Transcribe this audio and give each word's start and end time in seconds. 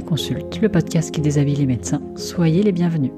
Consulte, 0.00 0.60
le 0.60 0.68
podcast 0.68 1.10
qui 1.10 1.20
déshabille 1.20 1.56
les 1.56 1.66
médecins. 1.66 2.00
Soyez 2.14 2.62
les 2.62 2.72
bienvenus. 2.72 3.10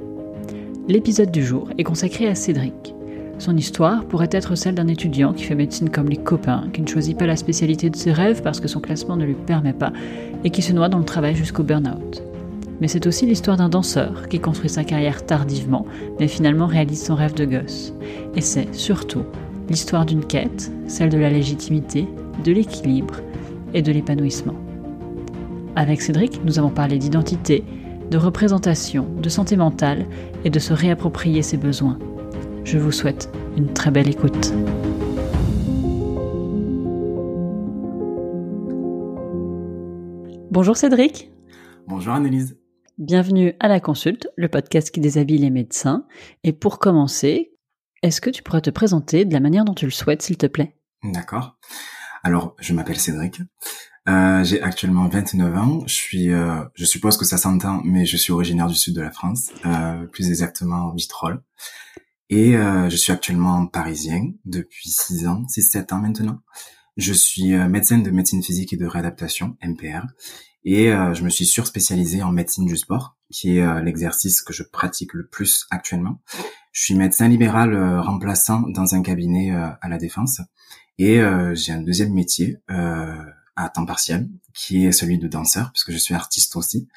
L'épisode 0.88 1.30
du 1.30 1.44
jour 1.44 1.68
est 1.78 1.84
consacré 1.84 2.26
à 2.26 2.34
Cédric. 2.34 2.94
Son 3.38 3.56
histoire 3.56 4.04
pourrait 4.04 4.28
être 4.32 4.54
celle 4.54 4.74
d'un 4.74 4.88
étudiant 4.88 5.32
qui 5.32 5.44
fait 5.44 5.54
médecine 5.54 5.90
comme 5.90 6.08
les 6.08 6.16
copains, 6.16 6.68
qui 6.72 6.82
ne 6.82 6.86
choisit 6.86 7.18
pas 7.18 7.26
la 7.26 7.36
spécialité 7.36 7.90
de 7.90 7.96
ses 7.96 8.12
rêves 8.12 8.42
parce 8.42 8.60
que 8.60 8.68
son 8.68 8.80
classement 8.80 9.16
ne 9.16 9.24
lui 9.24 9.34
permet 9.34 9.72
pas, 9.72 9.92
et 10.44 10.50
qui 10.50 10.62
se 10.62 10.72
noie 10.72 10.88
dans 10.88 10.98
le 10.98 11.04
travail 11.04 11.34
jusqu'au 11.34 11.62
burn-out. 11.62 12.22
Mais 12.80 12.88
c'est 12.88 13.06
aussi 13.06 13.26
l'histoire 13.26 13.56
d'un 13.56 13.68
danseur 13.68 14.28
qui 14.28 14.40
construit 14.40 14.70
sa 14.70 14.84
carrière 14.84 15.26
tardivement, 15.26 15.86
mais 16.18 16.28
finalement 16.28 16.66
réalise 16.66 17.04
son 17.04 17.14
rêve 17.14 17.34
de 17.34 17.44
gosse. 17.44 17.92
Et 18.36 18.40
c'est 18.40 18.74
surtout 18.74 19.24
l'histoire 19.68 20.06
d'une 20.06 20.24
quête, 20.24 20.70
celle 20.86 21.10
de 21.10 21.18
la 21.18 21.30
légitimité, 21.30 22.06
de 22.44 22.52
l'équilibre 22.52 23.16
et 23.74 23.82
de 23.82 23.92
l'épanouissement. 23.92 24.56
Avec 25.76 26.02
Cédric, 26.02 26.44
nous 26.44 26.58
avons 26.58 26.70
parlé 26.70 26.98
d'identité, 26.98 27.64
de 28.10 28.18
représentation, 28.18 29.04
de 29.04 29.28
santé 29.28 29.56
mentale 29.56 30.06
et 30.44 30.50
de 30.50 30.58
se 30.58 30.72
réapproprier 30.72 31.42
ses 31.42 31.56
besoins. 31.56 31.98
Je 32.64 32.76
vous 32.76 32.90
souhaite 32.90 33.30
une 33.56 33.72
très 33.72 33.92
belle 33.92 34.08
écoute. 34.08 34.52
Bonjour 40.50 40.76
Cédric. 40.76 41.30
Bonjour 41.86 42.14
Annelise. 42.14 42.58
Bienvenue 42.98 43.54
à 43.60 43.68
la 43.68 43.78
consulte, 43.78 44.28
le 44.36 44.48
podcast 44.48 44.90
qui 44.90 45.00
déshabille 45.00 45.38
les 45.38 45.50
médecins. 45.50 46.04
Et 46.42 46.52
pour 46.52 46.80
commencer, 46.80 47.52
est-ce 48.02 48.20
que 48.20 48.30
tu 48.30 48.42
pourrais 48.42 48.60
te 48.60 48.70
présenter 48.70 49.24
de 49.24 49.32
la 49.32 49.40
manière 49.40 49.64
dont 49.64 49.74
tu 49.74 49.84
le 49.84 49.92
souhaites, 49.92 50.22
s'il 50.22 50.36
te 50.36 50.46
plaît? 50.46 50.76
D'accord. 51.04 51.56
Alors, 52.24 52.56
je 52.58 52.74
m'appelle 52.74 52.98
Cédric. 52.98 53.40
Euh, 54.10 54.42
j'ai 54.42 54.60
actuellement 54.60 55.08
29 55.08 55.56
ans. 55.56 55.82
Je 55.86 55.94
suis, 55.94 56.32
euh, 56.32 56.64
je 56.74 56.84
suppose 56.84 57.16
que 57.16 57.24
ça 57.24 57.38
s'entend, 57.38 57.80
mais 57.84 58.06
je 58.06 58.16
suis 58.16 58.32
originaire 58.32 58.66
du 58.66 58.74
sud 58.74 58.94
de 58.94 59.00
la 59.00 59.10
France, 59.10 59.50
euh, 59.66 60.06
plus 60.06 60.28
exactement 60.28 60.92
Vitrolles. 60.94 61.42
Et 62.28 62.56
euh, 62.56 62.88
je 62.88 62.96
suis 62.96 63.12
actuellement 63.12 63.66
parisien 63.66 64.32
depuis 64.44 64.88
6 64.88 65.26
ans, 65.26 65.42
6-7 65.48 65.94
ans 65.94 65.98
maintenant. 65.98 66.40
Je 66.96 67.12
suis 67.12 67.54
euh, 67.54 67.68
médecin 67.68 67.98
de 67.98 68.10
médecine 68.10 68.42
physique 68.42 68.72
et 68.72 68.76
de 68.76 68.86
réadaptation, 68.86 69.56
MPR, 69.62 70.06
et 70.64 70.92
euh, 70.92 71.14
je 71.14 71.22
me 71.22 71.28
suis 71.28 71.46
surspécialisé 71.46 72.22
en 72.22 72.32
médecine 72.32 72.66
du 72.66 72.76
sport, 72.76 73.16
qui 73.32 73.58
est 73.58 73.82
l'exercice 73.82 74.42
que 74.42 74.52
je 74.52 74.64
pratique 74.64 75.14
le 75.14 75.26
plus 75.26 75.66
actuellement. 75.70 76.20
Je 76.72 76.82
suis 76.82 76.94
médecin 76.94 77.28
libéral 77.28 78.00
remplaçant 78.00 78.62
dans 78.68 78.94
un 78.96 79.02
cabinet 79.02 79.52
à 79.52 79.88
la 79.88 79.98
Défense, 79.98 80.40
et 80.98 81.20
j'ai 81.54 81.72
un 81.72 81.80
deuxième 81.80 82.12
métier 82.12 82.58
à 83.64 83.68
temps 83.68 83.84
partiel, 83.84 84.28
qui 84.54 84.86
est 84.86 84.92
celui 84.92 85.18
de 85.18 85.28
danseur, 85.28 85.70
puisque 85.72 85.92
je 85.92 85.98
suis 85.98 86.14
artiste 86.14 86.56
aussi. 86.56 86.88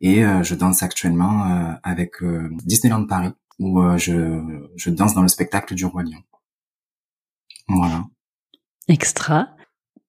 Et 0.00 0.24
euh, 0.24 0.42
je 0.42 0.54
danse 0.54 0.82
actuellement 0.82 1.46
euh, 1.46 1.72
avec 1.82 2.22
euh, 2.22 2.48
Disneyland 2.64 3.06
Paris, 3.06 3.32
où 3.58 3.82
je, 3.98 4.40
je 4.76 4.90
danse 4.90 5.14
dans 5.14 5.22
le 5.22 5.28
spectacle 5.28 5.74
du 5.74 5.84
Roi 5.84 6.02
Lion. 6.02 6.22
Voilà. 7.68 8.04
Extra. 8.88 9.48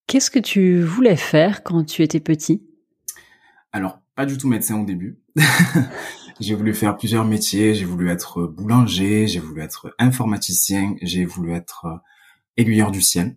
Qu'est-ce 0.08 0.32
que 0.32 0.40
tu 0.40 0.82
voulais 0.82 1.18
faire 1.18 1.64
quand 1.64 1.84
tu 1.84 2.02
étais 2.02 2.22
petit? 2.22 2.64
Alors, 3.74 4.00
pas 4.16 4.26
du 4.26 4.38
tout 4.38 4.48
médecin 4.48 4.80
au 4.80 4.86
début. 4.86 5.20
j'ai 6.40 6.56
voulu 6.56 6.74
faire 6.74 6.96
plusieurs 6.98 7.26
métiers. 7.26 7.76
J'ai 7.76 7.86
voulu 7.86 8.10
être 8.10 8.44
boulanger, 8.44 9.28
j'ai 9.28 9.40
voulu 9.40 9.62
être 9.62 9.94
informaticien, 10.00 10.96
j'ai 11.02 11.26
voulu 11.26 11.52
être 11.52 12.02
aiguilleur 12.56 12.92
du 12.92 13.02
ciel. 13.02 13.36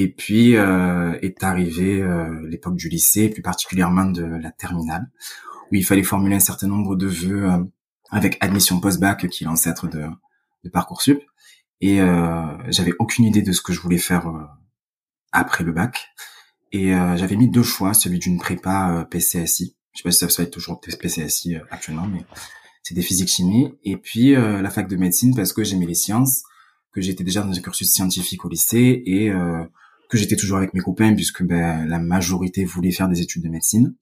Et 0.00 0.06
puis 0.06 0.54
euh, 0.54 1.18
est 1.22 1.42
arrivé 1.42 2.00
euh, 2.00 2.46
l'époque 2.48 2.76
du 2.76 2.88
lycée, 2.88 3.28
plus 3.30 3.42
particulièrement 3.42 4.04
de 4.04 4.22
la 4.22 4.52
terminale, 4.52 5.10
où 5.72 5.74
il 5.74 5.84
fallait 5.84 6.04
formuler 6.04 6.36
un 6.36 6.40
certain 6.40 6.68
nombre 6.68 6.94
de 6.94 7.08
vœux 7.08 7.50
euh, 7.50 7.64
avec 8.12 8.38
admission 8.38 8.78
post-bac, 8.78 9.26
qui 9.26 9.42
est 9.42 9.46
l'ancêtre 9.46 9.88
de, 9.88 10.06
de 10.62 10.70
parcoursup. 10.70 11.20
Et 11.80 12.00
euh, 12.00 12.44
j'avais 12.68 12.92
aucune 13.00 13.24
idée 13.24 13.42
de 13.42 13.50
ce 13.50 13.60
que 13.60 13.72
je 13.72 13.80
voulais 13.80 13.98
faire 13.98 14.28
euh, 14.28 14.44
après 15.32 15.64
le 15.64 15.72
bac. 15.72 16.06
Et 16.70 16.90
j'avais 17.16 17.36
mis 17.36 17.48
deux 17.48 17.62
choix, 17.62 17.94
celui 17.94 18.18
d'une 18.18 18.38
prépa 18.38 19.06
PCSI. 19.10 19.74
Je 19.94 19.98
sais 19.98 20.02
pas 20.02 20.10
si 20.10 20.18
ça, 20.18 20.26
va 20.26 20.44
être 20.44 20.52
toujours 20.52 20.82
PCSI 20.82 21.56
actuellement, 21.70 22.06
mais 22.06 22.26
c'est 22.82 22.94
des 22.94 23.00
physiques 23.00 23.30
chimie. 23.30 23.72
Et 23.84 23.96
puis 23.96 24.32
la 24.32 24.68
fac 24.68 24.86
de 24.86 24.96
médecine 24.96 25.34
parce 25.34 25.54
que 25.54 25.64
j'aimais 25.64 25.86
les 25.86 25.94
sciences, 25.94 26.42
que 26.92 27.00
j'étais 27.00 27.24
déjà 27.24 27.40
dans 27.40 27.56
un 27.56 27.60
cursus 27.62 27.90
scientifique 27.90 28.44
au 28.44 28.50
lycée 28.50 29.02
et 29.06 29.32
que 30.08 30.16
j'étais 30.16 30.36
toujours 30.36 30.58
avec 30.58 30.74
mes 30.74 30.80
copains 30.80 31.14
puisque 31.14 31.42
ben, 31.42 31.86
la 31.86 31.98
majorité 31.98 32.64
voulait 32.64 32.92
faire 32.92 33.08
des 33.08 33.20
études 33.20 33.42
de 33.42 33.48
médecine 33.48 33.94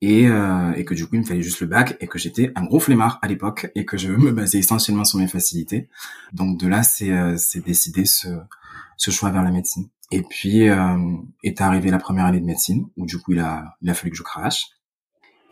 et, 0.00 0.26
euh, 0.28 0.72
et 0.74 0.84
que 0.84 0.94
du 0.94 1.06
coup 1.06 1.14
il 1.14 1.20
me 1.20 1.24
fallait 1.24 1.42
juste 1.42 1.60
le 1.60 1.66
bac 1.66 1.96
et 2.00 2.06
que 2.06 2.18
j'étais 2.18 2.52
un 2.54 2.64
gros 2.64 2.80
flemmard 2.80 3.18
à 3.22 3.28
l'époque 3.28 3.70
et 3.74 3.84
que 3.84 3.96
je 3.96 4.08
me 4.12 4.32
basais 4.32 4.58
essentiellement 4.58 5.04
sur 5.04 5.18
mes 5.18 5.28
facilités. 5.28 5.88
Donc 6.32 6.58
de 6.58 6.68
là 6.68 6.82
c'est 6.82 7.10
euh, 7.10 7.36
décidé 7.64 8.04
ce 8.04 8.28
ce 8.98 9.10
choix 9.10 9.30
vers 9.30 9.42
la 9.42 9.50
médecine. 9.50 9.88
Et 10.10 10.22
puis 10.22 10.68
euh, 10.68 10.96
est 11.42 11.60
arrivée 11.60 11.90
la 11.90 11.98
première 11.98 12.26
année 12.26 12.40
de 12.40 12.46
médecine 12.46 12.86
où 12.96 13.06
du 13.06 13.18
coup 13.18 13.32
il 13.32 13.40
a 13.40 13.76
il 13.82 13.90
a 13.90 13.94
fallu 13.94 14.10
que 14.10 14.16
je 14.16 14.22
crache. 14.22 14.66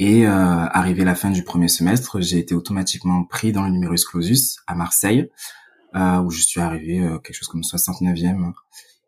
Et 0.01 0.27
euh, 0.27 0.31
arrivé 0.31 1.05
la 1.05 1.15
fin 1.15 1.31
du 1.31 1.45
premier 1.45 1.69
semestre, 1.69 2.21
j'ai 2.21 2.39
été 2.39 2.55
automatiquement 2.55 3.25
pris 3.25 3.53
dans 3.53 3.63
le 3.63 3.71
numerus 3.71 4.05
clausus 4.05 4.59
à 4.67 4.75
Marseille, 4.75 5.31
euh, 5.95 6.19
où 6.19 6.31
je 6.31 6.41
suis 6.41 6.61
arrivé 6.61 7.01
euh, 7.01 7.19
quelque 7.19 7.37
chose 7.37 7.49
comme 7.49 7.61
69e 7.61 8.53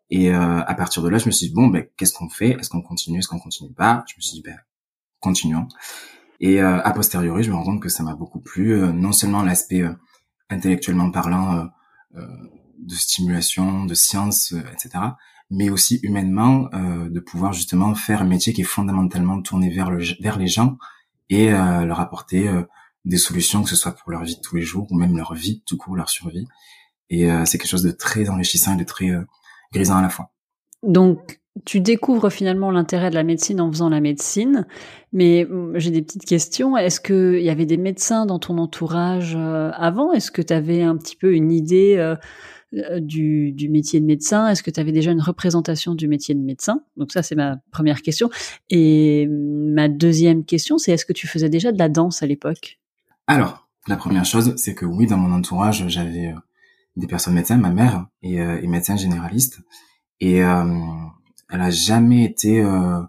et 0.09 0.31
euh, 0.31 0.61
à 0.61 0.73
partir 0.75 1.03
de 1.03 1.09
là, 1.09 1.17
je 1.17 1.25
me 1.25 1.31
suis 1.31 1.47
dit 1.47 1.53
bon, 1.53 1.67
ben 1.67 1.85
qu'est-ce 1.97 2.13
qu'on 2.13 2.29
fait? 2.29 2.51
Est-ce 2.51 2.69
qu'on 2.69 2.81
continue? 2.81 3.19
Est-ce 3.19 3.27
qu'on 3.27 3.39
continue 3.39 3.73
pas? 3.73 4.03
Je 4.07 4.15
me 4.17 4.21
suis 4.21 4.35
dit 4.35 4.43
ben 4.43 4.57
continuons. 5.19 5.67
Et 6.39 6.61
euh, 6.61 6.81
a 6.81 6.91
posteriori, 6.91 7.43
je 7.43 7.51
me 7.51 7.55
rends 7.55 7.63
compte 7.63 7.81
que 7.81 7.89
ça 7.89 8.03
m'a 8.03 8.15
beaucoup 8.15 8.39
plu, 8.39 8.73
euh, 8.73 8.91
non 8.91 9.11
seulement 9.11 9.41
l'aspect 9.41 9.81
euh, 9.81 9.93
intellectuellement 10.49 11.11
parlant 11.11 11.67
de 12.13 12.95
stimulation, 12.95 13.85
de 13.85 13.93
science, 13.93 14.53
etc., 14.71 15.03
mais 15.49 15.69
aussi 15.69 15.99
humainement 16.03 16.69
de 16.71 17.19
pouvoir 17.19 17.51
justement 17.51 17.93
faire 17.95 18.21
un 18.21 18.25
métier 18.25 18.53
qui 18.53 18.61
est 18.61 18.63
fondamentalement 18.63 19.41
tourné 19.41 19.69
vers 19.69 19.91
le 19.91 20.01
vers 20.21 20.39
les 20.39 20.47
gens 20.47 20.77
et 21.29 21.49
leur 21.49 21.99
apporter 21.99 22.49
des 23.03 23.17
solutions, 23.17 23.61
que 23.61 23.69
ce 23.69 23.75
soit 23.75 23.91
pour 23.91 24.09
leur 24.09 24.23
vie 24.23 24.37
de 24.37 24.41
tous 24.41 24.55
les 24.55 24.61
jours 24.61 24.87
ou 24.89 24.97
même 24.97 25.17
leur 25.17 25.33
vie 25.33 25.61
tout 25.65 25.75
court, 25.75 25.97
leur 25.97 26.09
survie. 26.09 26.47
Et 27.09 27.27
c'est 27.45 27.57
quelque 27.57 27.69
chose 27.69 27.83
de 27.83 27.91
très 27.91 28.29
enrichissant 28.29 28.73
et 28.73 28.77
de 28.77 28.85
très 28.85 29.11
grisant 29.73 29.97
à 29.97 30.01
la 30.01 30.09
fois. 30.09 30.31
Donc, 30.83 31.39
tu 31.65 31.79
découvres 31.79 32.29
finalement 32.29 32.71
l'intérêt 32.71 33.09
de 33.09 33.15
la 33.15 33.23
médecine 33.23 33.61
en 33.61 33.71
faisant 33.71 33.89
la 33.89 33.99
médecine, 33.99 34.65
mais 35.13 35.45
hum, 35.45 35.73
j'ai 35.75 35.91
des 35.91 36.01
petites 36.01 36.25
questions. 36.25 36.77
Est-ce 36.77 36.99
qu'il 36.99 37.41
y 37.41 37.49
avait 37.49 37.65
des 37.65 37.77
médecins 37.77 38.25
dans 38.25 38.39
ton 38.39 38.57
entourage 38.57 39.35
euh, 39.35 39.71
avant? 39.73 40.11
Est-ce 40.13 40.31
que 40.31 40.41
tu 40.41 40.53
avais 40.53 40.81
un 40.81 40.97
petit 40.97 41.15
peu 41.15 41.33
une 41.33 41.51
idée 41.51 41.95
euh, 41.97 42.15
euh, 42.73 42.99
du, 42.99 43.51
du, 43.51 43.69
métier 43.69 43.99
de 43.99 44.05
médecin? 44.05 44.47
Est-ce 44.49 44.63
que 44.63 44.71
tu 44.71 44.79
avais 44.79 44.91
déjà 44.91 45.11
une 45.11 45.21
représentation 45.21 45.95
du 45.95 46.07
métier 46.07 46.35
de 46.35 46.41
médecin? 46.41 46.81
Donc 46.95 47.11
ça, 47.11 47.23
c'est 47.23 47.35
ma 47.35 47.57
première 47.71 48.01
question. 48.01 48.29
Et 48.69 49.27
hum, 49.29 49.73
ma 49.73 49.87
deuxième 49.87 50.45
question, 50.45 50.77
c'est 50.77 50.91
est-ce 50.91 51.05
que 51.05 51.13
tu 51.13 51.27
faisais 51.27 51.49
déjà 51.49 51.71
de 51.71 51.79
la 51.79 51.89
danse 51.89 52.23
à 52.23 52.27
l'époque? 52.27 52.79
Alors, 53.27 53.67
la 53.87 53.95
première 53.95 54.25
chose, 54.25 54.53
c'est 54.57 54.75
que 54.75 54.85
oui, 54.85 55.07
dans 55.07 55.17
mon 55.17 55.33
entourage, 55.33 55.85
j'avais 55.87 56.33
des 56.97 57.07
personnes 57.07 57.35
médecins, 57.35 57.57
ma 57.57 57.69
mère 57.69 58.07
est, 58.23 58.39
euh, 58.39 58.61
est 58.61 58.67
médecin 58.67 58.97
généraliste 58.97 59.59
et 60.19 60.43
euh, 60.43 60.81
elle 61.49 61.61
a 61.61 61.69
jamais 61.69 62.25
été 62.25 62.59
euh, 62.59 62.99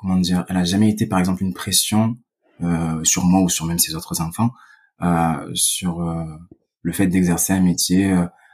comment 0.00 0.16
dire, 0.16 0.44
elle 0.48 0.56
a 0.56 0.64
jamais 0.64 0.88
été 0.88 1.06
par 1.06 1.18
exemple 1.18 1.42
une 1.42 1.52
pression 1.52 2.16
sur 3.02 3.24
moi 3.24 3.40
ou 3.40 3.48
sur 3.48 3.66
même 3.66 3.80
ses 3.80 3.94
autres 3.94 4.22
enfants 4.22 4.52
sur 5.52 6.00
le 6.82 6.92
fait 6.92 7.08
d'exercer 7.08 7.52
un 7.52 7.60
métier 7.60 8.10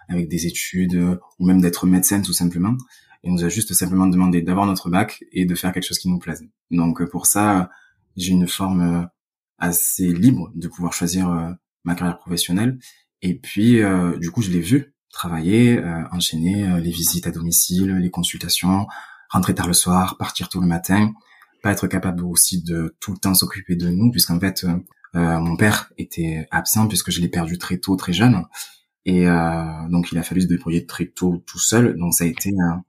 avec 0.09 0.29
des 0.29 0.47
études 0.47 1.21
ou 1.39 1.47
même 1.47 1.61
d'être 1.61 1.87
médecin 1.87 2.23
tout 2.23 2.33
simplement. 2.33 2.75
Elle 3.23 3.33
nous 3.33 3.45
a 3.45 3.49
juste 3.49 3.73
simplement 3.75 4.09
demandé 4.09 4.43
d'avoir 4.43 4.67
notre 4.67 4.89
bac 4.89 5.23
et 5.31 5.45
de 5.45 5.55
faire 5.55 5.73
quelque 5.73 5.87
chose 5.87 5.99
qui 5.99 6.09
nous 6.09 6.19
plaise. 6.19 6.43
Donc 6.73 7.05
pour 7.11 7.27
ça, 7.27 7.71
j'ai 8.17 8.33
une 8.33 8.49
forme 8.49 9.09
assez 9.59 10.09
libre 10.13 10.51
de 10.57 10.67
pouvoir 10.67 10.93
choisir 10.93 11.55
ma 11.85 11.95
carrière 11.95 12.19
professionnelle 12.19 12.79
et 13.23 13.35
puis, 13.35 13.83
euh, 13.83 14.17
du 14.19 14.31
coup, 14.31 14.43
je 14.43 14.51
l'ai 14.51 14.61
vu 14.61 14.95
travailler, 15.13 15.79
euh, 15.79 16.03
enchaîner 16.13 16.67
euh, 16.67 16.79
les 16.79 16.91
visites 16.91 17.27
à 17.27 17.31
domicile, 17.31 17.97
les 17.97 18.11
consultations, 18.11 18.87
rentrer 19.29 19.55
tard 19.55 19.67
le 19.67 19.73
soir, 19.73 20.17
partir 20.19 20.49
tôt 20.49 20.61
le 20.61 20.67
matin, 20.67 21.13
pas 21.63 21.73
être 21.73 21.87
capable 21.87 22.25
aussi 22.25 22.63
de 22.63 22.97
tout 23.01 23.13
le 23.13 23.19
temps 23.19 23.35
s'occuper 23.35 23.77
de 23.77 23.89
nous, 23.89 24.11
puisqu'en 24.11 24.41
fait, 24.41 24.65
mon 25.13 25.57
père 25.57 25.93
était 25.99 26.47
absent 26.51 26.89
puisque 26.89 27.11
je 27.11 27.21
l'ai 27.21 27.29
perdu 27.29 27.59
très 27.59 27.77
tôt, 27.77 27.97
très 27.97 28.15
jeune. 28.15 28.47
Et 29.05 29.27
donc, 29.91 30.11
il 30.11 30.17
a 30.17 30.23
fallu 30.23 30.41
se 30.41 30.47
débrouiller 30.47 30.87
très 30.87 31.05
tôt 31.05 31.43
tout 31.47 31.59
seul. 31.59 31.99
Donc, 31.99 32.15
ça 32.15 32.25
a 32.25 32.27
été 32.29 32.51
un, 32.59 32.83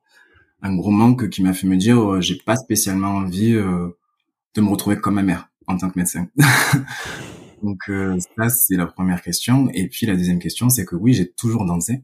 un 0.61 0.75
gros 0.75 0.91
manque 0.91 1.29
qui 1.29 1.43
m'a 1.43 1.53
fait 1.53 1.67
me 1.67 1.75
dire, 1.75 2.21
j'ai 2.21 2.37
pas 2.37 2.55
spécialement 2.55 3.09
envie 3.09 3.51
de 3.51 4.61
me 4.61 4.69
retrouver 4.69 4.95
comme 4.95 5.15
ma 5.15 5.23
mère 5.23 5.49
en 5.67 5.77
tant 5.77 5.89
que 5.89 5.99
médecin. 5.99 6.27
Donc 7.63 7.89
euh, 7.89 8.17
ça, 8.37 8.49
c'est 8.49 8.75
la 8.75 8.87
première 8.87 9.21
question. 9.21 9.69
Et 9.73 9.87
puis 9.87 10.05
la 10.05 10.15
deuxième 10.15 10.39
question, 10.39 10.69
c'est 10.69 10.85
que 10.85 10.95
oui, 10.95 11.13
j'ai 11.13 11.31
toujours 11.31 11.65
dansé. 11.65 12.03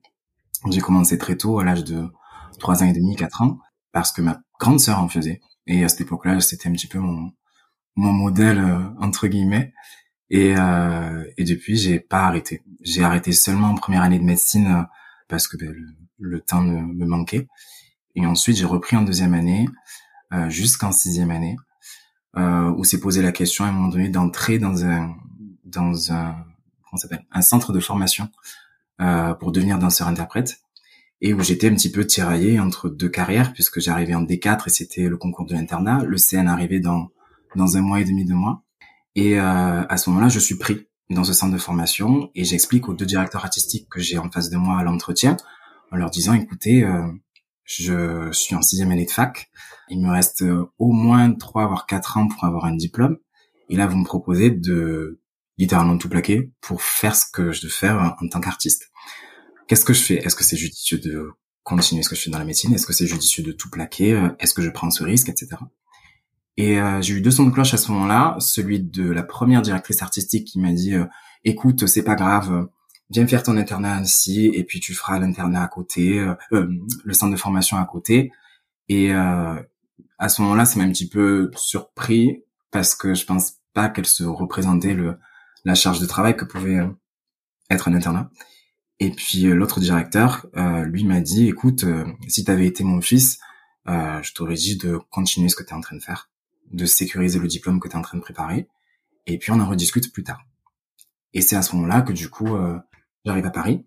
J'ai 0.69 0.81
commencé 0.81 1.17
très 1.17 1.35
tôt, 1.37 1.59
à 1.59 1.63
l'âge 1.63 1.83
de 1.83 2.07
3 2.59 2.83
ans 2.83 2.87
et 2.87 2.93
demi, 2.93 3.15
4 3.15 3.41
ans, 3.41 3.59
parce 3.91 4.11
que 4.11 4.21
ma 4.21 4.41
grande 4.59 4.79
sœur 4.79 4.99
en 4.99 5.07
faisait. 5.07 5.41
Et 5.67 5.83
à 5.83 5.89
cette 5.89 6.01
époque-là, 6.01 6.39
c'était 6.39 6.69
un 6.69 6.73
petit 6.73 6.87
peu 6.87 6.99
mon, 6.99 7.31
mon 7.95 8.11
modèle 8.11 8.59
entre 8.99 9.27
guillemets. 9.27 9.73
Et, 10.29 10.55
et 11.37 11.43
depuis, 11.43 11.77
j'ai 11.77 11.99
pas 11.99 12.23
arrêté. 12.23 12.63
J'ai 12.81 13.03
arrêté 13.03 13.31
seulement 13.31 13.67
en 13.67 13.75
première 13.75 14.01
année 14.01 14.19
de 14.19 14.23
médecine 14.23 14.85
parce 15.27 15.47
que 15.47 15.57
ben, 15.57 15.73
le, 16.19 16.41
temps 16.41 16.61
me 16.61 17.05
manquait. 17.05 17.47
Et 18.15 18.25
ensuite, 18.25 18.57
j'ai 18.57 18.65
repris 18.65 18.97
en 18.97 19.03
deuxième 19.03 19.33
année 19.33 19.67
jusqu'en 20.49 20.91
sixième 20.91 21.31
année 21.31 21.55
euh, 22.37 22.71
où 22.77 22.83
s'est 22.83 22.99
posé 22.99 23.21
la 23.21 23.31
question 23.31 23.65
à 23.65 23.69
un 23.69 23.71
moment 23.71 23.87
donné 23.87 24.09
d'entrer 24.09 24.59
dans 24.59 24.85
un 24.85 25.15
dans 25.67 26.11
un 26.11 26.35
comment 26.85 26.97
s'appelle 26.97 27.25
un 27.31 27.41
centre 27.41 27.73
de 27.73 27.79
formation 27.79 28.29
euh, 29.01 29.33
pour 29.33 29.51
devenir 29.51 29.79
danseur 29.79 30.07
interprète 30.07 30.59
et 31.21 31.33
où 31.33 31.41
j'étais 31.41 31.69
un 31.69 31.75
petit 31.75 31.91
peu 31.91 32.05
tiraillé 32.05 32.59
entre 32.59 32.89
deux 32.89 33.09
carrières 33.09 33.53
puisque 33.53 33.79
j'arrivais 33.79 34.15
en 34.15 34.23
D4 34.23 34.63
et 34.67 34.69
c'était 34.69 35.07
le 35.07 35.17
concours 35.17 35.45
de 35.45 35.53
l'internat, 35.53 36.03
le 36.03 36.17
CN 36.17 36.47
arrivait 36.47 36.79
dans 36.79 37.09
dans 37.55 37.77
un 37.77 37.81
mois 37.81 38.01
et 38.01 38.05
demi, 38.05 38.25
deux 38.25 38.35
mois 38.35 38.63
et 39.15 39.39
euh, 39.39 39.83
à 39.87 39.97
ce 39.97 40.09
moment-là 40.09 40.29
je 40.29 40.39
suis 40.39 40.55
pris 40.55 40.87
dans 41.09 41.23
ce 41.23 41.33
centre 41.33 41.53
de 41.53 41.59
formation 41.59 42.29
et 42.35 42.43
j'explique 42.43 42.89
aux 42.89 42.93
deux 42.93 43.05
directeurs 43.05 43.43
artistiques 43.43 43.87
que 43.89 43.99
j'ai 43.99 44.17
en 44.17 44.29
face 44.29 44.49
de 44.49 44.57
moi 44.57 44.79
à 44.79 44.83
l'entretien 44.83 45.37
en 45.91 45.97
leur 45.97 46.09
disant 46.09 46.33
écoutez 46.33 46.83
euh, 46.83 47.07
je 47.67 48.31
suis 48.31 48.55
en 48.55 48.61
sixième 48.61 48.91
année 48.91 49.05
de 49.05 49.11
fac. 49.11 49.51
Il 49.89 50.01
me 50.01 50.09
reste 50.09 50.41
euh, 50.41 50.71
au 50.79 50.91
moins 50.91 51.33
trois 51.33 51.67
voire 51.67 51.85
quatre 51.85 52.17
ans 52.17 52.27
pour 52.27 52.45
avoir 52.45 52.65
un 52.65 52.75
diplôme. 52.75 53.17
Et 53.69 53.75
là, 53.75 53.87
vous 53.87 53.97
me 53.97 54.05
proposez 54.05 54.49
de 54.49 55.19
littéralement 55.57 55.97
tout 55.97 56.09
plaquer 56.09 56.51
pour 56.61 56.81
faire 56.81 57.15
ce 57.15 57.25
que 57.31 57.51
je 57.51 57.63
veux 57.63 57.71
faire 57.71 58.15
en 58.21 58.27
tant 58.27 58.39
qu'artiste. 58.39 58.91
Qu'est-ce 59.67 59.85
que 59.85 59.93
je 59.93 60.01
fais? 60.01 60.15
Est-ce 60.15 60.35
que 60.35 60.43
c'est 60.43 60.57
judicieux 60.57 60.99
de 60.99 61.31
continuer 61.63 62.03
ce 62.03 62.09
que 62.09 62.15
je 62.15 62.21
fais 62.21 62.29
dans 62.29 62.39
la 62.39 62.45
médecine? 62.45 62.73
Est-ce 62.73 62.85
que 62.85 62.93
c'est 62.93 63.07
judicieux 63.07 63.43
de 63.43 63.51
tout 63.51 63.69
plaquer? 63.69 64.13
Euh, 64.13 64.29
Est-ce 64.39 64.53
que 64.53 64.61
je 64.61 64.69
prends 64.69 64.89
ce 64.89 65.03
risque, 65.03 65.29
etc. 65.29 65.57
Et 66.55 66.79
euh, 66.79 67.01
j'ai 67.01 67.15
eu 67.15 67.21
deux 67.21 67.31
sons 67.31 67.45
de 67.45 67.51
cloche 67.51 67.73
à 67.73 67.77
ce 67.77 67.91
moment-là. 67.91 68.37
Celui 68.39 68.79
de 68.79 69.09
la 69.09 69.23
première 69.23 69.61
directrice 69.61 70.01
artistique 70.01 70.47
qui 70.47 70.59
m'a 70.59 70.71
dit 70.71 70.93
"Écoute, 71.43 71.85
c'est 71.87 72.03
pas 72.03 72.15
grave, 72.15 72.67
viens 73.09 73.27
faire 73.27 73.43
ton 73.43 73.57
internat 73.57 73.93
à 73.93 73.97
Annecy 73.97 74.51
et 74.53 74.63
puis 74.63 74.79
tu 74.79 74.93
feras 74.93 75.19
l'internat 75.19 75.63
à 75.63 75.67
côté, 75.67 76.19
euh, 76.19 76.35
euh, 76.53 76.67
le 77.03 77.13
centre 77.13 77.31
de 77.31 77.39
formation 77.39 77.77
à 77.77 77.85
côté. 77.85 78.31
Et 78.89 79.13
euh, 79.13 79.55
à 80.17 80.29
ce 80.29 80.41
moment-là, 80.41 80.65
ça 80.65 80.77
m'a 80.79 80.85
un 80.85 80.91
petit 80.91 81.09
peu 81.09 81.51
surpris 81.55 82.43
parce 82.71 82.95
que 82.95 83.13
je 83.13 83.25
pense 83.25 83.53
pas 83.73 83.89
qu'elle 83.89 84.05
se 84.05 84.23
représentait 84.23 84.93
le 84.93 85.17
la 85.67 85.75
charge 85.75 85.99
de 85.99 86.05
travail 86.05 86.35
que 86.35 86.45
pouvait 86.45 86.79
être 87.69 87.87
un 87.87 87.93
internat. 87.93 88.29
Et 88.99 89.11
puis 89.11 89.43
l'autre 89.43 89.79
directeur, 89.79 90.47
lui 90.85 91.03
m'a 91.03 91.19
dit, 91.21 91.47
écoute, 91.47 91.85
si 92.27 92.43
tu 92.43 92.49
avais 92.51 92.65
été 92.65 92.83
mon 92.83 93.01
fils, 93.01 93.39
je 93.85 94.33
t'aurais 94.33 94.55
dit 94.55 94.77
de 94.77 94.97
continuer 95.11 95.49
ce 95.49 95.55
que 95.55 95.63
tu 95.63 95.69
es 95.69 95.73
en 95.73 95.81
train 95.81 95.95
de 95.95 96.01
faire, 96.01 96.31
de 96.71 96.85
sécuriser 96.85 97.37
le 97.37 97.47
diplôme 97.47 97.79
que 97.79 97.87
tu 97.87 97.93
es 97.93 97.97
en 97.97 98.01
train 98.01 98.17
de 98.17 98.23
préparer, 98.23 98.67
et 99.27 99.37
puis 99.37 99.51
on 99.51 99.59
en 99.59 99.69
rediscute 99.69 100.11
plus 100.11 100.23
tard. 100.23 100.41
Et 101.33 101.41
c'est 101.41 101.55
à 101.55 101.61
ce 101.61 101.75
moment-là 101.75 102.01
que 102.01 102.13
du 102.13 102.29
coup, 102.29 102.57
J'arrive 103.27 103.45
à 103.45 103.51
Paris 103.51 103.85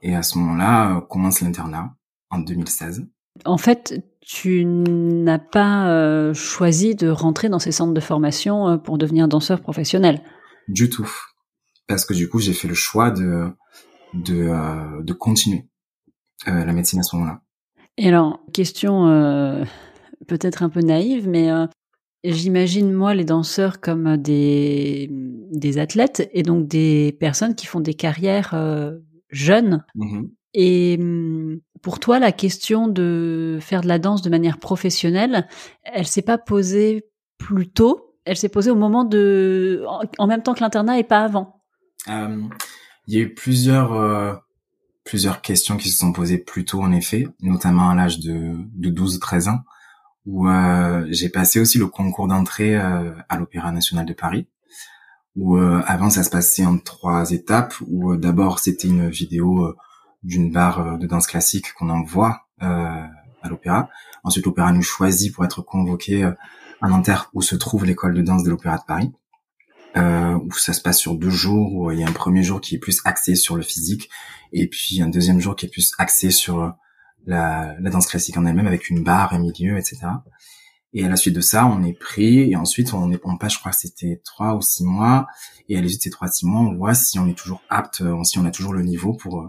et 0.00 0.14
à 0.14 0.22
ce 0.22 0.38
moment-là 0.38 0.98
euh, 0.98 1.00
commence 1.00 1.40
l'internat 1.40 1.90
en 2.30 2.38
2016. 2.38 3.04
En 3.44 3.58
fait, 3.58 4.00
tu 4.20 4.64
n'as 4.64 5.40
pas 5.40 5.88
euh, 5.88 6.32
choisi 6.32 6.94
de 6.94 7.08
rentrer 7.08 7.48
dans 7.48 7.58
ces 7.58 7.72
centres 7.72 7.92
de 7.92 8.00
formation 8.00 8.68
euh, 8.68 8.76
pour 8.76 8.96
devenir 8.96 9.26
danseur 9.26 9.60
professionnel. 9.60 10.22
Du 10.68 10.90
tout, 10.90 11.10
parce 11.86 12.04
que 12.04 12.14
du 12.14 12.28
coup 12.28 12.38
j'ai 12.38 12.52
fait 12.52 12.68
le 12.68 12.74
choix 12.74 13.10
de 13.10 13.50
de, 14.14 15.02
de 15.02 15.12
continuer 15.12 15.66
la 16.46 16.72
médecine 16.72 17.00
à 17.00 17.02
ce 17.02 17.16
moment-là. 17.16 17.40
Et 17.98 18.08
alors, 18.08 18.40
question 18.52 19.66
peut-être 20.26 20.62
un 20.62 20.68
peu 20.68 20.80
naïve, 20.80 21.28
mais 21.28 21.50
J'imagine 22.28 22.92
moi 22.92 23.14
les 23.14 23.24
danseurs 23.24 23.80
comme 23.80 24.16
des, 24.16 25.08
des 25.10 25.78
athlètes 25.78 26.28
et 26.32 26.42
donc 26.42 26.66
des 26.66 27.16
personnes 27.20 27.54
qui 27.54 27.66
font 27.66 27.78
des 27.78 27.94
carrières 27.94 28.52
euh, 28.54 28.98
jeunes. 29.30 29.84
Mmh 29.94 30.24
et 30.58 30.96
mmh, 30.96 31.60
pour 31.82 32.00
toi, 32.00 32.18
la 32.18 32.32
question 32.32 32.88
de 32.88 33.58
faire 33.60 33.82
de 33.82 33.88
la 33.88 33.98
danse 33.98 34.22
de 34.22 34.30
manière 34.30 34.58
professionnelle, 34.58 35.46
elle 35.82 36.06
s'est 36.06 36.22
pas 36.22 36.38
posée 36.38 37.04
plus 37.36 37.68
tôt. 37.68 38.05
Elle 38.26 38.36
s'est 38.36 38.48
posée 38.48 38.72
au 38.72 38.76
moment 38.76 39.04
de, 39.04 39.84
en, 40.18 40.26
même 40.26 40.42
temps 40.42 40.52
que 40.52 40.60
l'internat 40.60 40.98
et 40.98 41.04
pas 41.04 41.20
avant. 41.20 41.62
Euh, 42.08 42.42
il 43.06 43.14
y 43.14 43.18
a 43.18 43.20
eu 43.20 43.32
plusieurs 43.32 43.92
euh, 43.92 44.34
plusieurs 45.04 45.40
questions 45.40 45.76
qui 45.76 45.90
se 45.90 45.98
sont 45.98 46.12
posées 46.12 46.38
plus 46.38 46.64
tôt 46.64 46.82
en 46.82 46.90
effet, 46.90 47.28
notamment 47.40 47.88
à 47.88 47.94
l'âge 47.94 48.18
de, 48.18 48.56
de 48.74 48.90
12-13 48.90 49.48
ans 49.48 49.60
où 50.26 50.48
euh, 50.48 51.06
j'ai 51.08 51.28
passé 51.28 51.60
aussi 51.60 51.78
le 51.78 51.86
concours 51.86 52.26
d'entrée 52.26 52.74
à 52.74 53.36
l'Opéra 53.38 53.70
national 53.70 54.04
de 54.06 54.12
Paris, 54.12 54.48
où 55.36 55.56
avant 55.56 56.10
ça 56.10 56.24
se 56.24 56.30
passait 56.30 56.66
en 56.66 56.78
trois 56.78 57.30
étapes, 57.30 57.74
où 57.86 58.16
d'abord 58.16 58.58
c'était 58.58 58.88
une 58.88 59.08
vidéo 59.08 59.76
d'une 60.24 60.50
barre 60.50 60.98
de 60.98 61.06
danse 61.06 61.28
classique 61.28 61.72
qu'on 61.74 61.90
envoie 61.90 62.48
à 62.58 63.08
l'opéra. 63.48 63.88
Ensuite 64.24 64.46
l'opéra 64.46 64.72
nous 64.72 64.82
choisit 64.82 65.32
pour 65.32 65.44
être 65.44 65.62
convoqué 65.62 66.28
à 66.80 66.88
Nanterre, 66.88 67.30
où 67.32 67.42
se 67.42 67.56
trouve 67.56 67.84
l'école 67.84 68.14
de 68.14 68.22
danse 68.22 68.44
de 68.44 68.50
l'Opéra 68.50 68.78
de 68.78 68.84
Paris. 68.86 69.12
Euh, 69.96 70.34
où 70.34 70.52
ça 70.52 70.74
se 70.74 70.82
passe 70.82 70.98
sur 70.98 71.14
deux 71.14 71.30
jours, 71.30 71.72
où 71.72 71.90
il 71.90 71.98
y 71.98 72.04
a 72.04 72.06
un 72.06 72.12
premier 72.12 72.42
jour 72.42 72.60
qui 72.60 72.74
est 72.74 72.78
plus 72.78 73.00
axé 73.06 73.34
sur 73.34 73.56
le 73.56 73.62
physique, 73.62 74.10
et 74.52 74.68
puis 74.68 75.00
un 75.00 75.08
deuxième 75.08 75.40
jour 75.40 75.56
qui 75.56 75.64
est 75.64 75.70
plus 75.70 75.92
axé 75.96 76.30
sur 76.30 76.74
la, 77.24 77.74
la 77.80 77.90
danse 77.90 78.06
classique 78.06 78.36
en 78.36 78.44
elle-même 78.44 78.66
avec 78.66 78.90
une 78.90 79.02
barre, 79.02 79.32
un 79.32 79.38
milieu, 79.38 79.78
etc. 79.78 80.00
Et 80.92 81.04
à 81.04 81.08
la 81.08 81.16
suite 81.16 81.34
de 81.34 81.40
ça, 81.40 81.66
on 81.66 81.82
est 81.84 81.92
pris 81.92 82.50
et 82.50 82.56
ensuite 82.56 82.94
on 82.94 83.10
est 83.12 83.20
on 83.24 83.36
passe, 83.36 83.54
je 83.54 83.58
crois 83.58 83.72
que 83.72 83.78
c'était 83.78 84.22
trois 84.24 84.54
ou 84.54 84.62
six 84.62 84.84
mois. 84.84 85.26
Et 85.68 85.76
à 85.76 85.80
suite 85.86 85.98
de 85.98 86.02
ces 86.02 86.10
trois 86.10 86.28
six 86.28 86.46
mois, 86.46 86.60
on 86.60 86.74
voit 86.74 86.94
si 86.94 87.18
on 87.18 87.26
est 87.26 87.36
toujours 87.36 87.60
apte, 87.68 88.00
euh, 88.00 88.22
si 88.24 88.38
on 88.38 88.44
a 88.46 88.50
toujours 88.50 88.72
le 88.72 88.82
niveau 88.82 89.12
pour 89.12 89.42
euh, 89.42 89.48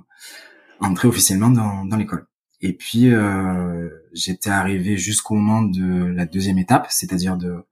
entrer 0.82 1.08
officiellement 1.08 1.50
dans, 1.50 1.86
dans 1.86 1.96
l'école. 1.96 2.28
Et 2.62 2.74
puis 2.74 3.12
euh, 3.12 3.90
j'étais 4.14 4.50
arrivé 4.50 4.98
jusqu'au 4.98 5.36
moment 5.36 5.62
de 5.62 6.06
la 6.06 6.26
deuxième 6.26 6.58
étape, 6.58 6.88
c'est-à-dire 6.90 7.38
de 7.38 7.64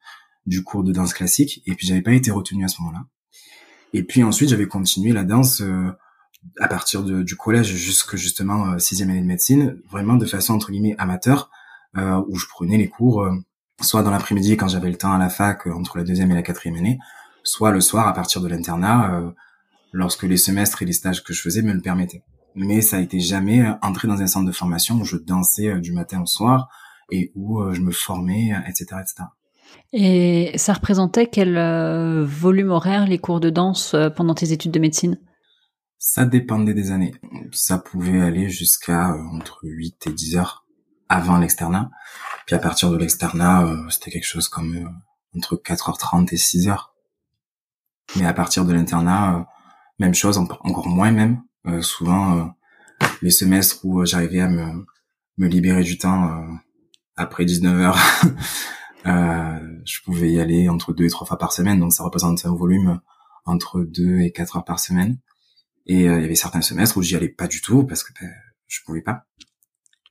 du 0.46 0.64
cours 0.64 0.84
de 0.84 0.92
danse 0.92 1.14
classique. 1.14 1.64
Et 1.66 1.74
puis 1.74 1.88
j'avais 1.88 2.02
pas 2.04 2.14
été 2.14 2.32
retenu 2.32 2.64
à 2.66 2.68
ce 2.68 2.82
moment-là. 2.82 3.06
Et 3.94 4.04
puis 4.04 4.24
ensuite 4.24 4.50
j'avais 4.50 4.68
continué 4.68 5.12
la 5.12 5.24
danse 5.24 5.62
euh, 5.62 5.92
à 6.60 6.68
partir 6.68 7.04
de, 7.04 7.24
du 7.24 7.36
collège 7.36 7.74
jusque 7.74 8.16
justement 8.16 8.68
euh, 8.68 8.78
sixième 8.78 9.10
année 9.10 9.22
de 9.22 9.26
médecine, 9.26 9.78
vraiment 9.90 10.16
de 10.16 10.26
façon 10.26 10.54
entre 10.54 10.72
guillemets 10.72 10.96
amateur, 10.98 11.50
euh, 11.98 12.22
où 12.28 12.38
je 12.38 12.48
prenais 12.48 12.78
les 12.78 12.88
cours 12.88 13.24
euh, 13.24 13.34
soit 13.82 14.04
dans 14.04 14.12
l'après-midi 14.12 14.58
quand 14.58 14.68
j'avais 14.68 14.90
le 14.90 14.98
temps 14.98 15.14
à 15.14 15.18
la 15.18 15.30
fac 15.30 15.68
entre 15.68 15.98
la 15.98 16.04
deuxième 16.04 16.32
et 16.32 16.36
la 16.36 16.44
quatrième 16.44 16.78
année, 16.78 17.00
soit 17.44 17.72
le 17.72 17.82
soir 17.82 18.08
à 18.08 18.14
partir 18.14 18.42
de 18.42 18.48
l'internat 18.48 19.34
lorsque 19.92 20.24
les 20.24 20.38
semestres 20.38 20.82
et 20.82 20.86
les 20.86 20.94
stages 20.94 21.24
que 21.24 21.34
je 21.34 21.42
faisais 21.42 21.62
me 21.62 21.74
le 21.74 21.82
permettaient. 21.82 22.24
Mais 22.56 22.82
ça 22.82 22.98
a 22.98 23.00
été 23.00 23.20
jamais 23.20 23.66
entrer 23.82 24.08
dans 24.08 24.22
un 24.22 24.28
centre 24.28 24.48
de 24.48 24.52
formation 24.52 24.96
où 24.96 25.04
je 25.04 25.18
dansais 25.18 25.80
du 25.80 25.92
matin 25.92 26.22
au 26.22 26.26
soir 26.26 26.70
et 27.12 27.32
où 27.36 27.62
je 27.74 27.82
me 27.82 27.92
formais, 27.92 28.54
etc., 28.68 29.02
etc. 29.02 29.24
Et 29.94 30.58
ça 30.58 30.74
représentait 30.74 31.28
quel 31.28 31.58
volume 32.24 32.70
horaire 32.70 33.08
les 33.08 33.20
cours 33.20 33.40
de 33.40 33.50
danse 33.50 33.96
pendant 34.16 34.36
tes 34.36 34.52
études 34.52 34.72
de 34.72 34.80
médecine? 34.80 35.20
Ça 36.08 36.26
dépendait 36.26 36.76
des 36.76 36.92
années. 36.92 37.16
Ça 37.52 37.80
pouvait 37.80 38.22
aller 38.22 38.48
jusqu'à 38.50 39.12
euh, 39.12 39.24
entre 39.34 39.62
8 39.64 40.06
et 40.06 40.14
10 40.14 40.38
heures 40.38 40.66
avant 41.10 41.40
l'externat. 41.40 41.90
Puis 42.46 42.56
à 42.56 42.60
partir 42.60 42.92
de 42.92 42.98
l'externat, 42.98 43.66
euh, 43.66 43.90
c'était 43.90 44.12
quelque 44.12 44.28
chose 44.28 44.48
comme 44.48 44.76
euh, 44.76 44.88
entre 45.36 45.56
4h30 45.56 46.32
et 46.32 46.38
6 46.38 46.68
heures. 46.68 46.94
Mais 48.18 48.26
à 48.28 48.34
partir 48.34 48.66
de 48.66 48.74
l'internat, 48.74 49.48
même 49.98 50.14
chose, 50.14 50.38
encore 50.38 50.88
moins 50.88 51.12
même. 51.12 51.42
Souvent, 51.82 52.54
les 53.22 53.32
semestres 53.32 53.84
où 53.84 54.06
j'arrivais 54.06 54.42
à 54.42 54.50
me, 54.50 54.86
me 55.38 55.48
libérer 55.48 55.84
du 55.84 55.98
temps 55.98 56.44
après 57.16 57.46
19 57.46 57.80
heures, 57.82 57.98
je 59.06 60.02
pouvais 60.04 60.32
y 60.32 60.40
aller 60.40 60.70
entre 60.70 60.94
deux 60.94 61.06
et 61.06 61.10
trois 61.10 61.28
fois 61.28 61.38
par 61.38 61.54
semaine. 61.54 61.80
Donc 61.80 61.94
ça 61.94 62.04
représente 62.04 62.46
un 62.46 62.56
volume 62.56 63.00
entre 63.46 63.82
2 63.84 64.20
et 64.22 64.32
4 64.32 64.58
heures 64.58 64.66
par 64.66 64.80
semaine. 64.80 65.18
Et 65.86 66.10
euh, 66.10 66.18
il 66.18 66.22
y 66.24 66.26
avait 66.26 66.36
certains 66.36 66.62
semestres 66.62 66.98
où 66.98 67.02
j'y 67.02 67.16
allais 67.16 67.30
pas 67.30 67.48
du 67.48 67.62
tout 67.62 67.86
parce 67.86 68.04
que 68.04 68.12
ben, 68.20 68.32
je 68.68 68.80
pouvais 68.86 69.02
pas. 69.02 69.26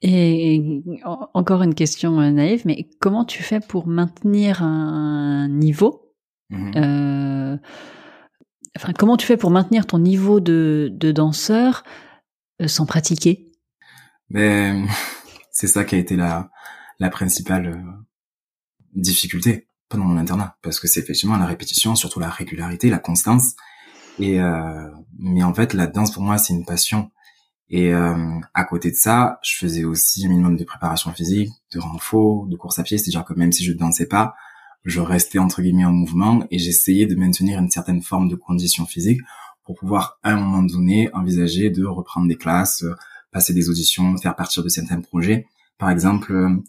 Et 0.02 0.82
encore 1.32 1.62
une 1.62 1.74
question 1.74 2.20
euh, 2.20 2.30
naïve, 2.30 2.62
mais 2.64 2.88
comment 3.00 3.24
tu 3.24 3.42
fais 3.42 3.60
pour 3.60 3.86
maintenir 3.86 4.62
un 4.62 5.48
niveau 5.48 6.12
mmh 6.50 6.72
euh, 6.76 7.56
Comment 8.98 9.16
tu 9.16 9.26
fais 9.26 9.36
pour 9.36 9.50
maintenir 9.50 9.86
ton 9.86 9.98
niveau 9.98 10.40
de, 10.40 10.90
danseur 11.00 11.84
euh, 12.60 12.68
sans 12.68 12.86
pratiquer? 12.86 13.50
Mais 14.30 14.72
ben, 14.72 14.88
c'est 15.50 15.68
ça 15.68 15.84
qui 15.84 15.94
a 15.94 15.98
été 15.98 16.16
la, 16.16 16.50
principale 17.10 17.84
difficulté 18.94 19.68
pendant 19.90 20.04
mon 20.04 20.16
internat, 20.16 20.56
parce 20.62 20.80
que 20.80 20.88
c'est 20.88 21.00
effectivement 21.00 21.36
la 21.36 21.44
répétition, 21.44 21.94
surtout 21.94 22.18
la 22.18 22.30
régularité, 22.30 22.88
la 22.88 22.98
constance, 22.98 23.54
et 24.18 24.40
euh, 24.40 24.90
mais 25.18 25.42
en 25.42 25.52
fait, 25.52 25.74
la 25.74 25.86
danse 25.86 26.12
pour 26.12 26.22
moi, 26.22 26.38
c'est 26.38 26.54
une 26.54 26.64
passion. 26.64 27.10
Et 27.70 27.92
euh, 27.92 28.40
à 28.52 28.64
côté 28.64 28.90
de 28.90 28.96
ça, 28.96 29.38
je 29.42 29.56
faisais 29.56 29.84
aussi 29.84 30.26
un 30.26 30.28
minimum 30.28 30.56
de 30.56 30.64
préparation 30.64 31.12
physique, 31.12 31.50
de 31.72 31.80
renfort, 31.80 32.46
de 32.46 32.56
course 32.56 32.78
à 32.78 32.82
pied. 32.82 32.98
C'est-à-dire 32.98 33.24
que 33.24 33.34
même 33.34 33.52
si 33.52 33.64
je 33.64 33.72
ne 33.72 33.78
dansais 33.78 34.06
pas, 34.06 34.34
je 34.84 35.00
restais 35.00 35.38
entre 35.38 35.62
guillemets 35.62 35.84
en 35.84 35.92
mouvement 35.92 36.44
et 36.50 36.58
j'essayais 36.58 37.06
de 37.06 37.14
maintenir 37.14 37.58
une 37.58 37.70
certaine 37.70 38.02
forme 38.02 38.28
de 38.28 38.36
condition 38.36 38.86
physique 38.86 39.20
pour 39.64 39.76
pouvoir 39.76 40.18
à 40.22 40.32
un 40.32 40.36
moment 40.36 40.62
donné 40.62 41.12
envisager 41.14 41.70
de 41.70 41.84
reprendre 41.86 42.28
des 42.28 42.36
classes, 42.36 42.84
passer 43.32 43.54
des 43.54 43.70
auditions, 43.70 44.16
faire 44.18 44.36
partir 44.36 44.62
de 44.62 44.68
certains 44.68 45.00
projets. 45.00 45.46
Par 45.78 45.90
exemple, 45.90 46.62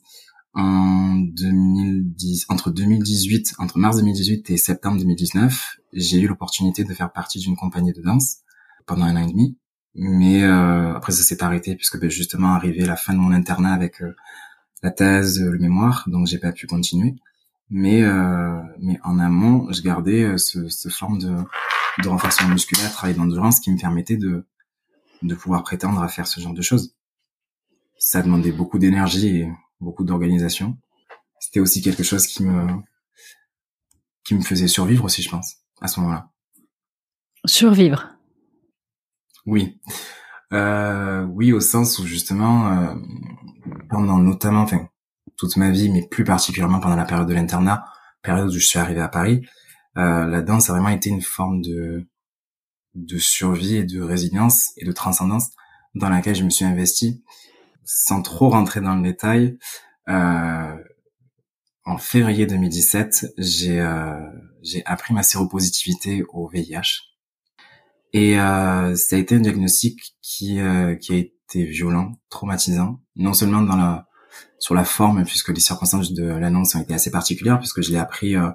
en 0.54 1.16
2010, 1.16 2.46
entre 2.48 2.72
2018, 2.72 3.56
entre 3.60 3.78
mars 3.78 3.98
2018 3.98 4.50
et 4.52 4.58
septembre 4.58 4.98
2019, 5.00 5.80
j'ai 5.92 6.20
eu 6.22 6.28
l'opportunité 6.28 6.86
de 6.86 6.94
faire 6.94 7.12
partie 7.12 7.40
d'une 7.40 7.58
compagnie 7.58 7.92
de 7.92 8.02
danse 8.02 8.38
pendant 8.86 9.04
un 9.04 9.18
an 9.18 9.28
et 9.28 9.32
demi. 9.32 9.58
Mais 9.96 10.44
euh, 10.44 10.94
après 10.96 11.12
ça 11.12 11.24
s'est 11.24 11.44
arrêté 11.44 11.76
puisque 11.76 12.00
ben, 12.00 12.10
justement 12.10 12.54
arrivé 12.54 12.86
la 12.86 12.96
fin 12.96 13.14
de 13.14 13.20
mon 13.20 13.32
internat 13.32 13.74
avec 13.74 14.02
euh, 14.02 14.16
la 14.84 14.92
thèse, 14.92 15.42
le 15.42 15.58
mémoire, 15.58 16.04
donc 16.08 16.28
j'ai 16.28 16.38
pas 16.38 16.52
pu 16.52 16.68
continuer. 16.68 17.16
Mais 17.70 18.04
euh, 18.04 18.62
mais 18.80 19.00
en 19.04 19.20
amont, 19.20 19.72
je 19.72 19.82
gardais 19.82 20.24
euh, 20.24 20.38
ce, 20.38 20.70
ce 20.70 20.90
forme 20.90 21.18
de, 21.18 21.36
de 22.04 22.08
renforcement 22.08 22.50
musculaire, 22.50 22.92
travail 22.92 23.16
d'endurance 23.16 23.60
qui 23.60 23.72
me 23.72 23.78
permettait 23.78 24.18
de 24.18 24.46
de 25.22 25.36
pouvoir 25.36 25.64
prétendre 25.64 26.02
à 26.02 26.08
faire 26.08 26.28
ce 26.28 26.40
genre 26.40 26.54
de 26.54 26.62
choses. 26.62 26.96
Ça 27.98 28.22
demandait 28.22 28.52
beaucoup 28.52 28.78
d'énergie 28.78 29.28
et 29.38 29.52
beaucoup 29.80 30.04
d'organisation. 30.04 30.78
C'était 31.40 31.60
aussi 31.60 31.82
quelque 31.82 32.04
chose 32.04 32.28
qui 32.28 32.44
me 32.44 32.68
qui 34.26 34.36
me 34.36 34.42
faisait 34.42 34.68
survivre 34.68 35.06
aussi, 35.06 35.22
je 35.22 35.30
pense, 35.30 35.58
à 35.82 35.88
ce 35.88 36.00
moment-là. 36.00 36.30
Survivre. 37.46 38.10
Oui. 39.46 39.80
Euh, 40.52 41.24
oui, 41.26 41.54
au 41.54 41.60
sens 41.60 42.00
où 42.00 42.06
justement, 42.06 42.72
euh, 42.72 42.96
pendant 43.90 44.18
notamment, 44.18 44.62
enfin, 44.62 44.90
toute 45.38 45.58
ma 45.58 45.72
vie, 45.72 45.90
mais 45.90 46.08
plus 46.08 46.24
particulièrement 46.24 46.80
pendant 46.80 46.96
la 46.96 47.06
période 47.06 47.28
de 47.28 47.34
l'internat, 47.34 47.86
période 48.22 48.48
où 48.48 48.54
je 48.54 48.66
suis 48.66 48.80
arrivé 48.80 49.02
à 49.02 49.08
Paris, 49.08 49.46
euh, 49.98 50.26
la 50.26 50.42
danse 50.42 50.70
a 50.70 50.74
vraiment 50.74 50.90
été 50.90 51.10
une 51.10 51.22
forme 51.22 51.62
de 51.62 52.08
de 52.96 53.18
survie 53.18 53.76
et 53.76 53.84
de 53.84 54.02
résilience 54.02 54.72
et 54.78 54.86
de 54.86 54.92
transcendance 54.94 55.50
dans 55.96 56.10
laquelle 56.10 56.36
je 56.36 56.44
me 56.44 56.50
suis 56.50 56.66
investi. 56.66 57.24
Sans 57.84 58.22
trop 58.22 58.50
rentrer 58.50 58.82
dans 58.82 58.96
le 58.96 59.04
détail, 59.04 59.58
euh, 60.10 60.76
en 61.84 61.98
février 61.98 62.48
2017, 62.48 63.34
j'ai 63.38 63.80
euh, 63.80 64.16
j'ai 64.64 64.84
appris 64.86 65.14
ma 65.14 65.22
séropositivité 65.22 66.24
au 66.30 66.48
VIH 66.48 67.04
et 68.12 68.40
euh, 68.40 68.96
ça 68.96 69.18
a 69.18 69.20
été 69.20 69.36
un 69.36 69.40
diagnostic 69.40 70.16
qui 70.22 70.60
euh, 70.60 70.96
qui 70.96 71.14
a 71.14 71.18
été 71.18 71.64
violent, 71.66 72.14
traumatisant, 72.30 73.02
non 73.16 73.34
seulement 73.34 73.62
dans 73.62 73.76
la 73.76 74.08
sur 74.60 74.76
la 74.76 74.86
forme 74.86 75.24
puisque 75.26 75.50
les 75.50 75.60
circonstances 75.60 76.14
de 76.14 76.26
l'annonce 76.26 76.76
ont 76.76 76.82
été 76.82 76.94
assez 76.94 77.12
particulières 77.12 77.60
puisque 77.60 77.82
je 77.82 77.92
l'ai 77.92 77.98
appris 77.98 78.36
euh, 78.36 78.50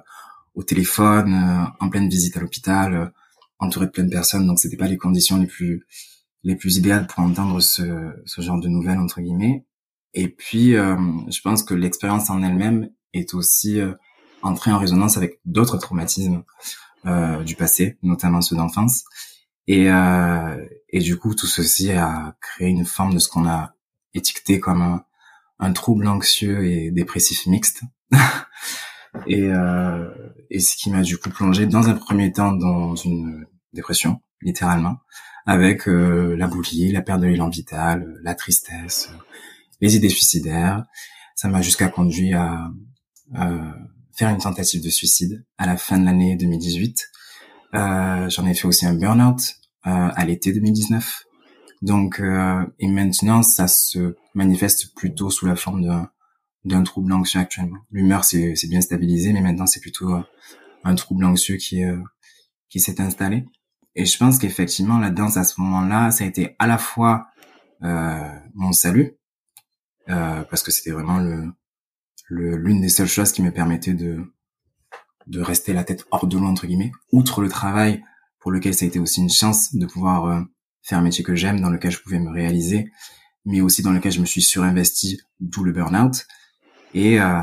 au 0.55 0.63
téléphone 0.63 1.33
euh, 1.33 1.85
en 1.85 1.89
pleine 1.89 2.09
visite 2.09 2.37
à 2.37 2.39
l'hôpital 2.39 2.93
euh, 2.93 3.05
entouré 3.59 3.85
de 3.85 3.91
plein 3.91 4.03
de 4.03 4.09
personnes. 4.09 4.47
Donc 4.47 4.59
c'était 4.59 4.77
pas 4.77 4.87
les 4.87 4.97
conditions 4.97 5.37
les 5.37 5.47
plus 5.47 5.85
les 6.43 6.55
plus 6.55 6.77
idéales 6.77 7.07
pour 7.07 7.19
entendre 7.19 7.59
ce 7.59 8.11
ce 8.25 8.41
genre 8.41 8.59
de 8.59 8.67
nouvelles 8.67 8.99
entre 8.99 9.21
guillemets. 9.21 9.65
Et 10.13 10.27
puis 10.27 10.71
je 10.71 11.41
pense 11.41 11.63
que 11.63 11.73
l'expérience 11.73 12.29
en 12.29 12.43
elle-même 12.43 12.89
est 13.13 13.33
aussi 13.33 13.79
entrée 14.41 14.71
en 14.71 14.77
résonance 14.77 15.15
avec 15.15 15.39
d'autres 15.45 15.77
traumatismes 15.77 16.43
du 17.45 17.55
passé 17.55 17.97
notamment 18.01 18.41
ceux 18.41 18.57
d'enfance. 18.57 19.05
Et, 19.67 19.89
euh, 19.89 20.65
et 20.89 20.99
du 20.99 21.17
coup, 21.17 21.35
tout 21.35 21.47
ceci 21.47 21.91
a 21.91 22.35
créé 22.41 22.67
une 22.67 22.85
forme 22.85 23.13
de 23.13 23.19
ce 23.19 23.29
qu'on 23.29 23.47
a 23.47 23.73
étiqueté 24.13 24.59
comme 24.59 25.01
un, 25.61 25.73
trouble 25.73 26.07
anxieux 26.07 26.65
et 26.65 26.91
dépressif 26.91 27.45
mixte. 27.47 27.83
et, 29.27 29.43
euh, 29.43 30.09
et 30.49 30.59
ce 30.59 30.75
qui 30.75 30.89
m'a 30.89 31.01
du 31.01 31.17
coup 31.17 31.29
plongé 31.29 31.65
dans 31.65 31.87
un 31.87 31.93
premier 31.93 32.31
temps 32.31 32.51
dans 32.51 32.95
une 32.95 33.45
dépression, 33.73 34.21
littéralement, 34.41 34.97
avec 35.45 35.87
euh, 35.87 36.35
la 36.35 36.47
boulie, 36.47 36.91
la 36.91 37.01
perte 37.01 37.21
de 37.21 37.27
l'élan 37.27 37.49
vital, 37.49 38.19
la 38.23 38.35
tristesse, 38.35 39.09
les 39.79 39.95
idées 39.95 40.09
suicidaires. 40.09 40.85
Ça 41.35 41.47
m'a 41.47 41.61
jusqu'à 41.61 41.87
conduit 41.87 42.33
à 42.33 42.69
faire 44.13 44.29
une 44.29 44.39
tentative 44.39 44.83
de 44.83 44.89
suicide 44.89 45.45
à 45.57 45.65
la 45.65 45.77
fin 45.77 45.97
de 45.97 46.05
l'année 46.05 46.35
2018 46.35 47.11
euh, 47.73 48.29
j'en 48.29 48.45
ai 48.45 48.53
fait 48.53 48.67
aussi 48.67 48.85
un 48.85 48.93
burn-out 48.93 49.39
euh, 49.87 50.09
à 50.13 50.25
l'été 50.25 50.53
2019. 50.53 51.23
Donc, 51.81 52.19
euh, 52.19 52.65
et 52.79 52.87
maintenant, 52.87 53.43
ça 53.43 53.67
se 53.67 54.15
manifeste 54.33 54.95
plutôt 54.95 55.29
sous 55.29 55.45
la 55.45 55.55
forme 55.55 55.83
d'un 55.83 56.09
d'un 56.63 56.83
trouble 56.83 57.11
anxieux 57.11 57.39
actuellement. 57.39 57.79
L'humeur 57.91 58.23
c'est 58.23 58.55
c'est 58.55 58.67
bien 58.67 58.81
stabilisé, 58.81 59.33
mais 59.33 59.41
maintenant 59.41 59.65
c'est 59.65 59.79
plutôt 59.79 60.13
un 60.83 60.95
trouble 60.95 61.25
anxieux 61.25 61.57
qui 61.57 61.83
qui 62.69 62.79
s'est 62.79 63.01
installé. 63.01 63.45
Et 63.95 64.05
je 64.05 64.17
pense 64.17 64.39
qu'effectivement 64.39 64.97
la 64.97 65.09
danse 65.09 65.37
à 65.37 65.43
ce 65.43 65.59
moment-là, 65.61 66.11
ça 66.11 66.23
a 66.23 66.27
été 66.27 66.55
à 66.59 66.67
la 66.67 66.77
fois 66.77 67.27
euh, 67.83 68.31
mon 68.53 68.71
salut, 68.71 69.17
euh, 70.09 70.43
parce 70.43 70.63
que 70.63 70.71
c'était 70.71 70.91
vraiment 70.91 71.19
le 71.19 71.53
l'une 72.29 72.79
des 72.79 72.87
seules 72.87 73.09
choses 73.09 73.33
qui 73.33 73.41
me 73.41 73.51
permettait 73.51 73.93
de 73.93 74.23
de 75.27 75.41
rester 75.41 75.73
la 75.73 75.83
tête 75.83 76.05
hors 76.11 76.27
de 76.27 76.37
l'eau 76.37 76.45
entre 76.45 76.65
guillemets, 76.65 76.93
outre 77.11 77.41
le 77.41 77.49
travail 77.49 78.03
pour 78.39 78.51
lequel 78.51 78.73
ça 78.73 78.85
a 78.85 78.87
été 78.87 78.99
aussi 78.99 79.21
une 79.21 79.29
chance 79.29 79.75
de 79.75 79.85
pouvoir 79.85 80.25
euh, 80.25 80.41
faire 80.81 80.97
un 80.97 81.01
métier 81.01 81.23
que 81.23 81.35
j'aime, 81.35 81.59
dans 81.59 81.69
lequel 81.69 81.91
je 81.91 81.99
pouvais 82.01 82.19
me 82.19 82.31
réaliser, 82.31 82.91
mais 83.45 83.61
aussi 83.61 83.81
dans 83.81 83.91
lequel 83.91 84.11
je 84.11 84.19
me 84.19 84.25
suis 84.25 84.41
surinvesti, 84.41 85.21
d'où 85.39 85.63
le 85.63 85.71
burn-out. 85.71 86.25
Et 86.93 87.19
euh, 87.19 87.41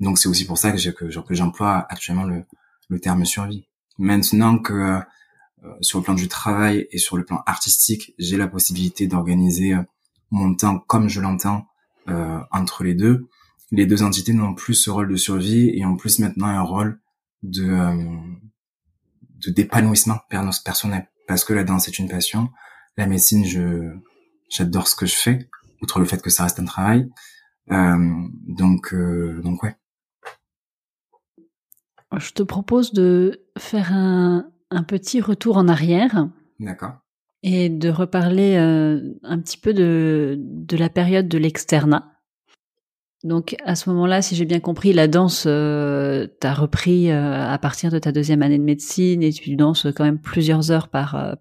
donc 0.00 0.18
c'est 0.18 0.28
aussi 0.28 0.46
pour 0.46 0.58
ça 0.58 0.72
que, 0.72 1.10
j'emploie 1.30 1.86
actuellement 1.88 2.24
le, 2.24 3.00
terme 3.00 3.24
survie. 3.24 3.66
Maintenant 3.98 4.58
que 4.58 4.72
euh, 4.72 5.00
sur 5.80 5.98
le 5.98 6.04
plan 6.04 6.14
du 6.14 6.28
travail 6.28 6.86
et 6.90 6.98
sur 6.98 7.16
le 7.16 7.24
plan 7.24 7.42
artistique, 7.46 8.14
j'ai 8.18 8.36
la 8.36 8.46
possibilité 8.46 9.06
d'organiser 9.06 9.74
mon 10.30 10.54
temps 10.54 10.78
comme 10.78 11.08
je 11.08 11.20
l'entends 11.20 11.66
entre 12.52 12.84
les 12.84 12.94
deux, 12.94 13.28
les 13.72 13.86
deux 13.86 14.02
entités 14.02 14.32
n'ont 14.32 14.54
plus 14.54 14.74
ce 14.74 14.90
rôle 14.90 15.08
de 15.08 15.16
survie 15.16 15.70
et 15.74 15.84
ont 15.84 15.96
plus 15.96 16.18
maintenant 16.18 16.46
un 16.46 16.62
rôle 16.62 17.00
de 17.42 17.68
euh, 17.68 18.04
d'épanouissement 19.48 20.18
personnel 20.64 21.08
parce 21.26 21.44
que 21.44 21.52
la 21.52 21.64
danse 21.64 21.88
est 21.88 21.98
une 21.98 22.08
passion 22.08 22.50
la 22.96 23.06
médecine 23.06 23.44
je 23.44 23.92
j'adore 24.48 24.88
ce 24.88 24.96
que 24.96 25.06
je 25.06 25.14
fais 25.14 25.48
outre 25.82 25.98
le 25.98 26.04
fait 26.04 26.22
que 26.22 26.30
ça 26.30 26.44
reste 26.44 26.60
un 26.60 26.64
travail 26.64 27.08
euh, 27.70 27.96
donc 28.46 28.94
euh, 28.94 29.40
donc 29.42 29.62
ouais 29.62 29.76
je 32.16 32.30
te 32.30 32.42
propose 32.42 32.92
de 32.92 33.46
faire 33.58 33.92
un, 33.92 34.50
un 34.70 34.82
petit 34.82 35.20
retour 35.20 35.56
en 35.56 35.68
arrière 35.68 36.28
d'accord 36.60 36.98
et 37.42 37.68
de 37.68 37.90
reparler 37.90 38.56
euh, 38.56 39.14
un 39.22 39.38
petit 39.40 39.58
peu 39.58 39.74
de 39.74 40.36
de 40.38 40.76
la 40.76 40.88
période 40.88 41.28
de 41.28 41.38
l'externat 41.38 42.12
donc 43.24 43.56
à 43.64 43.74
ce 43.74 43.90
moment-là, 43.90 44.22
si 44.22 44.36
j'ai 44.36 44.44
bien 44.44 44.60
compris, 44.60 44.92
la 44.92 45.08
danse, 45.08 45.44
euh, 45.48 46.28
t'as 46.38 46.54
repris 46.54 47.10
euh, 47.10 47.50
à 47.50 47.58
partir 47.58 47.90
de 47.90 47.98
ta 47.98 48.12
deuxième 48.12 48.40
année 48.40 48.58
de 48.58 48.62
médecine 48.62 49.20
et 49.22 49.32
tu 49.32 49.56
danses 49.56 49.88
quand 49.96 50.04
même 50.04 50.20
plusieurs 50.20 50.70
heures 50.70 50.86
par 50.88 51.36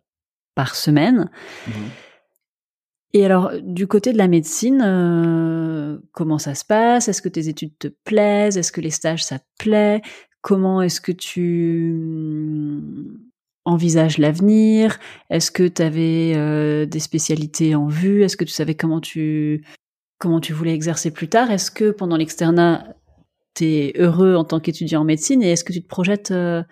par 0.56 0.74
semaine. 0.74 1.30
Mmh. 1.68 1.72
Et 3.16 3.26
alors 3.26 3.52
du 3.64 3.88
côté 3.88 4.12
de 4.12 4.18
la 4.18 4.28
médecine, 4.28 4.84
euh, 4.86 5.98
comment 6.12 6.38
ça 6.38 6.54
se 6.54 6.66
passe? 6.66 7.08
Est-ce 7.08 7.22
que 7.22 7.30
tes 7.30 7.48
études 7.48 7.78
te 7.80 7.88
plaisent? 7.88 8.58
Est-ce 8.58 8.72
que 8.72 8.82
les 8.82 8.92
stages 8.92 9.24
ça 9.24 9.40
te 9.40 9.46
plaît? 9.58 10.02
Comment 10.42 10.82
est-ce 10.82 11.00
que 11.00 11.14
tu 11.14 11.94
mm, 11.96 13.18
envisages 13.64 14.18
l'avenir? 14.18 15.00
Est-ce 15.30 15.50
que 15.50 15.68
tu 15.68 15.82
avais 15.82 16.86
des 16.86 17.00
spécialités 17.00 17.74
en 17.74 17.88
vue? 17.88 18.24
Est-ce 18.24 18.36
que 18.36 18.44
tu 18.44 18.52
savais 18.52 18.76
comment 18.76 19.00
tu 19.00 19.64
comment 20.20 20.40
tu 20.40 20.54
voulais 20.54 20.74
exercer 20.74 21.12
plus 21.12 21.30
tard? 21.30 21.52
Est-ce 21.52 21.72
que 21.72 21.92
pendant 21.92 22.18
l'externat, 22.18 22.96
tu 23.54 23.66
es 23.66 23.94
heureux 23.98 24.36
en 24.36 24.44
tant 24.44 24.60
qu'étudiant 24.60 25.02
en 25.02 25.06
médecine? 25.06 25.42
Et 25.44 25.52
est-ce 25.52 25.64
que 25.64 25.74
tu 25.74 25.82
te 25.82 25.88
projettes 25.88 26.32
euh, 26.32 26.64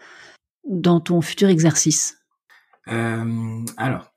dans 0.67 0.99
ton 0.99 1.21
futur 1.21 1.49
exercice? 1.49 2.17
Euh, 2.87 3.63
Alors, 3.77 4.12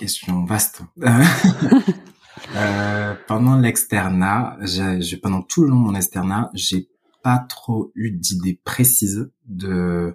question 0.00 0.44
vaste. 0.44 0.80
euh, 2.56 3.14
pendant 3.28 3.56
l'externat, 3.58 4.58
pendant 5.22 5.42
tout 5.42 5.62
le 5.62 5.68
long 5.68 5.76
de 5.78 5.84
mon 5.84 5.94
externat, 5.94 6.50
j'ai 6.54 6.88
pas 7.22 7.38
trop 7.38 7.92
eu 7.94 8.10
d'idée 8.10 8.58
précise 8.64 9.30
de 9.46 10.14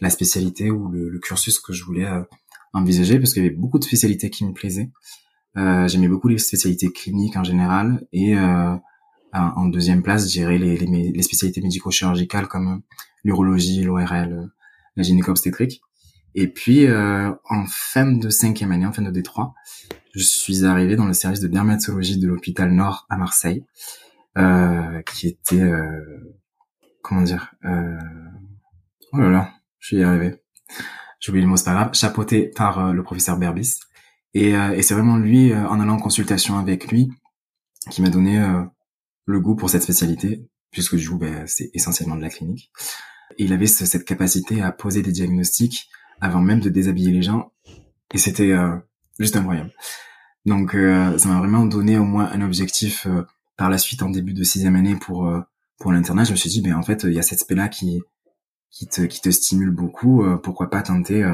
la 0.00 0.10
spécialité 0.10 0.70
ou 0.70 0.88
le, 0.88 1.08
le 1.08 1.18
cursus 1.18 1.58
que 1.58 1.72
je 1.72 1.82
voulais 1.82 2.06
euh, 2.06 2.22
envisager 2.72 3.18
parce 3.18 3.34
qu'il 3.34 3.42
y 3.42 3.46
avait 3.46 3.56
beaucoup 3.56 3.80
de 3.80 3.84
spécialités 3.84 4.30
qui 4.30 4.44
me 4.44 4.52
plaisaient. 4.52 4.92
Euh, 5.56 5.88
j'aimais 5.88 6.08
beaucoup 6.08 6.28
les 6.28 6.38
spécialités 6.38 6.92
cliniques 6.92 7.36
en 7.36 7.44
général 7.44 8.06
et 8.12 8.36
en 9.36 9.66
deuxième 9.66 10.04
place, 10.04 10.28
je 10.28 10.38
dirais 10.38 10.58
les, 10.58 10.76
les, 10.76 11.10
les 11.10 11.22
spécialités 11.22 11.60
médico-chirurgicales 11.60 12.46
comme 12.46 12.82
l'urologie, 13.24 13.82
l'ORL, 13.82 14.48
la 14.94 15.02
gynéco-obstétrique. 15.02 15.82
Et 16.34 16.48
puis, 16.48 16.86
euh, 16.86 17.30
en 17.48 17.64
fin 17.68 18.10
de 18.10 18.28
cinquième 18.28 18.72
année, 18.72 18.86
en 18.86 18.92
fin 18.92 19.02
de 19.02 19.10
D3, 19.10 19.52
je 20.14 20.22
suis 20.22 20.64
arrivé 20.64 20.96
dans 20.96 21.06
le 21.06 21.12
service 21.12 21.40
de 21.40 21.48
dermatologie 21.48 22.18
de 22.18 22.28
l'hôpital 22.28 22.70
Nord 22.72 23.06
à 23.08 23.16
Marseille, 23.16 23.64
euh, 24.38 25.02
qui 25.02 25.28
était 25.28 25.60
euh, 25.60 26.36
comment 27.02 27.22
dire, 27.22 27.54
euh, 27.64 27.98
oh 29.12 29.18
là 29.18 29.30
là, 29.30 29.52
je 29.78 29.88
suis 29.88 30.02
arrivé. 30.02 30.36
J'ai 31.20 31.30
oublié 31.30 31.44
le 31.44 31.50
mot, 31.50 31.56
c'est 31.56 31.64
pas 31.64 31.74
grave. 31.74 31.94
Chapeauté 31.94 32.50
par 32.54 32.92
le 32.92 33.02
professeur 33.02 33.38
Berbis. 33.38 33.80
Et, 34.34 34.50
et 34.50 34.82
c'est 34.82 34.94
vraiment 34.94 35.16
lui, 35.16 35.54
en 35.54 35.80
allant 35.80 35.94
en 35.94 35.98
consultation 35.98 36.58
avec 36.58 36.90
lui, 36.90 37.10
qui 37.90 38.02
m'a 38.02 38.10
donné 38.10 38.44
le 39.24 39.40
goût 39.40 39.54
pour 39.54 39.70
cette 39.70 39.82
spécialité, 39.82 40.46
puisque 40.70 40.96
du 40.96 41.08
coup, 41.08 41.16
ben, 41.16 41.46
c'est 41.46 41.70
essentiellement 41.72 42.16
de 42.16 42.20
la 42.20 42.28
clinique. 42.28 42.70
Il 43.38 43.54
avait 43.54 43.66
cette 43.66 44.04
capacité 44.04 44.60
à 44.60 44.70
poser 44.70 45.00
des 45.00 45.12
diagnostics 45.12 45.88
avant 46.20 46.40
même 46.40 46.60
de 46.60 46.68
déshabiller 46.68 47.12
les 47.12 47.22
gens. 47.22 47.52
Et 48.12 48.18
c'était 48.18 48.52
euh, 48.52 48.76
juste 49.18 49.36
incroyable. 49.36 49.72
Donc 50.46 50.74
euh, 50.74 51.16
ça 51.18 51.28
m'a 51.28 51.38
vraiment 51.38 51.64
donné 51.64 51.98
au 51.98 52.04
moins 52.04 52.30
un 52.32 52.42
objectif 52.42 53.06
euh, 53.06 53.22
par 53.56 53.70
la 53.70 53.78
suite 53.78 54.02
en 54.02 54.10
début 54.10 54.34
de 54.34 54.42
sixième 54.42 54.76
année 54.76 54.96
pour 54.96 55.30
pour 55.78 55.92
l'internat. 55.92 56.24
Je 56.24 56.32
me 56.32 56.36
suis 56.36 56.50
dit, 56.50 56.60
ben 56.60 56.74
en 56.74 56.82
fait, 56.82 57.04
il 57.04 57.12
y 57.12 57.18
a 57.18 57.22
cet 57.22 57.40
aspect-là 57.40 57.68
qui 57.68 58.02
qui 58.70 58.86
te 58.86 59.02
qui 59.02 59.20
te 59.20 59.30
stimule 59.30 59.70
beaucoup. 59.70 60.24
pourquoi 60.42 60.70
pas 60.70 60.82
tenter 60.82 61.24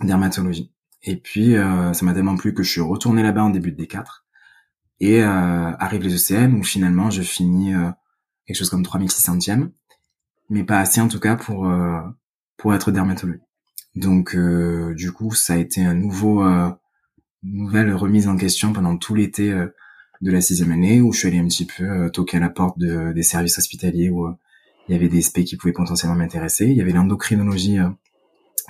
dermatologie 0.00 0.72
Et 1.02 1.16
puis 1.16 1.54
ça 1.54 2.04
m'a 2.04 2.14
tellement 2.14 2.36
plu 2.36 2.54
que 2.54 2.62
je 2.62 2.70
suis 2.70 2.80
retourné 2.80 3.24
là-bas 3.24 3.42
en 3.42 3.50
début 3.50 3.72
de 3.72 3.82
D4 3.82 4.22
et 5.00 5.20
arrive 5.22 6.02
les 6.02 6.14
ECM 6.14 6.60
où 6.60 6.62
finalement 6.62 7.10
je 7.10 7.22
finis 7.22 7.72
quelque 8.46 8.56
chose 8.56 8.70
comme 8.70 8.84
3600e, 8.84 9.70
mais 10.48 10.62
pas 10.62 10.78
assez 10.78 11.00
en 11.00 11.08
tout 11.08 11.20
cas 11.20 11.34
pour 11.34 11.68
pour 12.56 12.72
être 12.72 12.92
dermatologue. 12.92 13.40
Donc 13.98 14.36
euh, 14.36 14.94
du 14.94 15.10
coup, 15.10 15.34
ça 15.34 15.54
a 15.54 15.56
été 15.56 15.84
un 15.84 15.94
nouveau 15.94 16.44
euh, 16.44 16.70
nouvelle 17.42 17.92
remise 17.92 18.28
en 18.28 18.36
question 18.36 18.72
pendant 18.72 18.96
tout 18.96 19.14
l'été 19.14 19.50
euh, 19.50 19.66
de 20.20 20.30
la 20.30 20.40
sixième 20.40 20.70
année 20.70 21.00
où 21.00 21.12
je 21.12 21.18
suis 21.18 21.28
allé 21.28 21.38
un 21.38 21.48
petit 21.48 21.66
peu 21.66 22.08
toquer 22.10 22.36
à 22.36 22.40
la 22.40 22.48
porte 22.48 22.78
de, 22.78 23.12
des 23.12 23.24
services 23.24 23.58
hospitaliers 23.58 24.08
où 24.10 24.28
il 24.88 24.92
y 24.92 24.94
avait 24.94 25.08
des 25.08 25.22
SP 25.22 25.42
qui 25.42 25.56
pouvaient 25.56 25.72
potentiellement 25.72 26.16
m'intéresser. 26.16 26.66
Il 26.66 26.76
y 26.76 26.80
avait 26.80 26.92
l'endocrinologie 26.92 27.78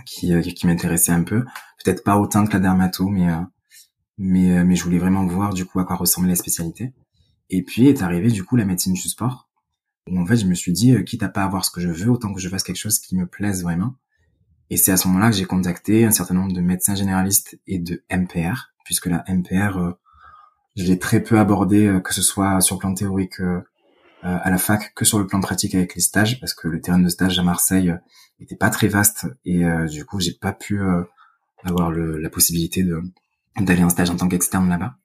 qui, 0.06 0.32
qui 0.54 0.66
m'intéressait 0.66 1.12
un 1.12 1.22
peu, 1.22 1.44
peut-être 1.82 2.04
pas 2.04 2.18
autant 2.18 2.46
que 2.46 2.52
la 2.52 2.60
dermato, 2.60 3.08
mais 3.08 3.28
mais 4.18 4.62
mais 4.64 4.76
je 4.76 4.84
voulais 4.84 4.98
vraiment 4.98 5.24
voir 5.26 5.54
du 5.54 5.64
coup 5.64 5.78
à 5.80 5.84
quoi 5.84 5.96
ressemblait 5.96 6.30
la 6.30 6.36
spécialité. 6.36 6.92
Et 7.50 7.62
puis 7.62 7.86
est 7.86 8.02
arrivé 8.02 8.30
du 8.30 8.44
coup 8.44 8.56
la 8.56 8.66
médecine 8.66 8.92
du 8.92 9.08
sport 9.08 9.48
où 10.10 10.18
en 10.18 10.26
fait 10.26 10.36
je 10.36 10.46
me 10.46 10.54
suis 10.54 10.72
dit 10.72 11.02
quitte 11.04 11.22
à 11.22 11.28
pas 11.28 11.44
avoir 11.44 11.64
ce 11.64 11.70
que 11.70 11.80
je 11.80 11.88
veux, 11.88 12.10
autant 12.10 12.34
que 12.34 12.40
je 12.40 12.48
fasse 12.48 12.62
quelque 12.62 12.76
chose 12.76 12.98
qui 12.98 13.16
me 13.16 13.26
plaise 13.26 13.62
vraiment. 13.62 13.94
Et 14.70 14.76
c'est 14.76 14.92
à 14.92 14.96
ce 14.96 15.08
moment-là 15.08 15.30
que 15.30 15.36
j'ai 15.36 15.44
contacté 15.44 16.04
un 16.04 16.10
certain 16.10 16.34
nombre 16.34 16.52
de 16.52 16.60
médecins 16.60 16.94
généralistes 16.94 17.58
et 17.66 17.78
de 17.78 18.02
MPR, 18.10 18.72
puisque 18.84 19.06
la 19.06 19.24
MPR, 19.28 19.78
euh, 19.78 19.92
je 20.76 20.84
l'ai 20.84 20.98
très 20.98 21.20
peu 21.20 21.38
abordé, 21.38 21.86
euh, 21.86 22.00
que 22.00 22.12
ce 22.12 22.22
soit 22.22 22.60
sur 22.60 22.76
le 22.76 22.80
plan 22.80 22.94
théorique 22.94 23.40
euh, 23.40 23.60
à 24.22 24.50
la 24.50 24.58
fac, 24.58 24.92
que 24.94 25.04
sur 25.04 25.18
le 25.18 25.26
plan 25.26 25.40
pratique 25.40 25.74
avec 25.74 25.94
les 25.94 26.00
stages, 26.00 26.40
parce 26.40 26.52
que 26.52 26.68
le 26.68 26.80
terrain 26.80 26.98
de 26.98 27.08
stage 27.08 27.38
à 27.38 27.42
Marseille 27.42 27.94
n'était 28.40 28.56
pas 28.56 28.68
très 28.68 28.88
vaste 28.88 29.26
et 29.44 29.62
du 29.88 30.04
coup 30.04 30.18
j'ai 30.18 30.32
pas 30.32 30.52
pu 30.52 30.80
avoir 31.62 31.92
la 31.92 32.28
possibilité 32.28 32.84
d'aller 33.60 33.84
en 33.84 33.90
stage 33.90 34.10
en 34.10 34.16
tant 34.16 34.26
qu'externe 34.26 34.68
là-bas. 34.68 34.96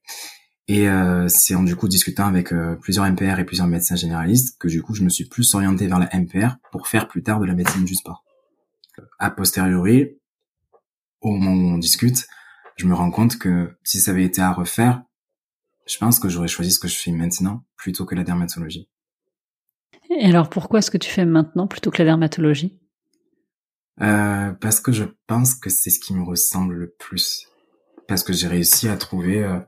Et 0.67 0.87
c'est 1.27 1.53
en 1.53 1.61
du 1.61 1.75
coup 1.75 1.87
discutant 1.87 2.25
avec 2.25 2.51
plusieurs 2.81 3.05
MPR 3.05 3.37
et 3.37 3.45
plusieurs 3.45 3.67
médecins 3.67 3.95
généralistes 3.95 4.57
que 4.59 4.67
du 4.67 4.81
coup 4.81 4.95
je 4.95 5.03
me 5.03 5.09
suis 5.09 5.25
plus 5.25 5.53
orienté 5.53 5.85
vers 5.85 5.99
la 5.99 6.09
MPR 6.11 6.55
pour 6.71 6.87
faire 6.87 7.07
plus 7.07 7.21
tard 7.21 7.39
de 7.39 7.45
la 7.45 7.53
médecine 7.53 7.85
du 7.85 7.93
sport 7.93 8.22
a 9.19 9.31
posteriori, 9.31 10.17
au 11.21 11.31
moment 11.31 11.51
où 11.51 11.75
on 11.75 11.77
discute, 11.77 12.27
je 12.75 12.85
me 12.85 12.93
rends 12.93 13.11
compte 13.11 13.37
que 13.37 13.77
si 13.83 13.99
ça 13.99 14.11
avait 14.11 14.25
été 14.25 14.41
à 14.41 14.51
refaire, 14.51 15.03
je 15.85 15.97
pense 15.97 16.19
que 16.19 16.29
j'aurais 16.29 16.47
choisi 16.47 16.71
ce 16.71 16.79
que 16.79 16.87
je 16.87 16.97
fais 16.97 17.11
maintenant 17.11 17.65
plutôt 17.75 18.05
que 18.05 18.15
la 18.15 18.23
dermatologie. 18.23 18.89
Et 20.09 20.25
alors 20.25 20.49
pourquoi 20.49 20.79
est-ce 20.79 20.91
que 20.91 20.97
tu 20.97 21.09
fais 21.09 21.25
maintenant 21.25 21.67
plutôt 21.67 21.91
que 21.91 21.97
la 21.99 22.05
dermatologie? 22.05 22.79
Euh, 24.01 24.51
Parce 24.53 24.79
que 24.79 24.91
je 24.91 25.05
pense 25.27 25.55
que 25.55 25.69
c'est 25.69 25.89
ce 25.89 25.99
qui 25.99 26.13
me 26.13 26.23
ressemble 26.23 26.75
le 26.75 26.89
plus. 26.99 27.47
Parce 28.07 28.23
que 28.23 28.33
j'ai 28.33 28.47
réussi 28.47 28.87
à 28.89 28.97
trouver 28.97 29.43
euh, 29.43 29.59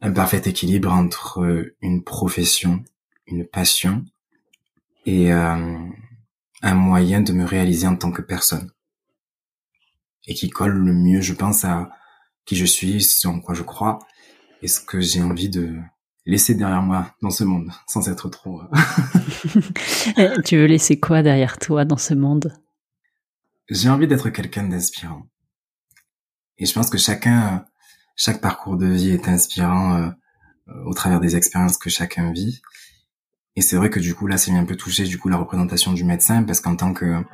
un 0.00 0.12
parfait 0.12 0.42
équilibre 0.44 0.92
entre 0.92 1.66
une 1.80 2.04
profession, 2.04 2.84
une 3.26 3.46
passion 3.46 4.04
et, 5.04 5.32
euh, 5.32 5.88
un 6.62 6.74
moyen 6.74 7.20
de 7.20 7.32
me 7.32 7.44
réaliser 7.44 7.86
en 7.86 7.96
tant 7.96 8.10
que 8.10 8.22
personne. 8.22 8.70
Et 10.26 10.34
qui 10.34 10.50
colle 10.50 10.76
le 10.76 10.92
mieux, 10.92 11.20
je 11.20 11.34
pense, 11.34 11.64
à 11.64 11.90
qui 12.44 12.56
je 12.56 12.64
suis, 12.64 13.02
ce 13.02 13.28
en 13.28 13.40
quoi 13.40 13.54
je 13.54 13.62
crois, 13.62 13.98
et 14.62 14.68
ce 14.68 14.80
que 14.80 15.00
j'ai 15.00 15.22
envie 15.22 15.48
de 15.48 15.76
laisser 16.24 16.54
derrière 16.54 16.82
moi 16.82 17.14
dans 17.22 17.30
ce 17.30 17.44
monde, 17.44 17.70
sans 17.86 18.08
être 18.08 18.28
trop... 18.28 18.60
Euh, 20.18 20.36
tu 20.44 20.56
veux 20.56 20.66
laisser 20.66 20.98
quoi 20.98 21.22
derrière 21.22 21.58
toi 21.58 21.84
dans 21.84 21.96
ce 21.96 22.14
monde? 22.14 22.52
J'ai 23.68 23.88
envie 23.88 24.06
d'être 24.06 24.30
quelqu'un 24.30 24.64
d'inspirant. 24.64 25.28
Et 26.58 26.66
je 26.66 26.72
pense 26.72 26.90
que 26.90 26.98
chacun, 26.98 27.64
chaque 28.16 28.40
parcours 28.40 28.76
de 28.76 28.86
vie 28.86 29.10
est 29.10 29.28
inspirant 29.28 29.96
euh, 29.96 30.10
au 30.86 30.94
travers 30.94 31.20
des 31.20 31.36
expériences 31.36 31.78
que 31.78 31.90
chacun 31.90 32.32
vit. 32.32 32.62
Et 33.56 33.62
c'est 33.62 33.76
vrai 33.76 33.90
que 33.90 33.98
du 33.98 34.14
coup 34.14 34.26
là, 34.26 34.36
c'est 34.36 34.52
un 34.52 34.64
peu 34.64 34.76
touché 34.76 35.04
du 35.04 35.18
coup 35.18 35.28
la 35.28 35.38
représentation 35.38 35.92
du 35.92 36.04
médecin 36.04 36.42
parce 36.42 36.60
qu'en 36.60 36.76
tant 36.76 36.92
que 36.92 37.24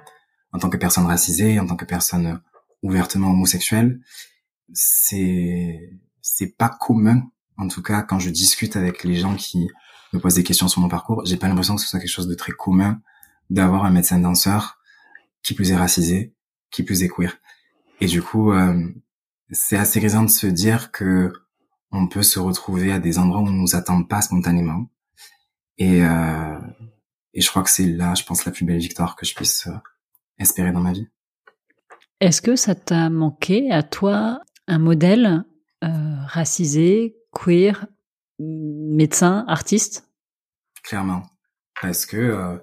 en 0.53 0.59
tant 0.59 0.71
que 0.71 0.77
personne 0.77 1.07
racisée, 1.07 1.59
en 1.59 1.67
tant 1.67 1.77
que 1.77 1.85
personne 1.85 2.41
ouvertement 2.83 3.31
homosexuelle, 3.31 4.01
c'est 4.73 5.91
c'est 6.21 6.57
pas 6.57 6.69
commun. 6.69 7.23
En 7.57 7.69
tout 7.69 7.83
cas, 7.83 8.03
quand 8.03 8.19
je 8.19 8.31
discute 8.31 8.77
avec 8.77 9.05
les 9.05 9.17
gens 9.17 9.35
qui 9.35 9.69
me 10.13 10.21
posent 10.21 10.35
des 10.35 10.45
questions 10.45 10.69
sur 10.69 10.81
mon 10.81 10.89
parcours, 10.89 11.23
j'ai 11.25 11.37
pas 11.37 11.49
l'impression 11.49 11.75
que 11.75 11.83
ce 11.83 11.89
soit 11.89 11.99
quelque 11.99 12.09
chose 12.09 12.29
de 12.29 12.35
très 12.35 12.53
commun 12.53 13.01
d'avoir 13.51 13.85
un 13.85 13.91
médecin 13.91 14.19
danseur 14.19 14.79
qui 15.43 15.55
plus 15.55 15.73
est 15.73 15.77
racisé, 15.77 16.35
qui 16.71 16.83
plus 16.85 17.03
est 17.03 17.09
queer. 17.09 17.37
Et 18.01 18.07
du 18.07 18.23
coup, 18.23 18.53
euh, 18.53 18.89
c'est 19.51 19.77
assez 19.77 20.01
grisant 20.01 20.23
de 20.23 20.31
se 20.31 20.47
dire 20.47 20.93
que 20.93 21.33
on 21.91 22.07
peut 22.07 22.23
se 22.23 22.39
retrouver 22.39 22.93
à 22.93 22.99
des 22.99 23.19
endroits 23.19 23.41
où 23.43 23.47
on 23.47 23.51
nous 23.51 23.77
attend 23.77 24.03
pas 24.03 24.23
spontanément 24.23 24.89
et, 25.79 26.05
euh, 26.05 26.59
et 27.35 27.41
je 27.41 27.49
crois 27.49 27.63
que 27.63 27.71
c'est 27.71 27.87
là, 27.87 28.15
je 28.15 28.25
pense, 28.25 28.45
la 28.45 28.53
plus 28.53 28.65
belle 28.65 28.79
victoire 28.79 29.17
que 29.17 29.27
je 29.27 29.35
puisse 29.35 29.67
euh, 29.67 29.73
espérer 30.39 30.73
dans 30.73 30.81
ma 30.81 30.93
vie. 30.93 31.09
Est-ce 32.21 32.41
que 32.41 32.57
ça 32.57 32.75
t'a 32.75 33.11
manqué 33.11 33.71
à 33.73 33.83
toi 33.83 34.41
un 34.69 34.79
modèle 34.79 35.45
euh, 35.83 36.15
racisé, 36.27 37.17
queer, 37.33 37.87
médecin, 38.39 39.45
artiste? 39.49 40.09
Clairement, 40.85 41.23
parce 41.81 42.07
que 42.07 42.17
euh, 42.17 42.59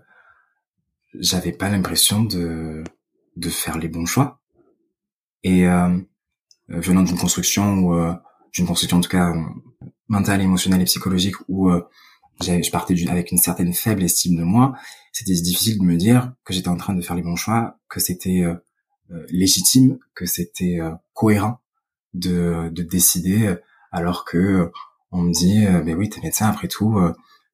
j'avais 1.13 1.51
pas 1.51 1.69
l'impression 1.69 2.23
de 2.23 2.83
de 3.35 3.49
faire 3.49 3.77
les 3.77 3.87
bons 3.87 4.05
choix. 4.05 4.41
Et 5.43 5.67
euh, 5.67 5.97
venant 6.67 7.03
d'une 7.03 7.17
construction 7.17 7.79
ou 7.79 8.13
d'une 8.53 8.65
construction 8.65 8.97
en 8.97 9.01
tout 9.01 9.09
cas 9.09 9.33
mentale, 10.09 10.41
émotionnelle 10.41 10.81
et 10.81 10.85
psychologique 10.85 11.35
où 11.47 11.71
je 12.41 12.71
partais 12.71 12.95
avec 13.09 13.31
une 13.31 13.37
certaine 13.37 13.73
faible 13.73 14.03
estime 14.03 14.37
de 14.37 14.43
moi. 14.43 14.75
C'était 15.11 15.33
difficile 15.33 15.79
de 15.79 15.83
me 15.83 15.97
dire 15.97 16.33
que 16.45 16.53
j'étais 16.53 16.69
en 16.69 16.77
train 16.77 16.93
de 16.93 17.01
faire 17.01 17.15
les 17.15 17.21
bons 17.21 17.35
choix, 17.35 17.77
que 17.89 17.99
c'était 17.99 18.43
euh, 18.43 18.55
euh, 19.11 19.25
légitime, 19.29 19.99
que 20.15 20.25
c'était 20.25 20.79
euh, 20.79 20.91
cohérent 21.13 21.59
de, 22.13 22.69
de 22.71 22.83
décider, 22.83 23.55
alors 23.91 24.25
que 24.25 24.71
on 25.11 25.23
me 25.23 25.33
dit, 25.33 25.65
ben 25.65 25.95
oui, 25.97 26.07
t'es 26.09 26.21
médecin 26.21 26.47
après 26.47 26.67
tout, 26.67 26.99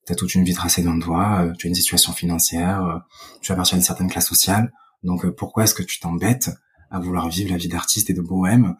t'as 0.06 0.16
toute 0.16 0.36
une 0.36 0.44
vie 0.44 0.54
tracée 0.54 0.82
devant 0.82 1.00
toi, 1.00 1.54
tu 1.58 1.68
as 1.68 1.70
une 1.70 1.76
situation 1.76 2.12
financière, 2.12 3.02
tu 3.42 3.52
appartiens 3.52 3.78
à 3.78 3.80
une 3.80 3.86
certaine 3.86 4.10
classe 4.10 4.28
sociale, 4.28 4.74
donc 5.04 5.26
pourquoi 5.32 5.64
est-ce 5.64 5.74
que 5.74 5.84
tu 5.84 6.00
t'embêtes 6.00 6.52
à 6.90 7.00
vouloir 7.00 7.30
vivre 7.30 7.52
la 7.52 7.58
vie 7.58 7.68
d'artiste 7.70 8.10
et 8.10 8.14
de 8.14 8.22
bohème 8.22 8.76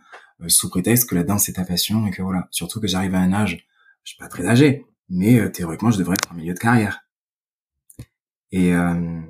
sous 0.48 0.70
prétexte 0.70 1.10
que 1.10 1.16
la 1.16 1.24
danse 1.24 1.44
c'est 1.44 1.54
ta 1.54 1.66
passion 1.66 2.06
et 2.08 2.12
que 2.12 2.22
voilà, 2.22 2.48
surtout 2.52 2.82
que 2.82 2.88
j'arrive 2.88 3.16
à 3.16 3.20
un 3.20 3.34
âge, 3.34 3.66
je 4.04 4.12
suis 4.12 4.18
pas 4.18 4.28
très 4.28 4.46
âgé, 4.46 4.86
mais 5.10 5.40
euh, 5.40 5.50
théoriquement 5.50 5.92
je 5.92 5.98
devrais 5.98 6.16
être 6.16 6.32
en 6.32 6.36
milieu 6.36 6.54
de 6.54 6.60
carrière. 6.60 7.02
Et 8.52 8.74
euh, 8.74 9.22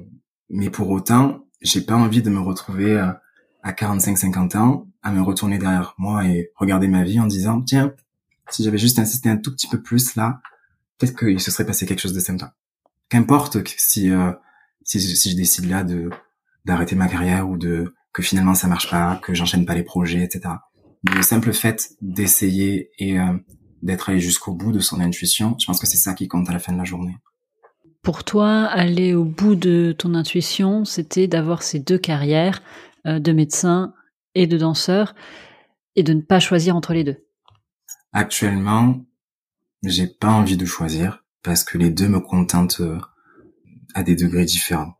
mais 0.50 0.70
pour 0.70 0.90
autant, 0.90 1.46
j'ai 1.62 1.82
pas 1.82 1.96
envie 1.96 2.22
de 2.22 2.30
me 2.30 2.40
retrouver 2.40 2.94
euh, 2.94 3.12
à 3.64 3.72
45-50 3.72 4.58
ans 4.58 4.88
à 5.02 5.12
me 5.12 5.22
retourner 5.22 5.60
derrière 5.60 5.94
moi 5.98 6.26
et 6.26 6.52
regarder 6.56 6.88
ma 6.88 7.04
vie 7.04 7.20
en 7.20 7.28
disant 7.28 7.62
tiens, 7.62 7.94
si 8.50 8.64
j'avais 8.64 8.78
juste 8.78 8.98
insisté 9.00 9.30
un 9.30 9.38
tout 9.38 9.52
petit 9.52 9.68
peu 9.68 9.82
plus 9.82 10.16
là, 10.16 10.42
peut-être 10.98 11.18
qu'il 11.18 11.40
se 11.40 11.52
serait 11.52 11.66
passé 11.66 11.86
quelque 11.86 12.00
chose 12.00 12.14
de 12.14 12.20
sympa. 12.20 12.56
Qu'importe 13.10 13.58
si, 13.78 14.12
si 14.84 15.00
si 15.00 15.32
je 15.32 15.36
décide 15.36 15.70
là 15.70 15.84
de 15.84 16.10
d'arrêter 16.66 16.96
ma 16.96 17.08
carrière 17.08 17.48
ou 17.48 17.58
de 17.58 17.94
que 18.14 18.24
finalement 18.24 18.56
ça 18.56 18.68
marche 18.68 18.90
pas, 18.90 19.18
que 19.18 19.36
j'enchaîne 19.36 19.66
pas 19.66 19.76
les 19.76 19.84
projets, 19.84 20.24
etc. 20.24 20.56
le 21.04 21.22
simple 21.22 21.54
fait 21.54 21.92
d'essayer 22.02 22.90
et 22.98 23.20
d'être 23.86 24.10
allé 24.10 24.20
jusqu'au 24.20 24.54
bout 24.54 24.72
de 24.72 24.80
son 24.80 25.00
intuition, 25.00 25.56
je 25.60 25.66
pense 25.68 25.80
que 25.80 25.86
c'est 25.88 25.98
ça 25.98 26.14
qui 26.16 26.28
compte 26.28 26.50
à 26.50 26.54
la 26.54 26.60
fin 26.60 26.74
de 26.74 26.78
la 26.78 26.84
journée. 26.84 27.18
Pour 28.02 28.24
toi, 28.24 28.66
aller 28.66 29.14
au 29.14 29.26
bout 29.26 29.56
de 29.56 29.96
ton 29.98 30.16
intuition, 30.16 30.86
c'était 30.86 31.28
d'avoir 31.28 31.64
ces 31.64 31.80
deux 31.80 31.98
carrières 31.98 32.62
euh, 33.06 33.20
de 33.20 33.32
médecin 33.32 33.94
et 34.34 34.48
de 34.48 34.58
danseur 34.58 35.16
et 35.96 36.04
de 36.04 36.14
ne 36.14 36.22
pas 36.22 36.40
choisir 36.40 36.76
entre 36.76 36.94
les 36.94 37.04
deux. 37.04 37.26
Actuellement, 38.12 39.06
j'ai 39.84 40.08
pas 40.08 40.32
envie 40.32 40.58
de 40.58 40.66
choisir 40.66 41.24
parce 41.44 41.64
que 41.64 41.78
les 41.78 41.92
deux 41.92 42.10
me 42.10 42.20
contentent 42.20 42.82
euh, 42.82 43.00
à 43.94 44.02
des 44.02 44.16
degrés 44.16 44.46
différents. 44.46 44.96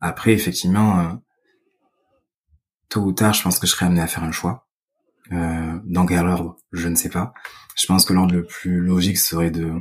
Après, 0.00 0.32
effectivement, 0.32 1.00
euh, 1.00 1.12
tôt 2.88 3.02
ou 3.02 3.12
tard, 3.12 3.34
je 3.34 3.42
pense 3.42 3.58
que 3.58 3.66
je 3.66 3.72
serais 3.72 3.86
amené 3.86 4.00
à 4.00 4.06
faire 4.06 4.24
un 4.24 4.32
choix. 4.32 4.67
Euh, 5.32 5.78
dans 5.84 6.06
quel 6.06 6.26
ordre, 6.26 6.56
je 6.72 6.88
ne 6.88 6.94
sais 6.94 7.10
pas. 7.10 7.32
Je 7.76 7.86
pense 7.86 8.04
que 8.04 8.12
l'ordre 8.12 8.34
le 8.34 8.44
plus 8.44 8.80
logique 8.80 9.18
serait 9.18 9.50
de 9.50 9.74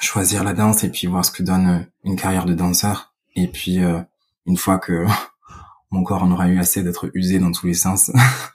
choisir 0.00 0.44
la 0.44 0.52
danse 0.52 0.84
et 0.84 0.90
puis 0.90 1.06
voir 1.06 1.24
ce 1.24 1.30
que 1.30 1.42
donne 1.42 1.88
une 2.04 2.16
carrière 2.16 2.44
de 2.44 2.54
danseur. 2.54 3.14
Et 3.34 3.48
puis, 3.48 3.82
euh, 3.82 4.00
une 4.46 4.56
fois 4.56 4.78
que 4.78 5.06
mon 5.90 6.02
corps 6.04 6.22
en 6.22 6.30
aura 6.30 6.48
eu 6.48 6.58
assez 6.58 6.82
d'être 6.82 7.10
usé 7.14 7.38
dans 7.38 7.52
tous 7.52 7.66
les 7.66 7.74
sens, 7.74 8.10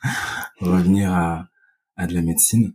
revenir 0.59 1.11
à, 1.13 1.47
à 1.95 2.07
de 2.07 2.13
la 2.13 2.21
médecine. 2.21 2.73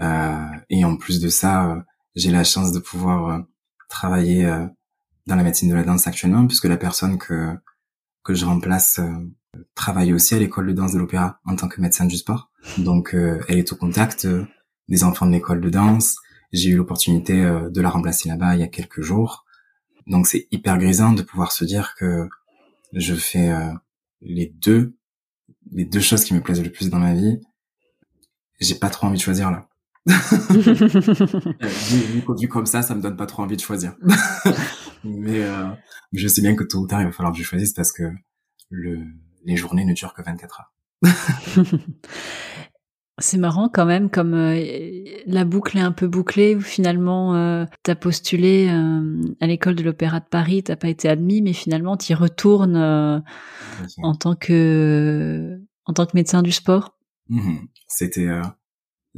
Euh, 0.00 0.46
et 0.70 0.84
en 0.84 0.96
plus 0.96 1.20
de 1.20 1.28
ça, 1.28 1.70
euh, 1.70 1.80
j'ai 2.14 2.30
la 2.30 2.44
chance 2.44 2.72
de 2.72 2.78
pouvoir 2.78 3.28
euh, 3.28 3.38
travailler 3.88 4.46
dans 5.26 5.36
la 5.36 5.42
médecine 5.42 5.68
de 5.68 5.74
la 5.74 5.84
danse 5.84 6.06
actuellement, 6.06 6.46
puisque 6.46 6.64
la 6.64 6.78
personne 6.78 7.18
que 7.18 7.54
que 8.24 8.34
je 8.34 8.46
remplace 8.46 9.00
travaille 9.74 10.12
aussi 10.12 10.34
à 10.34 10.38
l'école 10.38 10.66
de 10.68 10.72
danse 10.72 10.92
de 10.92 10.98
l'opéra 10.98 11.40
en 11.44 11.56
tant 11.56 11.68
que 11.68 11.80
médecin 11.80 12.06
du 12.06 12.16
sport. 12.16 12.50
Donc, 12.78 13.14
elle 13.14 13.58
est 13.58 13.72
au 13.72 13.76
contact 13.76 14.26
des 14.88 15.04
enfants 15.04 15.26
de 15.26 15.32
l'école 15.32 15.60
de 15.60 15.70
danse. 15.70 16.16
J'ai 16.52 16.70
eu 16.70 16.76
l'opportunité 16.76 17.34
de 17.42 17.80
la 17.80 17.90
remplacer 17.90 18.28
là-bas 18.28 18.54
il 18.54 18.60
y 18.60 18.64
a 18.64 18.68
quelques 18.68 19.02
jours. 19.02 19.44
Donc, 20.06 20.26
c'est 20.26 20.48
hyper 20.50 20.78
grisant 20.78 21.12
de 21.12 21.22
pouvoir 21.22 21.52
se 21.52 21.64
dire 21.64 21.94
que 21.98 22.28
je 22.92 23.14
fais 23.14 23.52
les 24.20 24.46
deux 24.46 24.94
les 25.70 25.84
deux 25.84 26.00
choses 26.00 26.24
qui 26.24 26.34
me 26.34 26.40
plaisent 26.40 26.62
le 26.62 26.70
plus 26.70 26.90
dans 26.90 26.98
ma 26.98 27.14
vie. 27.14 27.40
J'ai 28.60 28.74
pas 28.74 28.90
trop 28.90 29.06
envie 29.06 29.18
de 29.18 29.22
choisir 29.22 29.50
là. 29.50 29.68
vu, 32.40 32.48
comme 32.48 32.66
ça, 32.66 32.82
ça 32.82 32.94
me 32.94 33.00
donne 33.00 33.16
pas 33.16 33.26
trop 33.26 33.42
envie 33.42 33.56
de 33.56 33.60
choisir. 33.60 33.94
Mais 35.04 35.42
euh, 35.42 35.68
je 36.12 36.28
sais 36.28 36.42
bien 36.42 36.56
que 36.56 36.64
tôt 36.64 36.78
ou 36.78 36.86
tard, 36.86 37.00
il 37.02 37.06
va 37.06 37.12
falloir 37.12 37.32
que 37.32 37.38
je 37.38 37.44
choisisse 37.44 37.72
parce 37.72 37.92
que 37.92 38.04
le, 38.70 38.98
les 39.44 39.56
journées 39.56 39.84
ne 39.84 39.94
durent 39.94 40.14
que 40.14 40.22
24 40.22 40.60
heures. 40.60 40.72
C'est 43.18 43.38
marrant 43.38 43.68
quand 43.68 43.84
même, 43.84 44.10
comme 44.10 44.34
euh, 44.34 45.04
la 45.26 45.44
boucle 45.44 45.76
est 45.76 45.82
un 45.82 45.92
peu 45.92 46.08
bouclée, 46.08 46.56
où 46.56 46.60
finalement 46.60 47.36
euh, 47.36 47.66
t'as 47.82 47.94
postulé 47.94 48.68
euh, 48.70 49.22
à 49.40 49.46
l'école 49.46 49.74
de 49.74 49.82
l'Opéra 49.82 50.20
de 50.20 50.24
Paris, 50.24 50.62
t'as 50.62 50.76
pas 50.76 50.88
été 50.88 51.08
admis, 51.08 51.42
mais 51.42 51.52
finalement 51.52 51.96
t'y 51.96 52.14
retournes 52.14 52.76
euh, 52.76 53.20
en 54.02 54.14
tant 54.14 54.34
que 54.34 55.60
en 55.84 55.92
tant 55.92 56.06
que 56.06 56.12
médecin 56.14 56.42
du 56.42 56.52
sport. 56.52 56.96
Mmh 57.28 57.58
c'était 57.86 58.28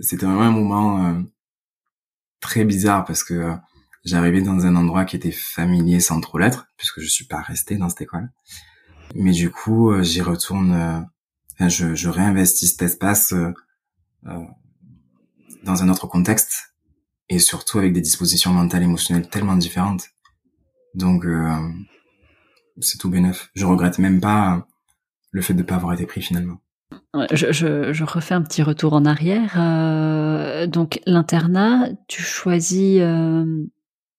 c'était 0.01 0.27
vraiment 0.27 0.43
un 0.43 0.51
moment 0.51 1.23
très 2.41 2.65
bizarre 2.65 3.05
parce 3.05 3.23
que 3.23 3.53
j'arrivais 4.05 4.43
dans 4.43 4.67
un 4.67 4.75
endroit 4.75 5.05
qui 5.05 5.15
était 5.15 5.31
familier 5.31 6.01
sans 6.01 6.21
trop 6.21 6.39
l'être, 6.39 6.67
puisque 6.77 7.01
je 7.01 7.09
suis 7.09 7.27
pas 7.27 7.41
resté 7.41 7.77
dans 7.77 7.89
cette 7.89 8.03
école. 8.03 8.31
Mais 9.15 9.33
du 9.33 9.51
coup, 9.51 9.93
j'y 10.03 10.23
retourne, 10.23 11.09
je, 11.61 11.95
je 11.95 12.09
réinvestis 12.09 12.69
cet 12.69 12.83
espace 12.83 13.33
euh, 13.33 13.53
dans 15.65 15.83
un 15.83 15.89
autre 15.89 16.07
contexte 16.07 16.75
et 17.29 17.39
surtout 17.39 17.79
avec 17.79 17.93
des 17.93 18.01
dispositions 18.01 18.53
mentales 18.53 18.83
émotionnelles 18.83 19.29
tellement 19.29 19.57
différentes. 19.57 20.09
Donc 20.95 21.25
euh, 21.25 21.57
c'est 22.81 22.99
tout 22.99 23.11
bénef. 23.11 23.51
Je 23.55 23.67
regrette 23.67 23.99
même 23.99 24.21
pas 24.21 24.67
le 25.31 25.43
fait 25.43 25.55
de 25.55 25.59
ne 25.59 25.65
pas 25.65 25.77
avoir 25.77 25.93
été 25.93 26.07
pris 26.07 26.23
finalement. 26.23 26.59
Je, 27.33 27.53
je, 27.53 27.93
je, 27.93 28.05
refais 28.05 28.35
un 28.35 28.43
petit 28.43 28.63
retour 28.63 28.93
en 28.93 29.05
arrière. 29.05 29.55
Euh, 29.57 30.67
donc 30.67 31.01
l'internat, 31.07 31.89
tu 32.09 32.23
choisis 32.23 32.99
euh, 33.01 33.65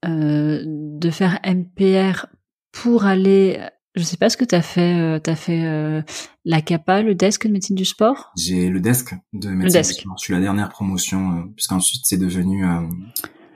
euh, 0.05 0.61
de 0.65 1.09
faire 1.09 1.39
MPR 1.45 2.25
pour 2.71 3.05
aller 3.05 3.59
je 3.95 4.03
sais 4.03 4.17
pas 4.17 4.29
ce 4.29 4.37
que 4.37 4.45
tu 4.45 4.55
as 4.55 4.61
fait. 4.61 4.99
Euh, 4.99 5.19
tu 5.23 5.29
as 5.29 5.35
fait 5.35 5.65
euh, 5.65 6.01
la 6.43 6.61
CAPA, 6.61 7.01
le 7.01 7.15
desk 7.15 7.47
de 7.47 7.51
médecine 7.51 7.75
du 7.75 7.85
sport? 7.85 8.31
J'ai 8.37 8.69
le 8.69 8.79
desk 8.79 9.15
de 9.33 9.49
médecine 9.49 9.81
du 9.81 9.87
sport. 9.87 10.15
Je 10.17 10.23
suis 10.23 10.33
la 10.33 10.39
dernière 10.39 10.69
promotion, 10.69 11.31
euh, 11.31 11.43
puisqu'ensuite 11.55 12.01
c'est 12.05 12.17
devenu 12.17 12.65
euh, 12.65 12.81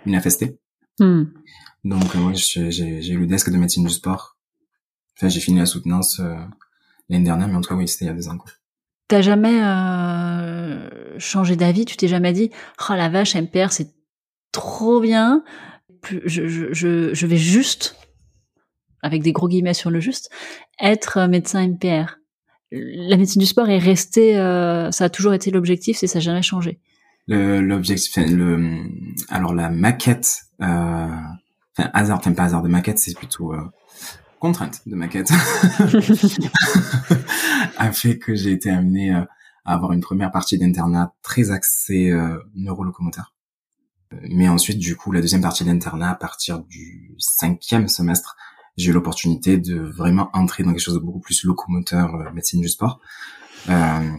une 0.05 0.19
FST. 0.19 0.57
Hmm. 0.99 1.25
Donc 1.83 2.13
oui, 2.15 2.35
j'ai 2.35 3.09
eu 3.09 3.19
le 3.19 3.27
desk 3.27 3.49
de 3.49 3.57
médecine 3.57 3.85
du 3.85 3.93
sport. 3.93 4.37
Enfin, 5.17 5.29
j'ai 5.29 5.39
fini 5.39 5.59
la 5.59 5.65
soutenance 5.65 6.21
l'année 7.09 7.25
dernière, 7.25 7.47
mais 7.47 7.55
en 7.55 7.61
tout 7.61 7.69
cas, 7.69 7.75
oui, 7.75 7.87
c'était 7.87 8.05
il 8.05 8.07
y 8.09 8.11
a 8.11 8.13
deux 8.13 8.27
ans. 8.29 8.37
T'as 9.07 9.21
jamais 9.21 9.59
changé 11.17 11.55
d'avis? 11.55 11.85
Tu 11.85 11.97
t'es 11.97 12.07
jamais 12.07 12.33
dit 12.33 12.51
«Oh 12.89 12.93
la 12.95 13.09
vache, 13.09 13.35
MPR, 13.35 13.71
c'est 13.71 13.93
trop 14.51 14.99
bien. 14.99 15.43
Je, 16.03 16.47
je, 16.47 16.73
je, 16.73 17.13
je 17.13 17.27
vais 17.27 17.37
juste 17.37 17.95
avec 19.01 19.23
des 19.23 19.31
gros 19.31 19.47
guillemets 19.47 19.73
sur 19.73 19.89
le 19.89 19.99
juste, 19.99 20.29
être 20.79 21.17
euh, 21.17 21.27
médecin 21.27 21.67
MPR. 21.67 22.19
La 22.71 23.17
médecine 23.17 23.39
du 23.39 23.47
sport 23.47 23.67
est 23.69 23.79
restée, 23.79 24.37
euh, 24.37 24.91
ça 24.91 25.05
a 25.05 25.09
toujours 25.09 25.33
été 25.33 25.49
l'objectif, 25.49 26.03
et 26.03 26.07
ça 26.07 26.19
n'a 26.19 26.23
jamais 26.23 26.41
changé. 26.43 26.79
L'objectif, 27.27 28.17
le, 28.17 28.83
alors 29.29 29.53
la 29.53 29.69
maquette, 29.69 30.41
euh, 30.61 30.65
enfin 30.65 31.89
hasard, 31.93 32.17
enfin 32.17 32.33
pas 32.33 32.43
hasard 32.43 32.63
de 32.63 32.67
maquette, 32.67 32.97
c'est 32.97 33.15
plutôt 33.15 33.53
euh, 33.53 33.61
contrainte 34.39 34.81
de 34.87 34.95
maquette, 34.95 35.31
a 37.77 37.91
fait 37.91 38.17
que 38.17 38.33
j'ai 38.33 38.51
été 38.51 38.71
amené 38.71 39.11
à 39.11 39.27
avoir 39.65 39.91
une 39.91 40.01
première 40.01 40.31
partie 40.31 40.57
d'internat 40.57 41.13
très 41.21 41.51
axée 41.51 42.11
neurolocomoteur. 42.55 43.35
Mais 44.29 44.49
ensuite, 44.49 44.79
du 44.79 44.95
coup, 44.95 45.11
la 45.11 45.21
deuxième 45.21 45.41
partie 45.41 45.63
d'internat, 45.63 46.11
à 46.11 46.15
partir 46.15 46.59
du 46.63 47.13
cinquième 47.19 47.87
semestre, 47.87 48.35
j'ai 48.79 48.91
eu 48.91 48.93
l'opportunité 48.93 49.57
de 49.57 49.77
vraiment 49.77 50.29
entrer 50.33 50.63
dans 50.63 50.71
quelque 50.71 50.81
chose 50.81 50.95
de 50.95 50.99
beaucoup 50.99 51.19
plus 51.19 51.43
locomoteur, 51.43 52.15
euh, 52.15 52.31
médecine 52.31 52.61
du 52.61 52.69
sport. 52.69 52.99
Euh, 53.67 54.09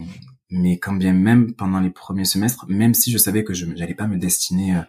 mais 0.51 0.77
quand 0.77 0.93
bien 0.93 1.13
même 1.13 1.53
pendant 1.53 1.79
les 1.79 1.89
premiers 1.89 2.25
semestres, 2.25 2.65
même 2.67 2.93
si 2.93 3.11
je 3.11 3.17
savais 3.17 3.43
que 3.43 3.53
je 3.53 3.65
n'allais 3.65 3.95
pas 3.95 4.07
me 4.07 4.17
destiner 4.17 4.75
euh, 4.75 4.81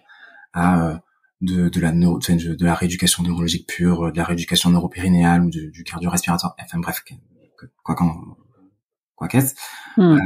à 0.52 0.88
euh, 0.88 0.98
de, 1.40 1.68
de 1.68 1.80
la 1.80 1.92
neuro, 1.92 2.18
de, 2.18 2.64
la 2.64 2.74
rééducation 2.74 3.22
neurologique 3.22 3.66
pure, 3.66 4.12
de 4.12 4.16
la 4.16 4.24
rééducation 4.24 4.70
neuropérinéale 4.70 5.42
ou 5.42 5.50
du 5.50 5.84
cardio-respiratoire, 5.84 6.54
enfin 6.60 6.78
bref, 6.78 7.02
quoi 7.82 7.94
qu'en 7.94 8.36
quoi 9.16 9.26
qu'est-ce, 9.26 9.54
hmm. 9.96 10.18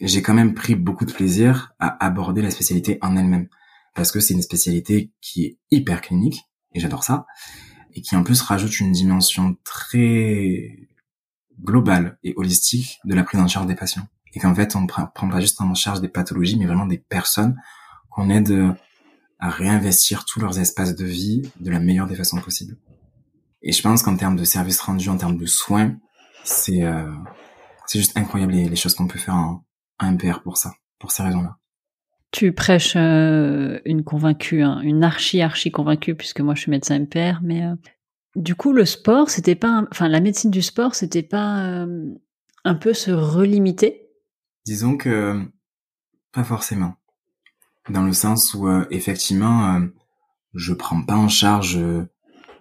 j'ai 0.00 0.22
quand 0.22 0.34
même 0.34 0.54
pris 0.54 0.74
beaucoup 0.74 1.04
de 1.04 1.12
plaisir 1.12 1.74
à 1.78 2.04
aborder 2.04 2.42
la 2.42 2.50
spécialité 2.50 2.98
en 3.02 3.16
elle-même 3.16 3.48
parce 3.94 4.10
que 4.10 4.18
c'est 4.18 4.34
une 4.34 4.42
spécialité 4.42 5.12
qui 5.20 5.44
est 5.44 5.58
hyper 5.70 6.00
clinique 6.00 6.40
et 6.72 6.80
j'adore 6.80 7.04
ça 7.04 7.26
et 7.94 8.00
qui 8.02 8.16
en 8.16 8.22
plus 8.22 8.40
rajoute 8.42 8.80
une 8.80 8.92
dimension 8.92 9.56
très 9.64 10.88
globale 11.62 12.18
et 12.22 12.34
holistique 12.36 12.98
de 13.04 13.14
la 13.14 13.24
prise 13.24 13.40
en 13.40 13.48
charge 13.48 13.66
des 13.66 13.74
patients. 13.74 14.06
Et 14.34 14.40
qu'en 14.40 14.54
fait, 14.54 14.74
on 14.76 14.86
prend, 14.86 15.06
prend 15.06 15.28
pas 15.28 15.40
juste 15.40 15.60
en 15.60 15.74
charge 15.74 16.00
des 16.00 16.08
pathologies, 16.08 16.58
mais 16.58 16.66
vraiment 16.66 16.86
des 16.86 16.98
personnes 16.98 17.56
qu'on 18.10 18.30
aide 18.30 18.74
à 19.38 19.50
réinvestir 19.50 20.24
tous 20.24 20.40
leurs 20.40 20.58
espaces 20.58 20.94
de 20.94 21.04
vie 21.04 21.42
de 21.60 21.70
la 21.70 21.80
meilleure 21.80 22.06
des 22.06 22.16
façons 22.16 22.40
possibles. 22.40 22.76
Et 23.62 23.72
je 23.72 23.82
pense 23.82 24.02
qu'en 24.02 24.16
termes 24.16 24.36
de 24.36 24.44
services 24.44 24.80
rendus, 24.80 25.08
en 25.08 25.16
termes 25.16 25.36
de 25.36 25.46
soins, 25.46 25.96
c'est 26.44 26.82
euh, 26.82 27.12
c'est 27.86 27.98
juste 27.98 28.16
incroyable 28.16 28.52
les, 28.52 28.68
les 28.68 28.76
choses 28.76 28.94
qu'on 28.94 29.06
peut 29.06 29.18
faire 29.18 29.34
en, 29.34 29.64
en 29.98 30.12
MPR 30.12 30.42
pour 30.42 30.56
ça, 30.56 30.72
pour 30.98 31.12
ces 31.12 31.22
raisons-là. 31.22 31.58
Tu 32.32 32.52
prêches 32.52 32.94
euh, 32.96 33.78
une 33.84 34.04
convaincue, 34.04 34.62
hein, 34.62 34.80
une 34.80 35.04
archi 35.04 35.42
archi 35.42 35.70
convaincue, 35.70 36.14
puisque 36.14 36.40
moi 36.40 36.54
je 36.54 36.62
suis 36.62 36.70
médecin 36.70 36.98
MPR, 36.98 37.40
mais 37.42 37.66
euh, 37.66 37.74
du 38.36 38.54
coup 38.54 38.72
le 38.72 38.86
sport, 38.86 39.28
c'était 39.28 39.54
pas, 39.54 39.84
enfin 39.90 40.08
la 40.08 40.20
médecine 40.20 40.50
du 40.50 40.62
sport, 40.62 40.94
c'était 40.94 41.22
pas 41.22 41.62
euh, 41.66 42.14
un 42.64 42.74
peu 42.74 42.94
se 42.94 43.10
relimiter? 43.10 44.08
Disons 44.64 44.96
que 44.96 45.42
pas 46.32 46.42
forcément, 46.42 46.94
dans 47.90 48.02
le 48.02 48.14
sens 48.14 48.54
où 48.54 48.66
effectivement 48.90 49.82
je 50.54 50.72
prends 50.72 51.02
pas 51.02 51.16
en 51.16 51.28
charge 51.28 51.78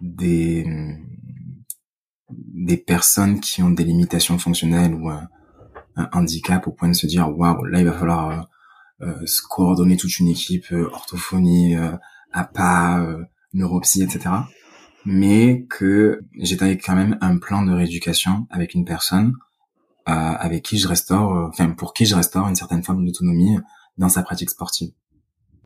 des 0.01 0.65
des 2.29 2.77
personnes 2.77 3.39
qui 3.39 3.63
ont 3.63 3.69
des 3.69 3.85
limitations 3.85 4.37
fonctionnelles 4.37 4.95
ou 4.95 5.09
un 5.09 6.09
handicap 6.11 6.67
au 6.67 6.71
point 6.71 6.89
de 6.89 6.95
se 6.95 7.07
dire 7.07 7.29
waouh 7.37 7.63
là 7.65 7.79
il 7.79 7.85
va 7.85 7.93
falloir 7.93 8.50
coordonner 9.49 9.97
toute 9.97 10.19
une 10.19 10.27
équipe, 10.27 10.65
euh, 10.71 10.89
orthophonie, 10.91 11.75
euh, 11.75 11.91
APA, 12.33 13.05
neuropsy, 13.53 14.03
etc. 14.03 14.29
Mais 15.05 15.65
que 15.69 16.21
j'étais 16.37 16.77
quand 16.77 16.95
même 16.95 17.17
un 17.21 17.37
plan 17.37 17.63
de 17.63 17.73
rééducation 17.73 18.47
avec 18.49 18.73
une 18.73 18.85
personne 18.85 19.33
avec 20.05 20.63
qui 20.63 20.77
je 20.77 20.89
restaure, 20.89 21.47
enfin 21.47 21.69
pour 21.69 21.93
qui 21.93 22.05
je 22.05 22.15
restaure 22.15 22.45
une 22.49 22.55
certaine 22.55 22.83
forme 22.83 23.05
d'autonomie 23.05 23.57
dans 23.97 24.09
sa 24.09 24.23
pratique 24.23 24.49
sportive. 24.49 24.91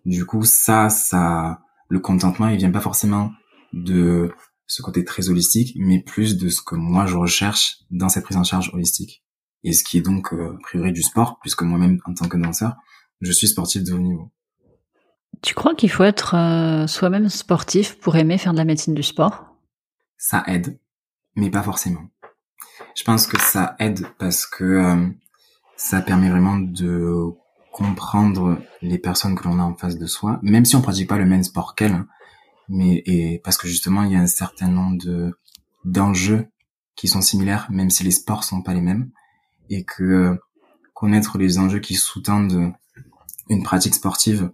Du 0.05 0.23
coup, 0.25 0.43
ça, 0.43 0.89
ça, 0.89 1.61
le 1.89 1.99
contentement, 1.99 2.49
il 2.49 2.57
vient 2.57 2.69
pas 2.69 2.81
forcément 2.81 3.31
de 3.73 4.31
ce 4.67 4.81
côté 4.81 5.03
très 5.03 5.29
holistique, 5.29 5.73
mais 5.77 5.99
plus 5.99 6.37
de 6.37 6.49
ce 6.49 6.61
que 6.61 6.75
moi 6.75 7.05
je 7.05 7.15
recherche 7.15 7.77
dans 7.91 8.09
cette 8.09 8.23
prise 8.23 8.37
en 8.37 8.43
charge 8.43 8.71
holistique. 8.73 9.23
Et 9.63 9.73
ce 9.73 9.83
qui 9.83 9.97
est 9.97 10.01
donc 10.01 10.33
euh, 10.33 10.57
du 10.91 11.01
sport, 11.01 11.39
puisque 11.41 11.63
moi-même 11.63 11.99
en 12.05 12.13
tant 12.13 12.27
que 12.27 12.37
danseur, 12.37 12.75
je 13.21 13.31
suis 13.31 13.47
sportif 13.47 13.83
de 13.83 13.93
haut 13.93 13.99
niveau. 13.99 14.31
Tu 15.41 15.53
crois 15.53 15.75
qu'il 15.75 15.91
faut 15.91 16.03
être 16.03 16.35
euh, 16.35 16.87
soi-même 16.87 17.29
sportif 17.29 17.99
pour 17.99 18.15
aimer 18.15 18.37
faire 18.37 18.53
de 18.53 18.57
la 18.57 18.65
médecine 18.65 18.93
du 18.95 19.03
sport? 19.03 19.45
Ça 20.17 20.43
aide. 20.47 20.79
mais 21.35 21.49
pas 21.49 21.61
forcément. 21.63 22.09
Je 22.95 23.03
pense 23.03 23.27
que 23.27 23.39
ça 23.39 23.75
aide 23.79 24.07
parce 24.17 24.45
que 24.45 24.63
euh, 24.63 25.07
ça 25.75 26.01
permet 26.01 26.29
vraiment 26.29 26.57
de 26.57 27.31
comprendre 27.71 28.57
les 28.81 28.97
personnes 28.97 29.35
que 29.35 29.43
l'on 29.43 29.59
a 29.59 29.63
en 29.63 29.75
face 29.75 29.97
de 29.97 30.05
soi, 30.05 30.39
même 30.41 30.63
si 30.63 30.77
on 30.77 30.81
pratique 30.81 31.09
pas 31.09 31.17
le 31.17 31.25
même 31.25 31.43
sport 31.43 31.75
qu'elles, 31.75 31.91
hein. 31.91 32.07
mais 32.69 33.03
et 33.05 33.41
parce 33.43 33.57
que 33.57 33.67
justement 33.67 34.03
il 34.03 34.13
y 34.13 34.15
a 34.15 34.21
un 34.21 34.27
certain 34.27 34.69
nombre 34.69 34.97
de 35.03 35.37
d'enjeux 35.83 36.47
qui 36.95 37.09
sont 37.09 37.21
similaires, 37.21 37.67
même 37.69 37.89
si 37.89 38.03
les 38.03 38.11
sports 38.11 38.45
sont 38.45 38.61
pas 38.61 38.73
les 38.73 38.81
mêmes, 38.81 39.11
et 39.69 39.83
que 39.83 40.03
euh, 40.03 40.35
connaître 40.93 41.37
les 41.37 41.59
enjeux 41.59 41.79
qui 41.79 41.95
sous-tendent 41.95 42.73
une 43.49 43.63
pratique 43.63 43.95
sportive 43.95 44.51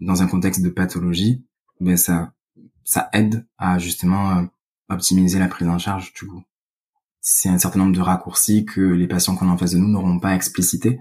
dans 0.00 0.22
un 0.22 0.26
contexte 0.26 0.62
de 0.62 0.70
pathologie, 0.70 1.44
ben 1.80 1.96
ça 1.96 2.32
ça 2.84 3.08
aide 3.12 3.46
à 3.58 3.78
justement 3.78 4.38
euh, 4.38 4.42
optimiser 4.88 5.38
la 5.38 5.48
prise 5.48 5.68
en 5.68 5.78
charge 5.78 6.12
du 6.12 6.26
coup. 6.26 6.42
C'est 7.20 7.48
un 7.48 7.58
certain 7.58 7.78
nombre 7.78 7.94
de 7.94 8.00
raccourcis 8.00 8.66
que 8.66 8.80
les 8.80 9.06
patients 9.06 9.34
qu'on 9.34 9.48
a 9.48 9.52
en 9.52 9.56
face 9.56 9.72
de 9.72 9.78
nous 9.78 9.88
n'auront 9.88 10.20
pas 10.20 10.34
explicités 10.34 11.00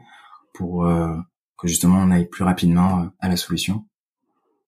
pour 0.54 0.86
euh, 0.86 1.14
que 1.58 1.68
justement 1.68 2.00
on 2.00 2.12
aille 2.12 2.30
plus 2.30 2.44
rapidement 2.44 3.02
euh, 3.02 3.06
à 3.20 3.28
la 3.28 3.36
solution. 3.36 3.86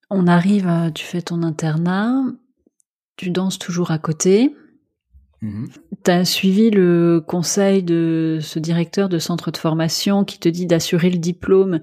On 0.10 0.28
arrive, 0.28 0.68
à, 0.68 0.92
tu 0.92 1.06
fais 1.06 1.22
ton 1.22 1.42
internat, 1.42 2.24
tu 3.16 3.32
danses 3.32 3.58
toujours 3.58 3.92
à 3.92 3.98
côté. 3.98 4.56
Mmh 5.42 5.66
tu 6.06 6.12
as 6.12 6.24
suivi 6.24 6.70
le 6.70 7.20
conseil 7.26 7.82
de 7.82 8.38
ce 8.40 8.60
directeur 8.60 9.10
de 9.10 9.18
centre 9.18 9.50
de 9.50 9.58
formation 9.58 10.24
qui 10.24 10.40
te 10.40 10.48
dit 10.48 10.68
d'assurer 10.68 11.10
le 11.10 11.18
diplôme 11.18 11.80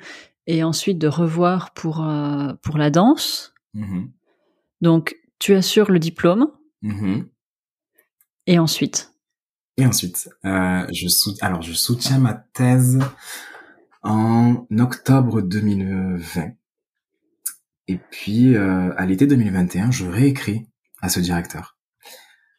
et 0.46 0.64
ensuite 0.64 0.98
de 0.98 1.08
revoir 1.08 1.72
pour, 1.72 2.04
euh, 2.04 2.52
pour 2.62 2.78
la 2.78 2.90
danse. 2.90 3.54
Mmh 3.74 4.06
Donc, 4.80 5.16
tu 5.38 5.54
assures 5.54 5.90
le 5.90 5.98
diplôme. 5.98 6.50
Mmh 6.82 7.22
et 8.48 8.58
ensuite? 8.58 9.14
Et 9.76 9.86
ensuite, 9.86 10.28
euh, 10.44 10.84
je 10.92 11.06
alors 11.42 11.62
je 11.62 11.72
soutiens 11.72 12.18
ma 12.18 12.34
thèse 12.34 12.98
en 14.02 14.66
octobre 14.80 15.42
2020. 15.42 16.50
Et 17.86 17.98
puis, 18.10 18.56
euh, 18.56 18.92
à 18.96 19.06
l'été 19.06 19.28
2021, 19.28 19.92
je 19.92 20.06
réécris 20.06 20.66
à 21.00 21.08
ce 21.08 21.20
directeur 21.20 21.78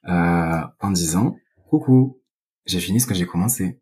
en 0.05 0.91
disant 0.91 1.35
«Coucou, 1.69 2.21
j'ai 2.65 2.79
fini 2.79 3.01
ce 3.01 3.07
que 3.07 3.13
j'ai 3.13 3.25
commencé. 3.25 3.81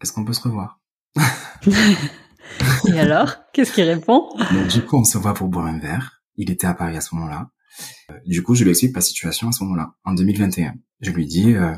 Est-ce 0.00 0.12
qu'on 0.12 0.24
peut 0.24 0.32
se 0.32 0.42
revoir?» 0.42 0.80
Et 2.88 2.98
alors 2.98 3.36
Qu'est-ce 3.52 3.72
qu'il 3.72 3.84
répond? 3.84 4.28
Du 4.70 4.82
coup, 4.82 4.96
on 4.96 5.04
se 5.04 5.18
voit 5.18 5.34
pour 5.34 5.48
boire 5.48 5.66
un 5.66 5.78
verre. 5.78 6.22
Il 6.36 6.50
était 6.50 6.66
à 6.66 6.74
Paris 6.74 6.96
à 6.96 7.00
ce 7.00 7.14
moment-là. 7.14 7.50
Euh, 8.10 8.14
du 8.26 8.42
coup, 8.42 8.54
je 8.54 8.64
lui 8.64 8.70
explique 8.70 8.94
ma 8.94 9.00
situation 9.00 9.48
à 9.48 9.52
ce 9.52 9.62
moment-là, 9.64 9.94
en 10.04 10.14
2021. 10.14 10.74
Je 11.00 11.10
lui 11.10 11.26
dis 11.26 11.54
euh, 11.54 11.74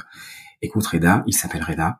Écoute, 0.63 0.87
Reda, 0.87 1.25
il 1.27 1.35
s'appelle 1.35 1.63
Reda. 1.63 1.99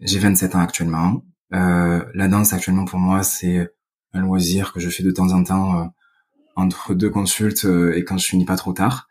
J'ai 0.00 0.18
27 0.18 0.54
ans 0.54 0.60
actuellement. 0.60 1.24
Euh, 1.52 2.04
la 2.14 2.28
danse 2.28 2.52
actuellement 2.52 2.84
pour 2.84 3.00
moi 3.00 3.24
c'est 3.24 3.68
un 4.12 4.20
loisir 4.20 4.72
que 4.72 4.78
je 4.78 4.88
fais 4.88 5.02
de 5.02 5.10
temps 5.10 5.32
en 5.32 5.42
temps 5.42 5.80
euh, 5.80 5.84
entre 6.54 6.94
deux 6.94 7.10
consultes 7.10 7.64
euh, 7.64 7.96
et 7.96 8.04
quand 8.04 8.18
je 8.18 8.26
finis 8.26 8.44
pas 8.44 8.56
trop 8.56 8.72
tard. 8.72 9.08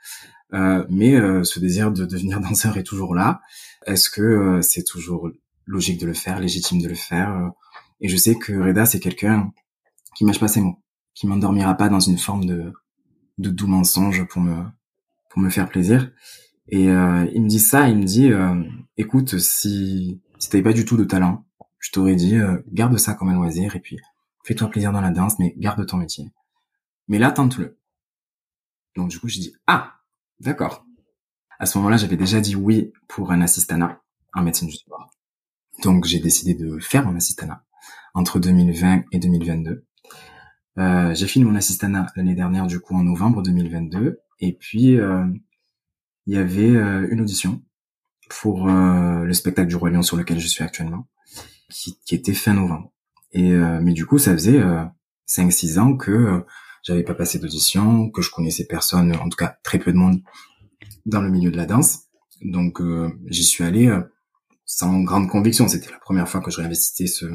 mais 0.52 1.16
ce 1.44 1.60
désir 1.60 1.92
de 1.92 2.06
devenir 2.06 2.40
danseur 2.48 2.78
est 2.78 2.84
toujours 2.84 3.14
là. 3.14 3.42
Est-ce 3.86 4.10
que 4.10 4.62
c'est 4.62 4.84
toujours 4.84 5.30
logique 5.66 6.00
de 6.00 6.08
le 6.08 6.14
faire, 6.14 6.40
légitime 6.40 6.82
de 6.82 6.88
le 6.88 6.96
faire 6.96 7.52
Et 8.02 8.08
je 8.08 8.18
sais 8.18 8.36
que 8.36 8.54
Reda 8.54 8.86
c'est 8.86 9.00
quelqu'un 9.00 9.52
qui 10.16 10.26
mâche 10.26 10.40
pas 10.40 10.48
ses 10.48 10.62
mots, 10.62 10.82
qui 11.14 11.28
m'endormira 11.28 11.76
pas 11.76 11.90
dans 11.90 12.00
une 12.00 12.18
forme 12.18 12.46
de, 12.46 12.74
de 13.38 13.50
doux 13.50 13.68
mensonge 13.68 14.26
pour 14.28 14.42
me 14.42 14.64
pour 15.30 15.42
me 15.42 15.50
faire 15.50 15.70
plaisir. 15.70 16.12
Et 16.68 16.86
il 16.86 17.42
me 17.42 17.48
dit 17.48 17.60
ça, 17.60 17.90
il 17.90 17.98
me 17.98 18.04
dit 18.04 18.32
écoute 18.98 19.38
si 19.40 20.22
si 20.40 20.50
t'avais 20.50 20.64
pas 20.64 20.74
du 20.74 20.86
tout 20.86 20.98
de 20.98 21.04
talent, 21.04 21.46
je 21.80 21.92
t'aurais 21.92 22.16
dit 22.16 22.36
euh, 22.36 22.62
garde 22.72 22.98
ça 22.98 23.14
comme 23.14 23.30
un 23.30 23.36
loisir 23.36 23.76
et 23.76 23.80
puis 23.80 23.98
fais-toi 24.44 24.70
plaisir 24.70 24.92
dans 24.92 25.02
la 25.02 25.12
danse, 25.12 25.40
mais 25.40 25.54
garde 25.58 25.86
ton 25.86 25.98
métier. 25.98 26.32
Mais 27.08 27.20
là, 27.20 27.32
tente-le. 27.32 27.78
Donc 28.96 29.10
du 29.10 29.20
coup, 29.20 29.28
je 29.28 29.40
dis 29.40 29.54
ah, 29.68 29.96
d'accord. 30.40 30.86
À 31.60 31.66
ce 31.66 31.78
moment-là, 31.78 31.98
j'avais 31.98 32.18
déjà 32.18 32.40
dit 32.40 32.56
oui 32.56 32.94
pour 33.08 33.32
un 33.32 33.42
assistanat 33.42 34.02
en 34.34 34.44
médecine 34.44 34.68
du 34.68 34.76
sport. 34.76 35.10
Donc 35.84 36.06
j'ai 36.06 36.20
décidé 36.20 36.54
de 36.54 36.80
faire 36.80 37.06
mon 37.06 37.16
assistanat 37.16 37.64
entre 38.14 38.40
2020 38.40 39.04
et 39.12 39.20
2022. 39.20 39.86
Euh, 40.78 41.14
j'ai 41.14 41.28
fini 41.28 41.46
mon 41.46 41.56
assistanat 41.56 42.08
l'année 42.16 42.36
dernière, 42.36 42.68
du 42.68 42.80
coup 42.80 42.96
en 42.96 43.04
novembre 43.04 43.42
2022. 43.42 44.20
Et 44.40 44.54
puis 44.54 44.98
euh, 44.98 45.26
il 46.26 46.36
y 46.36 46.38
avait 46.38 46.76
euh, 46.76 47.08
une 47.12 47.22
audition 47.22 47.62
pour 48.30 48.68
le 48.68 49.34
spectacle 49.34 49.68
du 49.68 49.76
Roi 49.76 49.90
Lion 49.90 50.04
sur 50.04 50.16
lequel 50.16 50.40
je 50.40 50.48
suis 50.48 50.64
actuellement 50.64 51.08
qui, 51.70 52.00
qui 52.06 52.16
était 52.16 52.34
fin 52.34 52.54
novembre. 52.54 52.92
Et 53.32 53.52
euh, 53.52 53.80
mais 53.82 53.94
du 53.94 54.06
coup, 54.06 54.18
ça 54.18 54.34
faisait 54.34 54.60
euh, 54.60 54.84
5-6 55.28 55.80
ans 55.80 55.96
que 55.96 56.12
euh, 56.12 56.40
j'avais 56.84 57.04
pas 57.04 57.14
passé 57.14 57.40
d'audition, 57.40 58.10
que 58.10 58.22
je 58.22 58.32
connaissais 58.32 58.66
personne, 58.66 59.16
en 59.16 59.30
tout 59.30 59.38
cas 59.38 59.58
très 59.64 59.80
peu 59.80 59.92
de 59.92 59.98
monde 59.98 60.22
dans 61.06 61.22
le 61.22 61.30
milieu 61.30 61.52
de 61.52 61.58
la 61.58 61.66
danse. 61.66 62.04
Donc 62.42 62.82
euh, 62.82 63.10
j'y 63.28 63.44
suis 63.44 63.64
allé 63.64 63.94
sans 64.66 65.02
grande 65.02 65.30
conviction. 65.30 65.68
C'était 65.68 65.92
la 65.92 66.00
première 66.00 66.28
fois 66.28 66.42
que 66.42 66.52
je 66.52 66.58
réinvestissais 66.58 67.08
ce, 67.08 67.26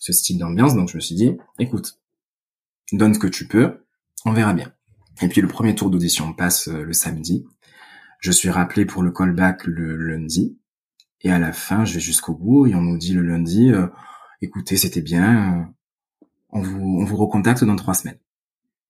ce 0.00 0.12
style 0.12 0.38
d'ambiance, 0.38 0.74
donc 0.74 0.88
je 0.88 0.96
me 0.96 1.00
suis 1.00 1.14
dit, 1.14 1.36
écoute, 1.60 2.00
donne 2.90 3.14
ce 3.14 3.20
que 3.20 3.28
tu 3.28 3.46
peux, 3.46 3.84
on 4.24 4.32
verra 4.32 4.52
bien. 4.52 4.72
Et 5.22 5.28
puis 5.28 5.40
le 5.40 5.48
premier 5.48 5.76
tour 5.76 5.90
d'audition 5.90 6.32
passe 6.32 6.66
le 6.66 6.92
samedi. 6.92 7.46
Je 8.18 8.32
suis 8.32 8.50
rappelé 8.50 8.84
pour 8.84 9.02
le 9.02 9.12
callback 9.12 9.66
le 9.66 9.96
lundi. 9.96 10.58
Et 11.22 11.30
à 11.30 11.38
la 11.38 11.52
fin, 11.52 11.84
je 11.84 11.94
vais 11.94 12.00
jusqu'au 12.00 12.34
bout 12.34 12.66
et 12.66 12.74
on 12.74 12.82
nous 12.82 12.96
dit 12.96 13.12
le 13.12 13.22
lundi, 13.22 13.70
euh, 13.70 13.86
écoutez, 14.40 14.76
c'était 14.76 15.02
bien, 15.02 15.60
euh, 15.60 15.64
on 16.50 16.62
vous 16.62 16.80
on 16.80 17.04
vous 17.04 17.16
recontacte 17.16 17.64
dans 17.64 17.76
trois 17.76 17.94
semaines. 17.94 18.18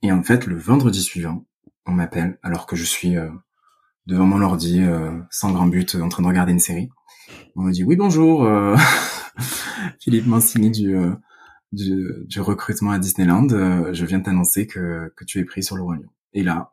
Et 0.03 0.13
en 0.13 0.23
fait, 0.23 0.47
le 0.47 0.57
vendredi 0.57 1.03
suivant, 1.03 1.45
on 1.87 1.93
m'appelle 1.93 2.39
alors 2.43 2.67
que 2.67 2.77
je 2.77 2.85
suis 2.85 3.17
euh, 3.17 3.31
devant 4.07 4.27
mon 4.27 4.43
ordi, 4.43 4.83
sans 5.31 5.53
grand 5.53 5.67
but, 5.67 5.95
en 5.97 6.09
train 6.09 6.23
de 6.23 6.29
regarder 6.29 6.53
une 6.53 6.59
série. 6.59 6.89
On 7.55 7.63
me 7.63 7.73
dit 7.73 7.85
oui 7.85 7.97
bonjour, 7.97 8.49
Philippe 10.01 10.27
Mancini 10.27 10.71
du, 10.71 10.97
du, 11.73 12.25
du 12.27 12.41
recrutement 12.41 12.91
à 12.91 12.99
Disneyland. 12.99 13.49
je 13.49 14.05
viens 14.05 14.21
t'annoncer 14.21 14.67
que 14.67 15.13
que 15.17 15.25
tu 15.25 15.39
es 15.39 15.45
pris 15.45 15.63
sur 15.63 15.77
le 15.77 15.83
Roi 15.83 15.97
Et 16.33 16.43
là, 16.43 16.71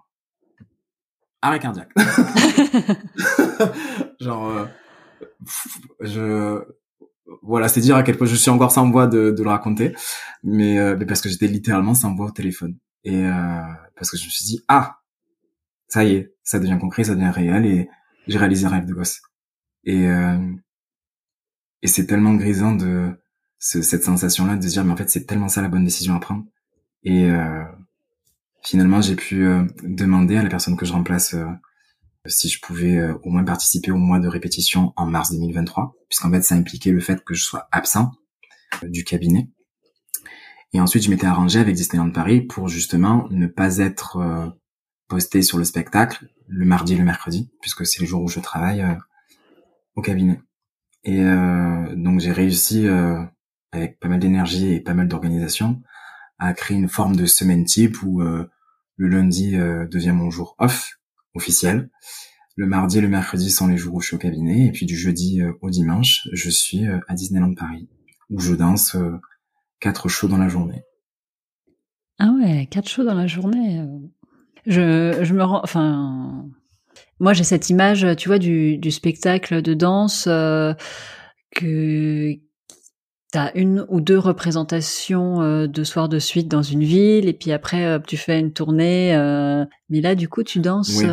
arrêt 1.41 1.59
cardiaque. 1.59 1.91
Genre 4.19 4.67
je 6.01 6.63
voilà, 7.41 7.67
c'est 7.67 7.81
dire 7.81 7.95
à 7.95 8.03
quel 8.03 8.17
point 8.17 8.27
je 8.27 8.35
suis 8.35 8.49
encore 8.49 8.71
sans 8.71 8.89
voix 8.89 9.07
de, 9.07 9.31
de 9.31 9.43
le 9.43 9.49
raconter, 9.49 9.93
mais, 10.43 10.79
euh, 10.79 10.95
mais 10.97 11.05
parce 11.05 11.21
que 11.21 11.29
j'étais 11.29 11.47
littéralement 11.47 11.93
sans 11.93 12.15
voix 12.15 12.27
au 12.27 12.31
téléphone 12.31 12.77
et 13.03 13.25
euh, 13.25 13.61
parce 13.95 14.11
que 14.11 14.17
je 14.17 14.25
me 14.25 14.29
suis 14.29 14.45
dit 14.45 14.63
ah 14.67 14.99
ça 15.87 16.03
y 16.03 16.15
est, 16.15 16.33
ça 16.43 16.59
devient 16.59 16.77
concret, 16.79 17.03
ça 17.03 17.15
devient 17.15 17.29
réel 17.29 17.65
et 17.65 17.89
j'ai 18.27 18.37
réalisé 18.37 18.65
un 18.65 18.69
rêve 18.69 18.85
de 18.85 18.93
gosse 18.93 19.21
et 19.83 20.07
euh, 20.07 20.37
et 21.81 21.87
c'est 21.87 22.05
tellement 22.05 22.33
grisant 22.35 22.73
de 22.73 23.11
cette 23.59 24.03
sensation 24.03 24.45
là 24.45 24.55
de 24.55 24.67
dire 24.67 24.85
mais 24.85 24.93
en 24.93 24.97
fait 24.97 25.09
c'est 25.09 25.25
tellement 25.25 25.49
ça 25.49 25.61
la 25.61 25.67
bonne 25.67 25.83
décision 25.83 26.15
à 26.15 26.19
prendre 26.19 26.45
et 27.03 27.25
euh, 27.25 27.63
finalement 28.63 29.01
j'ai 29.01 29.15
pu 29.15 29.45
euh, 29.47 29.65
demander 29.83 30.37
à 30.37 30.43
la 30.43 30.49
personne 30.49 30.77
que 30.77 30.85
je 30.85 30.93
remplace 30.93 31.35
si 32.29 32.49
je 32.49 32.59
pouvais 32.59 32.97
euh, 32.97 33.13
au 33.23 33.29
moins 33.29 33.43
participer 33.43 33.91
au 33.91 33.97
mois 33.97 34.19
de 34.19 34.27
répétition 34.27 34.93
en 34.95 35.05
mars 35.05 35.31
2023, 35.31 35.95
puisqu'en 36.09 36.31
fait 36.31 36.41
ça 36.41 36.55
impliquait 36.55 36.91
le 36.91 36.99
fait 36.99 37.23
que 37.23 37.33
je 37.33 37.43
sois 37.43 37.67
absent 37.71 38.11
euh, 38.83 38.89
du 38.89 39.03
cabinet. 39.03 39.49
Et 40.73 40.81
ensuite, 40.81 41.03
je 41.03 41.09
m'étais 41.09 41.27
arrangé 41.27 41.59
avec 41.59 41.75
Disneyland 41.75 42.11
Paris 42.11 42.41
pour 42.41 42.67
justement 42.67 43.27
ne 43.31 43.47
pas 43.47 43.77
être 43.77 44.17
euh, 44.17 44.47
posté 45.07 45.41
sur 45.41 45.57
le 45.57 45.63
spectacle 45.63 46.27
le 46.49 46.65
mardi 46.65 46.93
et 46.93 46.97
le 46.97 47.03
mercredi, 47.03 47.51
puisque 47.61 47.85
c'est 47.85 47.99
le 47.99 48.05
jour 48.05 48.21
où 48.21 48.29
je 48.29 48.39
travaille 48.39 48.81
au 49.95 50.01
cabinet. 50.01 50.39
Et 51.07 51.23
donc 51.95 52.19
j'ai 52.19 52.31
réussi, 52.31 52.85
avec 53.71 53.99
pas 53.99 54.09
mal 54.09 54.19
d'énergie 54.19 54.73
et 54.73 54.79
pas 54.81 54.93
mal 54.93 55.07
d'organisation, 55.07 55.81
à 56.37 56.53
créer 56.53 56.77
une 56.77 56.89
forme 56.89 57.15
de 57.15 57.25
semaine 57.25 57.63
type 57.63 58.03
où 58.03 58.21
le 58.21 59.07
lundi 59.07 59.53
devient 59.53 60.11
mon 60.11 60.29
jour 60.29 60.55
off 60.59 60.99
officiel. 61.33 61.89
Le 62.57 62.65
mardi 62.65 62.97
et 62.97 63.01
le 63.01 63.07
mercredi 63.07 63.51
sont 63.51 63.67
les 63.67 63.77
jours 63.77 63.93
où 63.93 64.01
je 64.01 64.07
suis 64.07 64.15
au 64.15 64.19
cabinet, 64.19 64.65
et 64.65 64.71
puis 64.71 64.87
du 64.87 64.97
jeudi 64.97 65.43
euh, 65.43 65.53
au 65.61 65.69
dimanche, 65.69 66.27
je 66.33 66.49
suis 66.49 66.87
euh, 66.87 66.99
à 67.07 67.13
Disneyland 67.13 67.53
Paris, 67.53 67.87
où 68.31 68.39
je 68.39 68.55
danse 68.55 68.95
euh, 68.95 69.21
quatre 69.79 70.09
shows 70.09 70.27
dans 70.27 70.39
la 70.39 70.49
journée. 70.49 70.81
Ah 72.17 72.31
ouais, 72.31 72.67
quatre 72.71 72.89
shows 72.89 73.03
dans 73.03 73.13
la 73.13 73.27
journée. 73.27 73.85
Je, 74.65 75.19
je 75.21 75.33
me 75.35 75.43
rends, 75.43 75.61
enfin, 75.63 76.49
moi 77.19 77.33
j'ai 77.33 77.43
cette 77.43 77.69
image, 77.69 78.05
tu 78.17 78.29
vois, 78.29 78.39
du, 78.39 78.77
du 78.77 78.91
spectacle 78.91 79.61
de 79.61 79.73
danse 79.73 80.25
euh, 80.27 80.73
que 81.55 82.33
t'as 83.31 83.51
une 83.55 83.85
ou 83.89 83.99
deux 83.99 84.19
représentations 84.19 85.67
de 85.67 85.83
soir 85.83 86.07
de 86.07 86.19
suite 86.19 86.47
dans 86.47 86.61
une 86.61 86.83
ville 86.83 87.27
et 87.27 87.33
puis 87.33 87.51
après 87.51 88.01
tu 88.07 88.15
fais 88.15 88.39
une 88.39 88.53
tournée. 88.53 89.11
mais 89.89 90.01
là, 90.01 90.15
du 90.15 90.29
coup, 90.29 90.43
tu 90.43 90.59
danses 90.59 91.03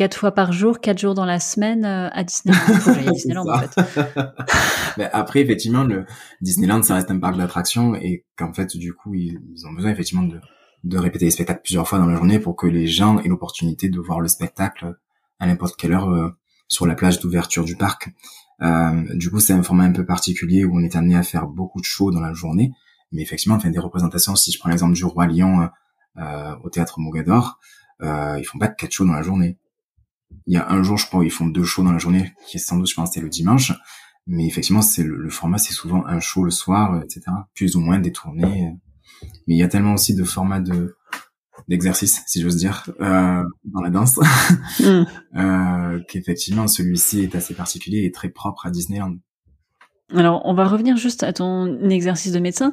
quatre 0.00 0.16
fois 0.16 0.32
par 0.32 0.50
jour, 0.50 0.80
quatre 0.80 0.98
jours 0.98 1.12
dans 1.12 1.26
la 1.26 1.38
semaine 1.38 1.84
euh, 1.84 2.08
à 2.12 2.24
Disneyland. 2.24 3.12
Disneyland 3.12 3.46
en 3.46 3.58
fait. 3.58 3.76
Mais 4.96 5.10
après, 5.12 5.40
effectivement, 5.40 5.84
le 5.84 6.06
Disneyland, 6.40 6.82
ça 6.82 6.94
reste 6.94 7.10
un 7.10 7.18
parc 7.18 7.36
d'attractions 7.36 7.94
et 7.94 8.24
qu'en 8.34 8.54
fait, 8.54 8.78
du 8.78 8.94
coup, 8.94 9.14
ils, 9.14 9.38
ont 9.66 9.72
besoin 9.72 9.90
effectivement 9.90 10.22
de, 10.22 10.40
de 10.84 10.98
répéter 10.98 11.26
les 11.26 11.30
spectacles 11.30 11.62
plusieurs 11.62 11.86
fois 11.86 11.98
dans 11.98 12.06
la 12.06 12.16
journée 12.16 12.38
pour 12.38 12.56
que 12.56 12.66
les 12.66 12.86
gens 12.86 13.18
aient 13.20 13.28
l'opportunité 13.28 13.88
de 13.88 14.00
voir 14.00 14.20
le 14.20 14.28
spectacle 14.28 14.96
à 15.38 15.46
n'importe 15.46 15.76
quelle 15.76 15.92
heure 15.92 16.10
euh, 16.10 16.30
sur 16.68 16.86
la 16.86 16.94
plage 16.94 17.20
d'ouverture 17.20 17.64
du 17.64 17.76
parc. 17.76 18.10
Euh, 18.62 19.04
du 19.14 19.30
coup, 19.30 19.40
c'est 19.40 19.52
un 19.52 19.62
format 19.62 19.84
un 19.84 19.92
peu 19.92 20.04
particulier 20.04 20.64
où 20.64 20.76
on 20.76 20.82
est 20.82 20.96
amené 20.96 21.16
à 21.16 21.22
faire 21.22 21.46
beaucoup 21.46 21.80
de 21.80 21.86
shows 21.86 22.10
dans 22.10 22.20
la 22.20 22.32
journée. 22.32 22.72
Mais 23.12 23.22
effectivement, 23.22 23.56
enfin, 23.56 23.70
des 23.70 23.78
représentations, 23.78 24.36
si 24.36 24.52
je 24.52 24.58
prends 24.58 24.68
l'exemple 24.68 24.94
du 24.94 25.04
Roi 25.04 25.26
Lion 25.26 25.68
euh, 26.18 26.54
au 26.62 26.70
théâtre 26.70 27.00
Mogador, 27.00 27.58
euh, 28.02 28.36
ils 28.38 28.44
font 28.44 28.58
pas 28.58 28.68
quatre 28.68 28.92
shows 28.92 29.06
dans 29.06 29.12
la 29.12 29.22
journée 29.22 29.58
il 30.46 30.54
y 30.54 30.56
a 30.56 30.70
un 30.70 30.82
jour, 30.82 30.96
je 30.96 31.06
crois, 31.06 31.24
ils 31.24 31.30
font 31.30 31.46
deux 31.46 31.64
shows 31.64 31.82
dans 31.82 31.92
la 31.92 31.98
journée, 31.98 32.32
qui 32.46 32.56
est 32.56 32.60
sans 32.60 32.76
doute, 32.76 32.88
je 32.88 32.94
pense, 32.94 33.12
c'est 33.12 33.20
le 33.20 33.28
dimanche. 33.28 33.72
Mais 34.26 34.46
effectivement, 34.46 34.82
c'est 34.82 35.02
le, 35.02 35.28
format, 35.30 35.58
c'est 35.58 35.72
souvent 35.72 36.06
un 36.06 36.20
show 36.20 36.44
le 36.44 36.50
soir, 36.50 37.02
etc. 37.02 37.22
Plus 37.54 37.76
ou 37.76 37.80
moins 37.80 37.98
des 37.98 38.12
tournées. 38.12 38.74
Mais 39.46 39.54
il 39.54 39.58
y 39.58 39.62
a 39.62 39.68
tellement 39.68 39.94
aussi 39.94 40.14
de 40.14 40.24
formats 40.24 40.60
de 40.60 40.96
d'exercice, 41.68 42.22
si 42.26 42.40
j'ose 42.40 42.56
dire, 42.56 42.90
euh, 43.00 43.44
dans 43.64 43.80
la 43.80 43.90
danse, 43.90 44.16
mm. 44.80 45.04
euh, 45.36 46.00
qu'effectivement, 46.08 46.66
celui-ci 46.66 47.20
est 47.20 47.34
assez 47.36 47.54
particulier 47.54 48.04
et 48.04 48.10
très 48.10 48.28
propre 48.28 48.66
à 48.66 48.70
Disneyland. 48.70 49.14
Alors, 50.14 50.42
on 50.44 50.54
va 50.54 50.66
revenir 50.66 50.96
juste 50.96 51.22
à 51.22 51.32
ton 51.32 51.88
exercice 51.88 52.32
de 52.32 52.40
médecin. 52.40 52.72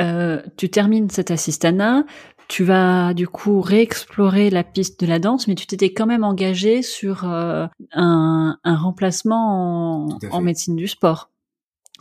Euh, 0.00 0.42
tu 0.56 0.68
termines 0.68 1.08
cet 1.08 1.30
assistana, 1.30 2.04
tu 2.48 2.64
vas 2.64 3.14
du 3.14 3.26
coup 3.26 3.60
réexplorer 3.60 4.50
la 4.50 4.64
piste 4.64 5.00
de 5.00 5.06
la 5.06 5.18
danse, 5.18 5.48
mais 5.48 5.54
tu 5.54 5.66
t'étais 5.66 5.92
quand 5.92 6.06
même 6.06 6.24
engagé 6.24 6.82
sur 6.82 7.24
euh, 7.24 7.66
un, 7.92 8.58
remplacement 8.64 10.08
en, 10.30 10.40
médecine 10.40 10.76
du 10.76 10.88
sport. 10.88 11.30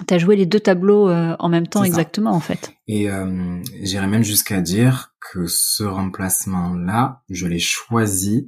Tu 0.07 0.13
as 0.13 0.17
joué 0.17 0.35
les 0.35 0.45
deux 0.45 0.59
tableaux 0.59 1.09
euh, 1.09 1.35
en 1.39 1.49
même 1.49 1.67
temps 1.67 1.83
exactement 1.83 2.31
en 2.31 2.39
fait. 2.39 2.73
Et 2.87 3.09
euh, 3.09 3.61
j'irais 3.81 4.07
même 4.07 4.23
jusqu'à 4.23 4.61
dire 4.61 5.13
que 5.19 5.45
ce 5.47 5.83
remplacement-là, 5.83 7.23
je 7.29 7.47
l'ai 7.47 7.59
choisi 7.59 8.47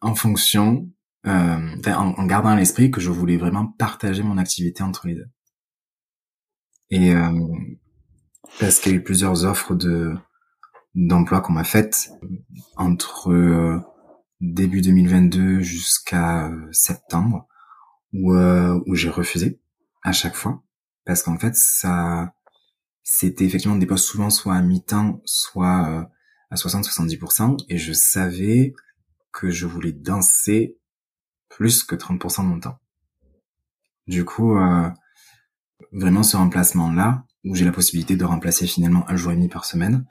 en 0.00 0.14
fonction, 0.14 0.90
en, 1.26 1.78
en, 1.86 2.26
gardant 2.26 2.50
à 2.50 2.56
l'esprit 2.56 2.90
que 2.90 3.00
je 3.00 3.10
voulais 3.10 3.38
vraiment 3.38 3.66
partager 3.78 4.22
mon 4.22 4.36
activité 4.36 4.82
entre 4.82 5.06
les 5.06 5.14
deux. 5.14 5.28
Et 6.90 7.14
parce 8.60 8.78
qu'il 8.78 8.92
y 8.92 8.94
a 8.94 8.98
eu 8.98 9.02
plusieurs 9.02 9.44
offres 9.44 9.74
de 9.74 10.14
d'emploi 10.94 11.40
qu'on 11.40 11.52
m'a 11.52 11.64
faites 11.64 12.10
entre 12.76 13.32
euh, 13.32 13.80
début 14.40 14.80
2022 14.80 15.60
jusqu'à 15.60 16.48
euh, 16.48 16.68
septembre 16.72 17.48
où, 18.12 18.32
euh, 18.32 18.80
où 18.86 18.94
j'ai 18.94 19.10
refusé 19.10 19.60
à 20.02 20.12
chaque 20.12 20.36
fois 20.36 20.62
parce 21.04 21.22
qu'en 21.22 21.38
fait 21.38 21.54
ça 21.54 22.34
c'était 23.02 23.44
effectivement 23.44 23.76
des 23.76 23.86
postes 23.86 24.06
souvent 24.06 24.30
soit 24.30 24.54
à 24.54 24.62
mi-temps 24.62 25.20
soit 25.24 26.08
à 26.50 26.56
60-70% 26.56 27.64
et 27.68 27.78
je 27.78 27.92
savais 27.92 28.74
que 29.32 29.50
je 29.50 29.66
voulais 29.66 29.92
danser 29.92 30.78
plus 31.48 31.82
que 31.82 31.94
30% 31.94 32.42
de 32.42 32.46
mon 32.46 32.60
temps. 32.60 32.78
Du 34.06 34.24
coup, 34.24 34.56
vraiment 35.92 36.22
ce 36.22 36.36
remplacement-là, 36.36 37.24
où 37.44 37.54
j'ai 37.54 37.64
la 37.64 37.72
possibilité 37.72 38.16
de 38.16 38.24
remplacer 38.24 38.66
finalement 38.66 39.08
un 39.08 39.16
jour 39.16 39.32
et 39.32 39.36
demi 39.36 39.48
par 39.48 39.64
semaine, 39.64 40.06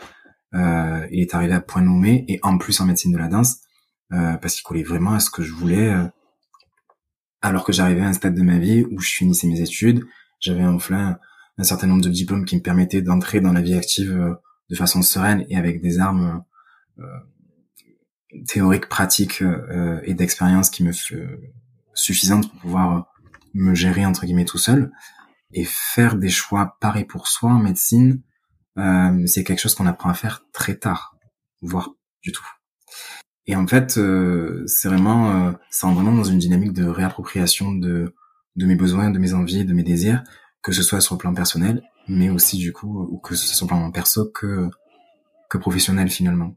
euh, 0.54 1.08
il 1.12 1.22
est 1.22 1.34
arrivé 1.34 1.54
à 1.54 1.62
point 1.62 1.82
nommé 1.82 2.26
et 2.28 2.40
en 2.44 2.58
plus 2.58 2.80
en 2.80 2.86
médecine 2.86 3.12
de 3.12 3.18
la 3.18 3.28
danse 3.28 3.62
euh, 4.12 4.38
parce 4.38 4.56
qu'il 4.56 4.64
collait 4.64 4.84
vraiment 4.84 5.14
à 5.14 5.20
ce 5.20 5.30
que 5.30 5.42
je 5.42 5.52
voulais. 5.52 5.90
Euh, 5.90 6.08
alors 7.42 7.66
que 7.66 7.74
j'arrivais 7.74 8.02
à 8.02 8.08
un 8.08 8.14
stade 8.14 8.36
de 8.36 8.42
ma 8.42 8.58
vie 8.58 8.86
où 8.90 9.00
je 9.00 9.10
finissais 9.10 9.48
mes 9.48 9.60
études, 9.60 10.06
j'avais 10.44 10.66
enfin 10.66 11.18
un 11.58 11.64
certain 11.64 11.88
nombre 11.88 12.04
de 12.04 12.10
diplômes 12.10 12.46
qui 12.46 12.56
me 12.56 12.62
permettaient 12.62 13.02
d'entrer 13.02 13.42
dans 13.42 13.54
la 13.54 13.62
vie 13.62 13.76
active 13.76 14.12
euh, 14.12 14.36
de 14.70 14.76
façon 14.76 15.02
sereine 15.02 15.46
et 15.50 15.58
avec 15.58 15.82
des 15.82 16.00
armes 16.00 16.44
euh, 17.00 17.04
théoriques, 18.48 18.90
pratiques 18.90 19.44
et 20.04 20.14
d'expérience 20.16 20.72
qui 20.72 20.84
me 20.84 20.92
suffisantes 21.94 22.50
pour 22.50 22.60
pouvoir 22.62 23.14
me 23.54 23.76
gérer 23.76 24.06
entre 24.06 24.26
guillemets 24.26 24.46
tout 24.46 24.58
seul 24.58 24.92
et 25.52 25.66
faire 25.66 26.16
des 26.16 26.30
choix 26.30 26.78
pareils 26.80 27.06
pour 27.06 27.28
soi 27.28 27.52
en 27.52 27.60
médecine 27.60 28.24
euh, 28.78 29.26
c'est 29.28 29.44
quelque 29.44 29.60
chose 29.60 29.76
qu'on 29.76 29.86
apprend 29.86 30.10
à 30.10 30.14
faire 30.14 30.46
très 30.52 30.76
tard, 30.76 31.16
voire 31.62 31.92
du 32.22 32.32
tout. 32.32 32.46
Et 33.46 33.56
en 33.56 33.68
fait, 33.68 33.98
euh, 33.98 34.64
c'est 34.68 34.88
vraiment, 34.88 35.48
euh, 35.48 35.52
ça 35.70 35.88
vraiment 35.88 36.14
dans 36.14 36.24
une 36.24 36.40
dynamique 36.40 36.74
de 36.74 36.86
réappropriation 36.86 37.74
de 37.74 38.16
de 38.56 38.66
mes 38.66 38.76
besoins, 38.76 39.10
de 39.10 39.20
mes 39.20 39.34
envies, 39.34 39.66
de 39.66 39.74
mes 39.74 39.84
désirs, 39.84 40.24
que 40.62 40.72
ce 40.72 40.84
soit 40.84 41.02
sur 41.02 41.16
le 41.16 41.20
plan 41.20 41.34
personnel, 41.34 41.82
mais 42.08 42.30
aussi 42.30 42.58
du 42.58 42.72
coup, 42.72 43.08
ou 43.10 43.18
que 43.18 43.36
ce 43.36 43.46
soit 43.46 43.56
sur 43.56 43.66
le 43.66 43.70
plan 43.70 43.92
perso 43.92 44.30
que 44.30 44.70
que 45.50 45.58
professionnel 45.58 46.10
finalement. 46.10 46.56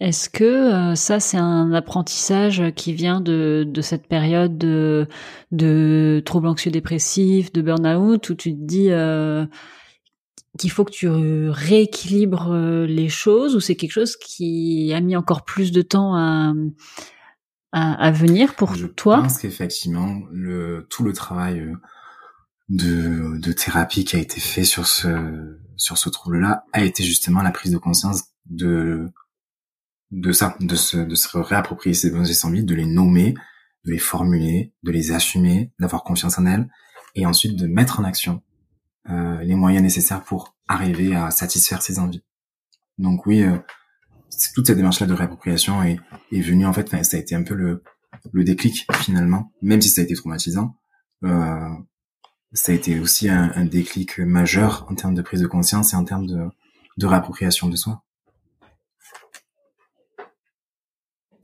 Est-ce 0.00 0.28
que 0.28 0.44
euh, 0.44 0.94
ça, 0.96 1.20
c'est 1.20 1.36
un 1.36 1.72
apprentissage 1.72 2.62
qui 2.74 2.92
vient 2.92 3.20
de, 3.20 3.64
de 3.66 3.80
cette 3.80 4.08
période 4.08 4.58
de, 4.58 5.06
de 5.52 6.20
troubles 6.26 6.48
anxieux 6.48 6.72
dépressifs, 6.72 7.52
de 7.52 7.62
burn-out, 7.62 8.28
où 8.28 8.34
tu 8.34 8.54
te 8.54 8.60
dis, 8.60 8.90
euh, 8.90 9.46
qu'il 10.58 10.70
faut 10.70 10.84
que 10.84 10.92
tu 10.92 11.08
rééquilibres 11.08 12.50
euh, 12.50 12.86
les 12.86 13.08
choses 13.08 13.56
ou 13.56 13.60
c'est 13.60 13.76
quelque 13.76 13.92
chose 13.92 14.16
qui 14.16 14.92
a 14.94 15.00
mis 15.00 15.16
encore 15.16 15.44
plus 15.44 15.72
de 15.72 15.82
temps 15.82 16.14
à, 16.16 16.52
à, 17.74 18.10
venir 18.12 18.54
pour 18.54 18.76
toi 18.94 19.16
Je 19.16 19.22
pense 19.22 19.38
qu'effectivement, 19.38 20.22
le, 20.30 20.86
tout 20.90 21.02
le 21.02 21.12
travail 21.12 21.58
euh, 21.60 21.74
de, 22.68 23.38
de 23.38 23.52
thérapie 23.52 24.04
qui 24.04 24.16
a 24.16 24.20
été 24.20 24.40
fait 24.40 24.64
sur 24.64 24.86
ce, 24.86 25.58
sur 25.76 25.98
ce 25.98 26.08
trouble-là 26.08 26.64
a 26.72 26.84
été 26.84 27.02
justement 27.02 27.42
la 27.42 27.50
prise 27.50 27.72
de 27.72 27.78
conscience 27.78 28.22
de, 28.46 29.10
de 30.12 30.32
ça, 30.32 30.56
de 30.60 30.76
se, 30.76 30.98
de 30.98 31.14
se 31.14 31.36
réapproprier 31.36 31.94
ses 31.94 32.10
besoins 32.10 32.24
et 32.24 32.32
ses 32.32 32.46
envies, 32.46 32.64
de 32.64 32.74
les 32.74 32.86
nommer, 32.86 33.34
de 33.84 33.90
les 33.90 33.98
formuler, 33.98 34.72
de 34.84 34.92
les 34.92 35.10
assumer, 35.12 35.72
d'avoir 35.80 36.04
confiance 36.04 36.38
en 36.38 36.46
elles 36.46 36.68
et 37.16 37.26
ensuite 37.26 37.56
de 37.56 37.66
mettre 37.66 37.98
en 37.98 38.04
action 38.04 38.42
euh, 39.10 39.40
les 39.42 39.54
moyens 39.54 39.82
nécessaires 39.82 40.22
pour 40.22 40.56
arriver 40.68 41.14
à 41.14 41.30
satisfaire 41.30 41.82
ses 41.82 41.98
envies. 41.98 42.22
Donc 42.98 43.26
oui, 43.26 43.42
euh, 43.42 43.58
toute 44.54 44.66
cette 44.66 44.76
démarche-là 44.76 45.06
de 45.06 45.14
réappropriation 45.14 45.82
est, 45.82 45.98
est 46.32 46.40
venue 46.40 46.66
en 46.66 46.72
fait, 46.72 46.88
ça 47.04 47.16
a 47.16 47.20
été 47.20 47.34
un 47.34 47.42
peu 47.42 47.54
le, 47.54 47.82
le 48.32 48.44
déclic 48.44 48.86
finalement, 48.94 49.52
même 49.62 49.80
si 49.80 49.88
ça 49.88 50.00
a 50.00 50.04
été 50.04 50.14
traumatisant. 50.14 50.76
Euh, 51.24 51.68
ça 52.52 52.72
a 52.72 52.74
été 52.74 53.00
aussi 53.00 53.28
un, 53.28 53.50
un, 53.54 53.64
déclic 53.64 54.18
majeur 54.18 54.86
en 54.88 54.94
termes 54.94 55.14
de 55.14 55.22
prise 55.22 55.40
de 55.40 55.46
conscience 55.46 55.92
et 55.92 55.96
en 55.96 56.04
termes 56.04 56.26
de, 56.26 56.46
de 56.98 57.06
réappropriation 57.06 57.68
de 57.68 57.76
soi. 57.76 58.04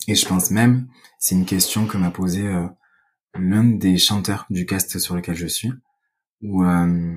Et 0.07 0.14
je 0.14 0.26
pense 0.26 0.50
même, 0.50 0.88
c'est 1.18 1.35
une 1.35 1.46
question 1.46 1.87
que 1.87 1.98
m'a 1.98 2.11
posée 2.11 2.46
euh, 2.46 2.66
l'un 3.35 3.64
des 3.64 3.98
chanteurs 3.98 4.46
du 4.50 4.66
cast 4.66 4.98
sur 4.98 5.14
lequel 5.14 5.37
je 5.37 5.46
suis, 5.46 5.72
où 6.42 6.64
euh, 6.64 7.16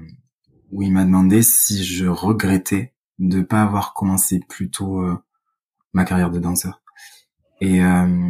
où 0.72 0.82
il 0.82 0.92
m'a 0.92 1.06
demandé 1.06 1.44
si 1.44 1.84
je 1.84 2.06
regrettais 2.06 2.94
de 3.20 3.42
pas 3.42 3.62
avoir 3.62 3.94
commencé 3.94 4.40
plus 4.50 4.72
tôt 4.72 5.02
euh, 5.02 5.18
ma 5.94 6.06
carrière 6.06 6.32
de 6.32 6.40
danseur. 6.40 6.82
Et 7.62 7.84
euh, 7.84 8.30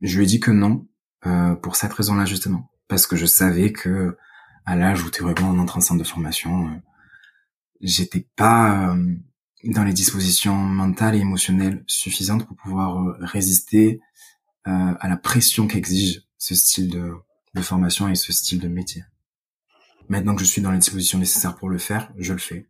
je 0.00 0.18
lui 0.18 0.24
ai 0.24 0.26
dit 0.26 0.40
que 0.40 0.50
non, 0.50 0.86
euh, 1.26 1.54
pour 1.54 1.76
cette 1.76 1.92
raison-là 1.92 2.24
justement, 2.24 2.70
parce 2.86 3.06
que 3.06 3.16
je 3.16 3.26
savais 3.26 3.72
que 3.72 4.16
à 4.64 4.76
l'âge 4.76 5.02
où 5.02 5.10
théoriquement 5.10 5.50
on 5.50 5.58
entre 5.58 5.78
en 5.78 5.80
centre 5.80 5.98
de 5.98 6.08
formation, 6.08 6.82
j'étais 7.80 8.28
pas 8.36 8.94
dans 9.64 9.82
les 9.82 9.94
dispositions 9.94 10.54
mentales 10.54 11.14
et 11.14 11.20
émotionnelles 11.20 11.82
suffisantes 11.86 12.46
pour 12.46 12.56
pouvoir 12.56 13.16
résister 13.20 14.00
à 14.64 15.08
la 15.08 15.16
pression 15.16 15.66
qu'exige 15.66 16.22
ce 16.36 16.54
style 16.54 16.90
de, 16.90 17.14
de 17.54 17.62
formation 17.62 18.08
et 18.08 18.14
ce 18.14 18.32
style 18.32 18.60
de 18.60 18.68
métier. 18.68 19.04
Maintenant 20.08 20.34
que 20.34 20.40
je 20.42 20.46
suis 20.46 20.62
dans 20.62 20.70
les 20.70 20.78
dispositions 20.78 21.18
nécessaires 21.18 21.56
pour 21.56 21.68
le 21.68 21.78
faire, 21.78 22.12
je 22.16 22.32
le 22.32 22.38
fais. 22.38 22.68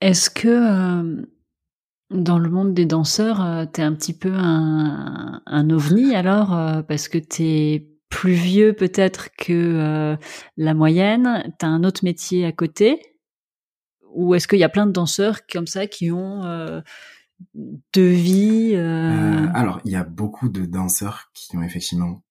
Est-ce 0.00 0.30
que 0.30 0.48
euh, 0.48 1.26
dans 2.10 2.38
le 2.38 2.48
monde 2.50 2.74
des 2.74 2.86
danseurs, 2.86 3.44
euh, 3.44 3.64
t'es 3.66 3.82
un 3.82 3.94
petit 3.94 4.16
peu 4.16 4.32
un, 4.32 5.42
un 5.44 5.70
ovni 5.70 6.14
alors 6.14 6.54
euh, 6.54 6.82
parce 6.82 7.08
que 7.08 7.18
t'es 7.18 7.88
plus 8.08 8.34
vieux 8.34 8.72
peut-être 8.72 9.30
que 9.36 10.16
la 10.56 10.74
moyenne, 10.74 11.52
t'as 11.58 11.66
un 11.66 11.82
autre 11.82 12.04
métier 12.04 12.46
à 12.46 12.52
côté. 12.52 13.00
Ou 14.14 14.34
est-ce 14.34 14.46
qu'il 14.46 14.60
y 14.60 14.64
a 14.64 14.68
plein 14.68 14.86
de 14.86 14.92
danseurs 14.92 15.40
comme 15.52 15.66
ça 15.66 15.88
qui 15.88 16.12
ont 16.12 16.42
deux 17.92 18.08
vies 18.08 18.76
Alors 18.76 19.80
il 19.84 19.90
y 19.90 19.96
a 19.96 20.04
beaucoup 20.04 20.48
de 20.48 20.64
danseurs 20.64 21.30
qui 21.34 21.56
ont 21.56 21.62
effectivement 21.62 22.22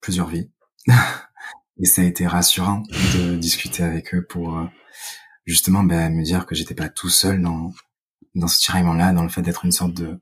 plusieurs 0.00 0.28
vies. 0.28 0.48
Et 1.78 1.84
ça 1.84 2.02
a 2.02 2.04
été 2.04 2.26
rassurant 2.26 2.82
de 3.14 3.36
discuter 3.36 3.82
avec 3.82 4.14
eux 4.14 4.24
pour 4.24 4.56
euh, 4.56 4.64
justement 5.44 5.84
ben, 5.84 6.14
me 6.14 6.22
dire 6.22 6.46
que 6.46 6.54
j'étais 6.54 6.74
pas 6.74 6.88
tout 6.88 7.10
seul 7.10 7.42
dans 7.42 7.72
dans 8.36 8.48
ce 8.48 8.60
tiraillement-là, 8.60 9.12
dans 9.12 9.22
le 9.22 9.28
fait 9.28 9.42
d'être 9.42 9.64
une 9.64 9.72
sorte 9.72 9.94
de 9.94 10.20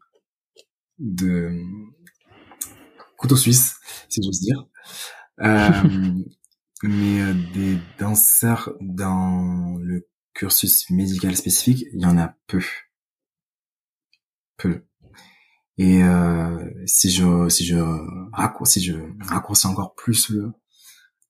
de 0.99 1.53
couteau 3.19 3.37
suisse, 3.37 3.77
si 4.09 4.23
j'ose 4.23 4.41
dire. 4.41 4.67
Euh, 5.41 5.71
mais 6.83 7.21
euh, 7.21 7.35
des 7.53 7.79
danseurs 7.99 8.73
dans 8.81 9.77
le 9.81 10.07
cursus 10.35 10.91
médical 10.91 11.37
spécifique, 11.37 11.87
il 11.93 12.01
y 12.01 12.07
en 12.07 12.19
a 12.19 12.35
peu. 12.47 12.63
Peu. 14.57 14.85
Et 15.77 16.05
euh, 16.05 16.71
si 16.87 17.11
je 17.11 17.49
si 17.49 17.65
je 17.65 17.77
raccourcis 18.33 18.81
si 18.81 18.87
je 18.87 18.95
raccourcis 19.21 19.67
encore 19.67 19.95
plus 19.95 20.29
le 20.31 20.53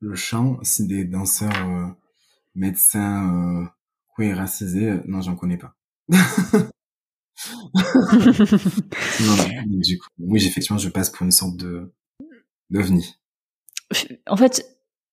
le 0.00 0.14
champ, 0.14 0.58
c'est 0.62 0.86
des 0.86 1.04
danseurs 1.04 1.66
euh, 1.66 1.86
médecins 2.54 3.64
euh, 4.18 4.34
racisés, 4.34 5.00
non 5.06 5.22
j'en 5.22 5.34
connais 5.34 5.58
pas. 5.58 5.74
non, 9.20 9.34
du 9.66 9.98
coup, 9.98 10.08
oui, 10.18 10.46
effectivement, 10.46 10.78
je 10.78 10.88
passe 10.88 11.10
pour 11.10 11.24
une 11.24 11.32
sorte 11.32 11.56
de 11.56 11.92
d'ovni. 12.70 13.16
En 14.26 14.36
fait, 14.36 14.64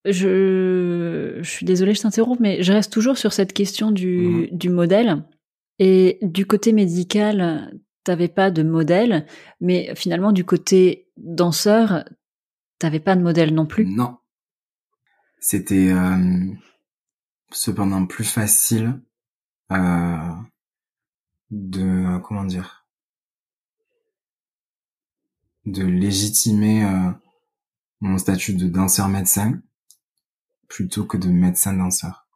je, 0.06 1.40
je 1.42 1.50
suis 1.50 1.66
désolée, 1.66 1.94
je 1.94 2.02
t'interromps, 2.02 2.40
mais 2.40 2.64
je 2.64 2.72
reste 2.74 2.92
toujours 2.92 3.18
sur 3.18 3.34
cette 3.34 3.54
question 3.54 3.92
du, 3.92 4.48
mhm. 4.52 4.58
du 4.58 4.70
modèle. 4.70 5.24
Et 5.80 6.20
du 6.22 6.46
côté 6.46 6.74
médical, 6.74 7.72
t'avais 8.04 8.28
pas 8.28 8.52
de 8.52 8.64
modèle, 8.64 9.26
mais 9.60 9.94
finalement, 9.96 10.32
du 10.32 10.46
côté 10.46 11.10
danseur, 11.18 12.06
t'avais 12.80 13.00
pas 13.00 13.16
de 13.16 13.22
modèle 13.22 13.54
non 13.54 13.66
plus. 13.66 13.86
Non. 13.86 14.18
C'était 15.40 15.92
euh, 15.92 16.54
cependant 17.52 18.06
plus 18.06 18.24
facile 18.24 19.00
euh, 19.72 20.30
de 21.52 22.18
comment 22.24 22.46
dire 22.46 22.82
de 25.66 25.84
légitimer 25.84 26.84
euh, 26.86 27.12
mon 28.00 28.18
statut 28.18 28.56
de 28.56 28.68
danseur 28.68 29.08
médecin 29.08 29.62
plutôt 30.68 31.06
que 31.06 31.18
de 31.18 31.28
médecin 31.28 31.74
danseur. 31.74 32.28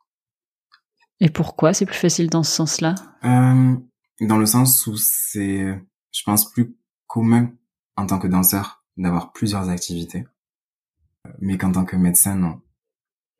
Et 1.19 1.29
pourquoi 1.29 1.73
c'est 1.73 1.85
plus 1.85 1.97
facile 1.97 2.29
dans 2.29 2.43
ce 2.43 2.51
sens-là? 2.51 2.95
Euh, 3.23 3.75
Dans 4.21 4.37
le 4.37 4.45
sens 4.45 4.85
où 4.87 4.97
c'est, 4.97 5.65
je 6.11 6.23
pense, 6.23 6.51
plus 6.51 6.75
commun 7.07 7.51
en 7.95 8.05
tant 8.05 8.19
que 8.19 8.27
danseur 8.27 8.83
d'avoir 8.97 9.31
plusieurs 9.31 9.69
activités, 9.69 10.25
mais 11.39 11.57
qu'en 11.57 11.71
tant 11.71 11.85
que 11.85 11.95
médecin, 11.95 12.35
non. 12.35 12.61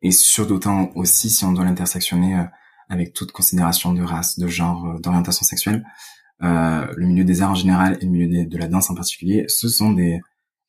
Et 0.02 0.10
surtout 0.10 0.54
d'autant 0.54 0.90
aussi 0.94 1.30
si 1.30 1.44
on 1.44 1.52
doit 1.52 1.64
l'intersectionner 1.64 2.38
euh, 2.38 2.44
avec 2.88 3.12
toute 3.12 3.32
considération 3.32 3.92
de 3.92 4.02
race, 4.02 4.38
de 4.38 4.46
genre, 4.46 4.86
euh, 4.86 4.98
d'orientation 4.98 5.44
sexuelle. 5.44 5.84
Euh, 6.42 6.86
le 6.96 7.06
milieu 7.06 7.24
des 7.24 7.42
arts 7.42 7.52
en 7.52 7.54
général 7.54 7.98
et 8.00 8.04
le 8.04 8.10
milieu 8.10 8.46
de 8.46 8.58
la 8.58 8.68
danse 8.68 8.90
en 8.90 8.94
particulier, 8.94 9.44
ce 9.48 9.68
sont 9.68 9.92
des, 9.92 10.20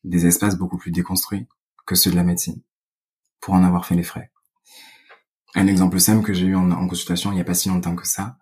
des 0.03 0.25
espaces 0.25 0.55
beaucoup 0.55 0.77
plus 0.77 0.91
déconstruits 0.91 1.47
que 1.85 1.95
ceux 1.95 2.11
de 2.11 2.15
la 2.15 2.23
médecine, 2.23 2.61
pour 3.41 3.53
en 3.53 3.63
avoir 3.63 3.85
fait 3.85 3.95
les 3.95 4.03
frais. 4.03 4.31
Un 5.55 5.67
exemple 5.67 5.99
simple 5.99 6.23
que 6.23 6.33
j'ai 6.33 6.45
eu 6.45 6.55
en, 6.55 6.87
consultation 6.87 7.31
il 7.31 7.35
n'y 7.35 7.41
a 7.41 7.45
pas 7.45 7.53
si 7.53 7.69
longtemps 7.69 7.95
que 7.95 8.07
ça. 8.07 8.37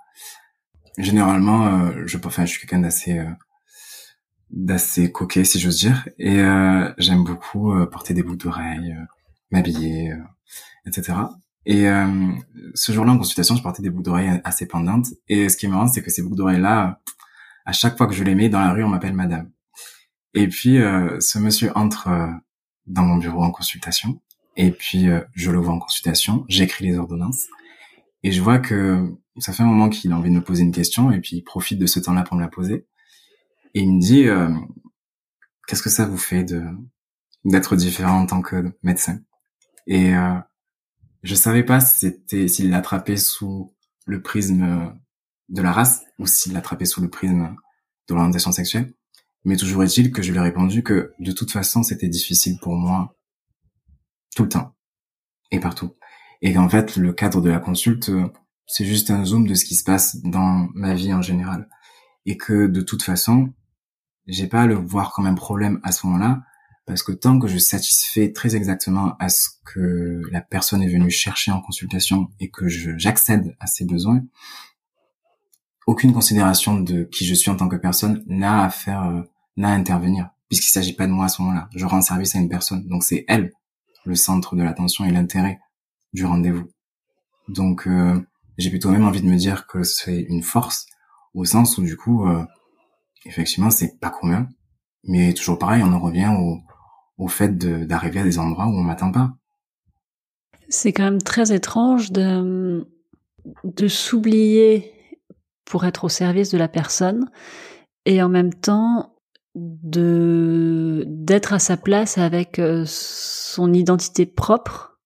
Généralement, 0.97 1.67
euh, 1.67 2.03
je, 2.05 2.17
enfin, 2.23 2.45
je 2.45 2.51
suis 2.51 2.59
quelqu'un 2.59 2.79
d'assez 2.79 3.19
euh, 3.19 3.29
d'assez 4.49 5.11
coquet, 5.11 5.43
si 5.43 5.59
j'ose 5.59 5.77
dire, 5.77 6.07
et 6.17 6.39
euh, 6.39 6.93
j'aime 6.97 7.23
beaucoup 7.23 7.73
porter 7.91 8.13
des 8.13 8.23
boucles 8.23 8.43
d'oreilles, 8.45 8.95
m'habiller, 9.51 10.13
etc. 10.85 11.13
Et 11.65 11.87
ce 12.75 12.91
jour-là 12.91 13.13
en 13.13 13.17
consultation, 13.17 13.55
je 13.55 13.63
portais 13.63 13.81
des 13.81 13.89
boucles 13.89 14.05
d'oreilles 14.05 14.39
assez 14.43 14.67
pendantes. 14.67 15.07
Et 15.27 15.49
ce 15.49 15.57
qui 15.57 15.65
est 15.65 15.69
marrant, 15.69 15.87
c'est 15.87 16.03
que 16.03 16.11
ces 16.11 16.21
boucles 16.21 16.35
d'oreilles-là, 16.35 17.01
à 17.65 17.71
chaque 17.71 17.97
fois 17.97 18.05
que 18.05 18.13
je 18.13 18.23
les 18.23 18.35
mets 18.35 18.49
dans 18.49 18.59
la 18.59 18.71
rue, 18.71 18.83
on 18.83 18.89
m'appelle 18.89 19.13
Madame. 19.13 19.49
Et 20.35 20.47
puis 20.47 20.77
ce 21.19 21.39
monsieur 21.39 21.71
entre 21.75 22.09
dans 22.87 23.03
mon 23.03 23.17
bureau 23.17 23.43
en 23.43 23.51
consultation. 23.51 24.21
Et 24.57 24.71
puis, 24.71 25.09
euh, 25.09 25.21
je 25.33 25.51
le 25.51 25.59
vois 25.59 25.73
en 25.73 25.79
consultation, 25.79 26.45
j'écris 26.47 26.85
les 26.85 26.97
ordonnances. 26.97 27.47
Et 28.23 28.31
je 28.31 28.41
vois 28.41 28.59
que 28.59 29.13
ça 29.37 29.53
fait 29.53 29.63
un 29.63 29.67
moment 29.67 29.89
qu'il 29.89 30.11
a 30.11 30.17
envie 30.17 30.29
de 30.29 30.35
me 30.35 30.43
poser 30.43 30.63
une 30.63 30.71
question, 30.71 31.11
et 31.11 31.19
puis 31.19 31.37
il 31.37 31.43
profite 31.43 31.77
de 31.77 31.85
ce 31.85 31.99
temps-là 31.99 32.23
pour 32.23 32.37
me 32.37 32.41
la 32.41 32.47
poser. 32.47 32.87
Et 33.73 33.81
il 33.81 33.93
me 33.93 33.99
dit, 33.99 34.27
euh, 34.27 34.49
qu'est-ce 35.67 35.83
que 35.83 35.89
ça 35.89 36.05
vous 36.05 36.17
fait 36.17 36.43
de 36.43 36.63
d'être 37.43 37.75
différent 37.75 38.21
en 38.21 38.25
tant 38.25 38.41
que 38.41 38.71
médecin? 38.81 39.19
Et 39.87 40.15
euh, 40.15 40.33
je 41.25 41.33
savais 41.33 41.63
pas 41.63 41.79
si 41.79 41.97
c'était 41.99 42.47
s'il 42.47 42.69
l'attrapait 42.69 43.17
sous 43.17 43.73
le 44.05 44.21
prisme 44.21 44.93
de 45.49 45.61
la 45.61 45.71
race 45.71 46.03
ou 46.19 46.27
s'il 46.27 46.53
l'attrapait 46.53 46.85
sous 46.85 47.01
le 47.01 47.09
prisme 47.09 47.55
de 48.07 48.13
l'orientation 48.13 48.51
sexuelle. 48.51 48.93
Mais 49.43 49.57
toujours 49.57 49.83
est-il 49.83 50.11
que 50.11 50.21
je 50.21 50.31
lui 50.31 50.37
ai 50.37 50.41
répondu 50.41 50.83
que 50.83 51.13
de 51.19 51.31
toute 51.31 51.51
façon, 51.51 51.81
c'était 51.81 52.09
difficile 52.09 52.59
pour 52.61 52.75
moi 52.75 53.15
tout 54.35 54.43
le 54.43 54.49
temps 54.49 54.75
et 55.49 55.59
partout. 55.59 55.95
Et 56.43 56.53
qu'en 56.53 56.69
fait, 56.69 56.95
le 56.95 57.11
cadre 57.11 57.41
de 57.41 57.49
la 57.49 57.59
consulte, 57.59 58.11
c'est 58.67 58.85
juste 58.85 59.09
un 59.09 59.25
zoom 59.25 59.47
de 59.47 59.55
ce 59.55 59.65
qui 59.65 59.73
se 59.73 59.83
passe 59.83 60.17
dans 60.21 60.69
ma 60.75 60.93
vie 60.93 61.13
en 61.13 61.23
général. 61.23 61.69
Et 62.27 62.37
que 62.37 62.67
de 62.67 62.81
toute 62.81 63.01
façon, 63.01 63.51
j'ai 64.27 64.47
pas 64.47 64.63
à 64.63 64.67
le 64.67 64.75
voir 64.75 65.11
comme 65.11 65.25
un 65.25 65.33
problème 65.33 65.79
à 65.81 65.91
ce 65.91 66.05
moment-là, 66.05 66.43
parce 66.85 67.01
que 67.01 67.11
tant 67.11 67.39
que 67.39 67.47
je 67.47 67.57
satisfais 67.57 68.31
très 68.31 68.55
exactement 68.55 69.15
à 69.19 69.29
ce 69.29 69.49
que 69.65 70.21
la 70.31 70.41
personne 70.41 70.83
est 70.83 70.91
venue 70.91 71.09
chercher 71.09 71.51
en 71.51 71.61
consultation 71.61 72.29
et 72.39 72.49
que 72.49 72.67
j'accède 72.67 73.55
à 73.59 73.67
ses 73.67 73.85
besoins, 73.85 74.21
aucune 75.87 76.13
considération 76.13 76.79
de 76.79 77.03
qui 77.03 77.25
je 77.25 77.33
suis 77.33 77.49
en 77.49 77.55
tant 77.55 77.67
que 77.67 77.75
personne 77.75 78.23
n'a 78.27 78.63
à 78.63 78.69
faire 78.69 79.03
euh, 79.03 79.21
n'a 79.57 79.69
à 79.69 79.73
intervenir, 79.73 80.29
puisqu'il 80.47 80.69
s'agit 80.69 80.93
pas 80.93 81.07
de 81.07 81.11
moi 81.11 81.25
à 81.25 81.27
ce 81.29 81.41
moment-là. 81.41 81.69
Je 81.75 81.85
rends 81.85 82.01
service 82.01 82.35
à 82.35 82.39
une 82.39 82.49
personne, 82.49 82.87
donc 82.87 83.03
c'est 83.03 83.25
elle 83.27 83.51
le 84.05 84.15
centre 84.15 84.55
de 84.55 84.63
l'attention 84.63 85.05
et 85.05 85.11
l'intérêt 85.11 85.59
du 86.13 86.25
rendez-vous. 86.25 86.69
Donc 87.47 87.87
euh, 87.87 88.19
j'ai 88.57 88.69
plutôt 88.69 88.89
même 88.89 89.05
envie 89.05 89.21
de 89.21 89.27
me 89.27 89.37
dire 89.37 89.65
que 89.65 89.83
c'est 89.83 90.21
une 90.21 90.43
force 90.43 90.85
au 91.33 91.45
sens 91.45 91.77
où 91.77 91.83
du 91.83 91.97
coup, 91.97 92.27
euh, 92.27 92.45
effectivement, 93.25 93.69
c'est 93.69 93.99
pas 93.99 94.09
commun, 94.09 94.47
mais 95.03 95.33
toujours 95.33 95.59
pareil, 95.59 95.83
on 95.83 95.91
en 95.93 95.99
revient 95.99 96.31
au, 96.37 96.59
au 97.17 97.27
fait 97.27 97.57
d'arriver 97.57 98.19
à 98.19 98.23
des 98.23 98.39
endroits 98.39 98.67
où 98.67 98.77
on 98.77 98.83
m'attend 98.83 99.11
pas. 99.11 99.33
C'est 100.69 100.93
quand 100.93 101.03
même 101.03 101.21
très 101.21 101.53
étrange 101.53 102.11
de 102.11 102.87
de 103.63 103.87
s'oublier 103.87 104.91
pour 105.65 105.85
être 105.85 106.05
au 106.05 106.09
service 106.09 106.49
de 106.49 106.57
la 106.57 106.67
personne 106.67 107.29
et 108.05 108.21
en 108.21 108.29
même 108.29 108.53
temps 108.53 109.15
de 109.55 111.03
d'être 111.07 111.53
à 111.53 111.59
sa 111.59 111.77
place 111.77 112.17
avec 112.17 112.59
euh, 112.59 112.83
son 112.85 113.73
identité 113.73 114.25
propre 114.25 114.99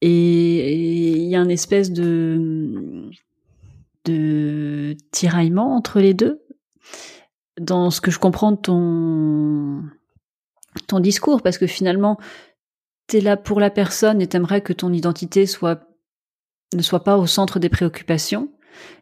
et 0.00 1.12
il 1.12 1.28
y 1.28 1.36
a 1.36 1.40
une 1.40 1.50
espèce 1.50 1.92
de 1.92 3.10
de 4.04 4.96
tiraillement 5.12 5.76
entre 5.76 6.00
les 6.00 6.14
deux 6.14 6.42
dans 7.60 7.90
ce 7.90 8.00
que 8.00 8.10
je 8.10 8.18
comprends 8.18 8.52
de 8.52 8.56
ton 8.56 9.82
ton 10.86 11.00
discours 11.00 11.42
parce 11.42 11.58
que 11.58 11.66
finalement 11.66 12.18
t'es 13.06 13.20
là 13.20 13.36
pour 13.36 13.60
la 13.60 13.70
personne 13.70 14.20
et 14.20 14.26
t'aimerais 14.26 14.60
que 14.60 14.72
ton 14.72 14.92
identité 14.92 15.46
soit 15.46 15.88
ne 16.74 16.82
soit 16.82 17.04
pas 17.04 17.16
au 17.16 17.26
centre 17.26 17.58
des 17.58 17.68
préoccupations 17.68 18.50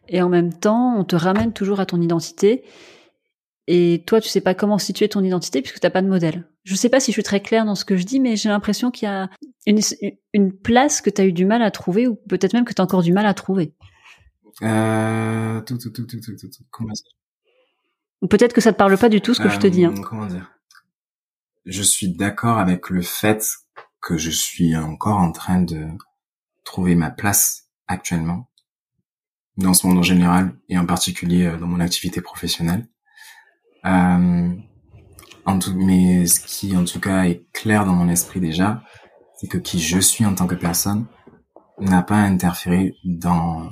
et 0.07 0.21
en 0.21 0.29
même 0.29 0.53
temps 0.53 0.95
on 0.97 1.03
te 1.03 1.15
ramène 1.15 1.53
toujours 1.53 1.79
à 1.79 1.85
ton 1.85 2.01
identité 2.01 2.63
et 3.67 4.03
toi, 4.05 4.21
tu 4.21 4.29
sais 4.29 4.39
pas 4.39 4.55
comment 4.55 4.77
situer 4.77 5.09
ton 5.09 5.23
identité 5.23 5.61
puisque 5.61 5.81
t'as 5.81 5.89
pas 5.89 6.01
de 6.01 6.07
modèle. 6.07 6.47
Je 6.63 6.73
sais 6.75 6.87
pas 6.87 7.01
si 7.01 7.11
je 7.11 7.15
suis 7.15 7.23
très 7.23 7.41
claire 7.41 7.65
dans 7.65 7.75
ce 7.75 7.83
que 7.83 7.97
je 7.97 8.03
dis, 8.03 8.21
mais 8.21 8.37
j'ai 8.37 8.47
l'impression 8.47 8.91
qu'il 8.91 9.07
y 9.07 9.11
a 9.11 9.29
une, 9.65 9.79
une 10.33 10.53
place 10.53 11.01
que 11.01 11.09
tu 11.09 11.21
as 11.21 11.25
eu 11.25 11.33
du 11.33 11.45
mal 11.45 11.61
à 11.61 11.69
trouver 11.69 12.07
ou 12.07 12.15
peut-être 12.15 12.53
même 12.53 12.63
que 12.63 12.73
tu 12.73 12.81
as 12.81 12.85
encore 12.85 13.03
du 13.03 13.11
mal 13.11 13.25
à 13.25 13.33
trouver. 13.33 13.73
Euh... 14.63 15.61
Tout, 15.61 15.77
tout, 15.77 15.91
tout, 15.91 16.05
tout, 16.05 16.19
tout, 16.21 16.35
tout. 16.35 16.63
Comment 16.71 16.93
Ou 18.21 18.27
peut-être 18.27 18.53
que 18.53 18.61
ça 18.61 18.71
te 18.71 18.77
parle 18.77 18.97
pas 18.97 19.09
du 19.09 19.19
tout 19.19 19.33
ce 19.33 19.41
que 19.41 19.49
je 19.49 19.59
te 19.59 19.67
dis. 19.67 19.83
Hein. 19.83 19.93
Euh, 19.97 20.01
comment 20.01 20.27
dire? 20.27 20.49
Je 21.67 21.83
suis 21.83 22.07
d'accord 22.07 22.59
avec 22.59 22.89
le 22.89 23.01
fait 23.01 23.45
que 24.01 24.17
je 24.17 24.29
suis 24.29 24.77
encore 24.77 25.17
en 25.17 25.33
train 25.33 25.61
de 25.61 25.85
trouver 26.63 26.95
ma 26.95 27.11
place 27.11 27.67
actuellement 27.87 28.49
dans 29.57 29.73
ce 29.73 29.85
monde 29.85 29.97
en 29.97 30.03
général 30.03 30.57
et 30.69 30.77
en 30.77 30.85
particulier 30.85 31.45
euh, 31.45 31.57
dans 31.57 31.67
mon 31.67 31.81
activité 31.81 32.21
professionnelle. 32.21 32.87
Euh, 33.85 34.55
en 35.45 35.59
tout, 35.59 35.73
mais 35.75 36.25
ce 36.25 36.39
qui, 36.39 36.77
en 36.77 36.85
tout 36.85 37.01
cas, 37.01 37.25
est 37.25 37.45
clair 37.51 37.85
dans 37.85 37.93
mon 37.93 38.07
esprit 38.07 38.39
déjà, 38.39 38.81
c'est 39.35 39.47
que 39.47 39.57
qui 39.57 39.81
je 39.81 39.99
suis 39.99 40.25
en 40.25 40.35
tant 40.35 40.47
que 40.47 40.55
personne 40.55 41.05
n'a 41.79 42.01
pas 42.01 42.15
interféré 42.15 42.95
dans 43.03 43.69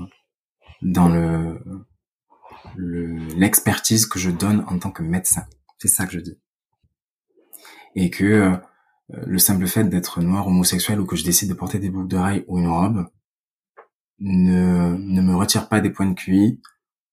dans 0.82 1.08
le 1.08 1.62
l'expertise 2.78 4.06
que 4.06 4.20
je 4.20 4.32
donne 4.32 4.66
en 4.68 4.80
tant 4.80 4.92
que 4.92 5.02
médecin. 5.02 5.46
C'est 5.78 5.88
ça 5.88 6.06
que 6.06 6.12
je 6.12 6.20
dis. 6.20 6.38
Et 7.96 8.10
que 8.10 8.24
euh, 8.24 8.58
le 9.10 9.38
simple 9.38 9.68
fait 9.68 9.86
d'être 9.86 10.22
noir, 10.22 10.48
homosexuel 10.48 11.00
ou 11.00 11.06
que 11.06 11.16
je 11.16 11.24
décide 11.24 11.50
de 11.50 11.54
porter 11.54 11.80
des 11.80 11.90
boucles 11.90 12.08
d'oreilles 12.08 12.44
ou 12.48 12.60
une 12.60 12.68
robe 12.68 13.08
ne, 14.20 14.96
ne 14.98 15.22
me 15.22 15.36
retire 15.36 15.70
pas 15.70 15.82
des 15.82 15.90
points 15.90 16.08
de 16.08 16.14
QI 16.14 16.62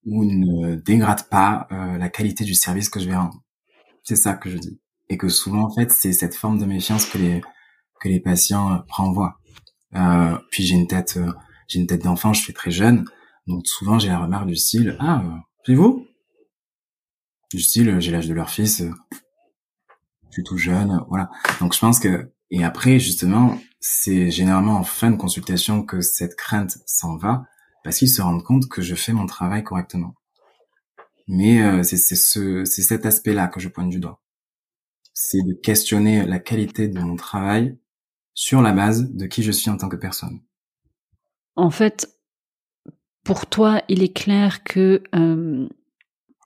ou 0.05 0.25
ne 0.25 0.75
dégrade 0.77 1.29
pas 1.29 1.67
euh, 1.71 1.99
la 1.99 2.09
qualité 2.09 2.45
du 2.45 2.55
service 2.55 2.89
que 2.89 3.01
je 3.01 3.09
vais 3.09 3.17
rendre. 3.17 3.43
C'est 4.03 4.17
ça 4.17 4.35
que 4.35 4.51
je 4.51 4.59
dis. 4.59 4.81
et 5.09 5.17
que 5.17 5.29
souvent 5.29 5.65
en 5.65 5.71
fait 5.71 5.91
c'est 5.93 6.13
cette 6.13 6.35
forme 6.35 6.59
de 6.59 6.65
méfiance 6.65 7.07
que 7.07 7.19
les 7.19 7.41
que 8.01 8.09
les 8.09 8.21
patients 8.21 8.73
euh, 8.73 8.79
renvoient. 8.89 9.39
Euh, 9.95 10.37
puis 10.51 10.65
j'ai 10.65 10.75
une 10.75 10.89
tête 10.89 11.19
euh, 11.19 11.33
j'ai 11.69 11.79
une 11.81 11.87
tête 11.87 12.03
d'enfant, 12.03 12.33
je 12.33 12.41
suis 12.41 12.53
très 12.53 12.71
jeune, 12.71 13.05
donc 13.47 13.67
souvent 13.67 13.99
j'ai 13.99 14.09
la 14.09 14.19
remarque 14.19 14.47
du 14.47 14.57
style 14.57 14.97
ah 15.01 15.23
c'est 15.65 15.75
vous? 15.75 16.07
Du 17.53 17.61
style 17.61 18.01
j'ai 18.01 18.11
l'âge 18.11 18.27
de 18.27 18.35
leur 18.35 18.51
fils, 18.51 18.83
tout 20.41 20.57
jeune, 20.57 21.05
voilà. 21.09 21.31
Donc 21.61 21.75
je 21.75 21.79
pense 21.79 21.99
que 22.01 22.33
et 22.51 22.65
après 22.65 22.99
justement 22.99 23.59
c'est 23.81 24.31
généralement 24.31 24.77
en 24.77 24.85
fin 24.85 25.11
de 25.11 25.17
consultation 25.17 25.83
que 25.85 26.01
cette 26.01 26.37
crainte 26.37 26.79
s'en 26.87 27.17
va 27.17 27.45
parce 27.85 27.99
qu'ils 27.99 28.09
se 28.09 28.23
rendent 28.23 28.45
compte 28.45 28.69
que 28.69 28.81
je 28.81 28.95
fais 28.95 29.13
mon 29.13 29.27
travail 29.27 29.65
correctement. 29.65 30.15
Mais 31.27 31.63
euh, 31.63 31.83
c'est 31.83 31.97
ce, 31.97 32.65
cet 32.65 33.07
aspect-là 33.07 33.49
que 33.49 33.61
je 33.61 33.69
pointe 33.69 33.91
du 33.91 33.99
doigt. 33.99 34.21
C'est 35.15 35.43
de 35.43 35.53
questionner 35.53 36.25
la 36.25 36.39
qualité 36.39 36.89
de 36.89 37.01
mon 37.01 37.17
travail 37.17 37.79
sur 38.35 38.63
la 38.63 38.73
base 38.73 39.13
de 39.13 39.27
qui 39.27 39.43
je 39.43 39.53
suis 39.53 39.71
en 39.71 39.77
tant 39.77 39.89
que 39.89 39.97
personne. 39.97 40.41
En 41.55 41.71
fait, 41.71 42.09
pour 43.25 43.47
toi, 43.47 43.83
il 43.89 44.03
est 44.03 44.17
clair 44.17 44.65
que 44.65 45.03
euh, 45.15 45.69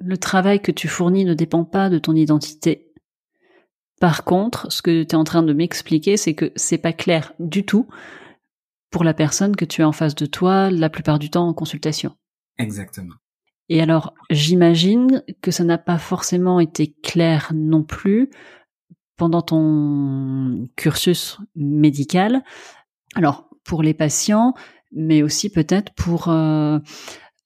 le 0.01 0.19
travail 0.19 0.61
que 0.61 0.73
tu 0.73 0.89
fournis 0.89 1.25
ne 1.25 1.35
dépend 1.35 1.65
pas 1.65 1.91
de 1.91 1.99
ton 1.99 2.15
identité. 2.15 2.86
Par 4.01 4.25
contre, 4.25 4.71
ce 4.71 4.83
que 4.83 5.03
tu 5.03 5.11
es 5.11 5.15
en 5.15 5.25
train 5.25 5.43
de 5.43 5.53
m'expliquer, 5.53 6.17
c'est 6.17 6.35
que 6.35 6.53
c'est 6.57 6.79
pas 6.79 6.93
clair 6.93 7.33
du 7.39 7.65
tout 7.65 7.87
pour 8.91 9.05
la 9.05 9.15
personne 9.15 9.57
que 9.57 9.65
tu 9.65 9.83
as 9.83 9.89
en 9.89 9.93
face 9.93 10.15
de 10.15 10.27
toi 10.27 10.71
la 10.71 10.91
plupart 10.91 11.19
du 11.19 11.31
temps 11.31 11.49
en 11.49 11.55
consultation. 11.55 12.15
Exactement. 12.59 13.15
Et 13.69 13.81
alors, 13.81 14.15
j'imagine 14.31 15.25
que 15.43 15.51
ça 15.51 15.65
n'a 15.65 15.79
pas 15.79 15.99
forcément 15.99 16.61
été 16.61 16.95
clair 17.03 17.51
non 17.55 17.83
plus 17.83 18.31
pendant 19.17 19.43
ton 19.43 20.69
cursus 20.77 21.39
médical. 21.57 22.43
Alors, 23.15 23.49
pour 23.65 23.83
les 23.83 23.95
patients, 23.95 24.55
mais 24.93 25.23
aussi 25.23 25.51
peut-être 25.51 25.93
pour 25.95 26.29
euh, 26.29 26.79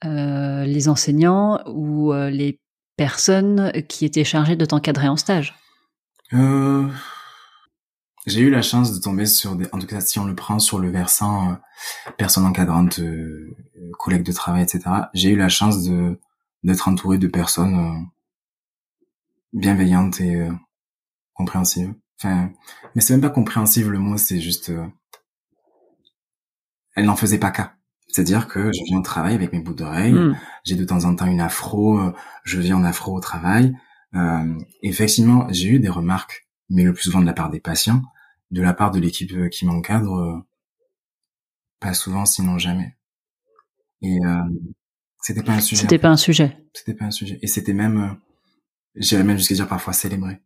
euh, 0.04 0.64
les 0.64 0.88
enseignants 0.88 1.60
ou 1.66 2.12
euh, 2.12 2.28
les 2.28 2.60
personnes 2.96 3.72
qui 3.88 4.04
étaient 4.04 4.24
chargées 4.24 4.56
de 4.56 4.64
t'encadrer 4.66 5.08
en 5.08 5.16
stage. 5.16 5.54
J'ai 8.26 8.40
eu 8.40 8.50
la 8.50 8.62
chance 8.62 8.92
de 8.92 9.00
tomber 9.00 9.26
sur 9.26 9.56
des, 9.56 9.66
en 9.72 9.78
tout 9.78 9.86
cas 9.86 10.00
si 10.00 10.18
on 10.18 10.24
le 10.24 10.34
prend 10.34 10.58
sur 10.58 10.78
le 10.78 10.90
versant 10.90 11.52
euh, 11.52 11.54
personne 12.18 12.44
encadrante, 12.44 12.98
euh, 13.00 13.56
collègues 13.98 14.24
de 14.24 14.32
travail, 14.32 14.62
etc. 14.62 14.84
J'ai 15.14 15.30
eu 15.30 15.36
la 15.36 15.48
chance 15.48 15.82
de 15.84 16.18
d'être 16.62 16.88
entouré 16.88 17.16
de 17.16 17.26
personnes 17.26 17.78
euh, 17.78 18.04
bienveillantes 19.54 20.20
et 20.20 20.36
euh, 20.36 20.52
compréhensives. 21.32 21.94
Enfin, 22.18 22.50
mais 22.94 23.00
c'est 23.00 23.14
même 23.14 23.22
pas 23.22 23.30
compréhensive 23.30 23.90
le 23.90 23.98
mot, 23.98 24.18
c'est 24.18 24.40
juste, 24.40 24.70
elle 26.94 27.06
n'en 27.06 27.16
faisait 27.16 27.38
pas 27.38 27.50
cas. 27.50 27.72
C'est-à-dire 28.08 28.46
que 28.46 28.70
je 28.72 28.84
viens 28.84 28.98
au 28.98 29.02
travail 29.02 29.34
avec 29.34 29.54
mes 29.54 29.60
bouts 29.60 29.72
d'oreilles, 29.72 30.12
hmm. 30.12 30.36
j'ai 30.64 30.76
de 30.76 30.84
temps 30.84 31.06
en 31.06 31.16
temps 31.16 31.24
une 31.24 31.40
afro, 31.40 31.98
je 32.44 32.60
viens 32.60 32.76
en 32.76 32.84
afro 32.84 33.16
au 33.16 33.20
travail. 33.20 33.74
Effectivement, 34.82 35.46
j'ai 35.50 35.68
eu 35.68 35.80
des 35.80 35.88
remarques 35.88 36.46
mais 36.70 36.84
le 36.84 36.94
plus 36.94 37.02
souvent 37.02 37.20
de 37.20 37.26
la 37.26 37.32
part 37.32 37.50
des 37.50 37.60
patients, 37.60 38.02
de 38.50 38.62
la 38.62 38.72
part 38.72 38.92
de 38.92 39.00
l'équipe 39.00 39.32
euh, 39.32 39.48
qui 39.48 39.66
m'encadre, 39.66 40.14
euh, 40.14 40.38
pas 41.80 41.94
souvent, 41.94 42.24
sinon 42.24 42.58
jamais. 42.58 42.96
Et 44.02 44.18
euh, 44.24 44.42
c'était 45.20 45.42
pas 45.42 45.52
un 45.52 45.60
sujet. 45.60 45.82
C'était 45.82 45.98
pas 45.98 46.08
un 46.08 46.16
sujet. 46.16 46.56
C'était 46.72 46.94
pas 46.94 47.06
un 47.06 47.10
sujet. 47.10 47.38
Et 47.42 47.46
c'était 47.46 47.74
même, 47.74 48.00
euh, 48.00 48.14
j'irais 48.94 49.24
même 49.24 49.36
jusqu'à 49.36 49.56
dire 49.56 49.68
parfois 49.68 49.92
célébré. 49.92 50.40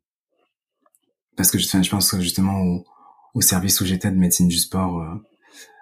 Parce 1.37 1.51
que 1.51 1.59
je, 1.59 1.67
je 1.67 1.91
pense 1.91 2.19
justement 2.21 2.61
au, 2.61 2.87
au 3.35 3.41
service 3.41 3.81
où 3.81 3.85
j'étais 3.85 4.11
de 4.11 4.17
médecine 4.17 4.49
du 4.49 4.59
sport 4.59 5.01
euh, 5.01 5.15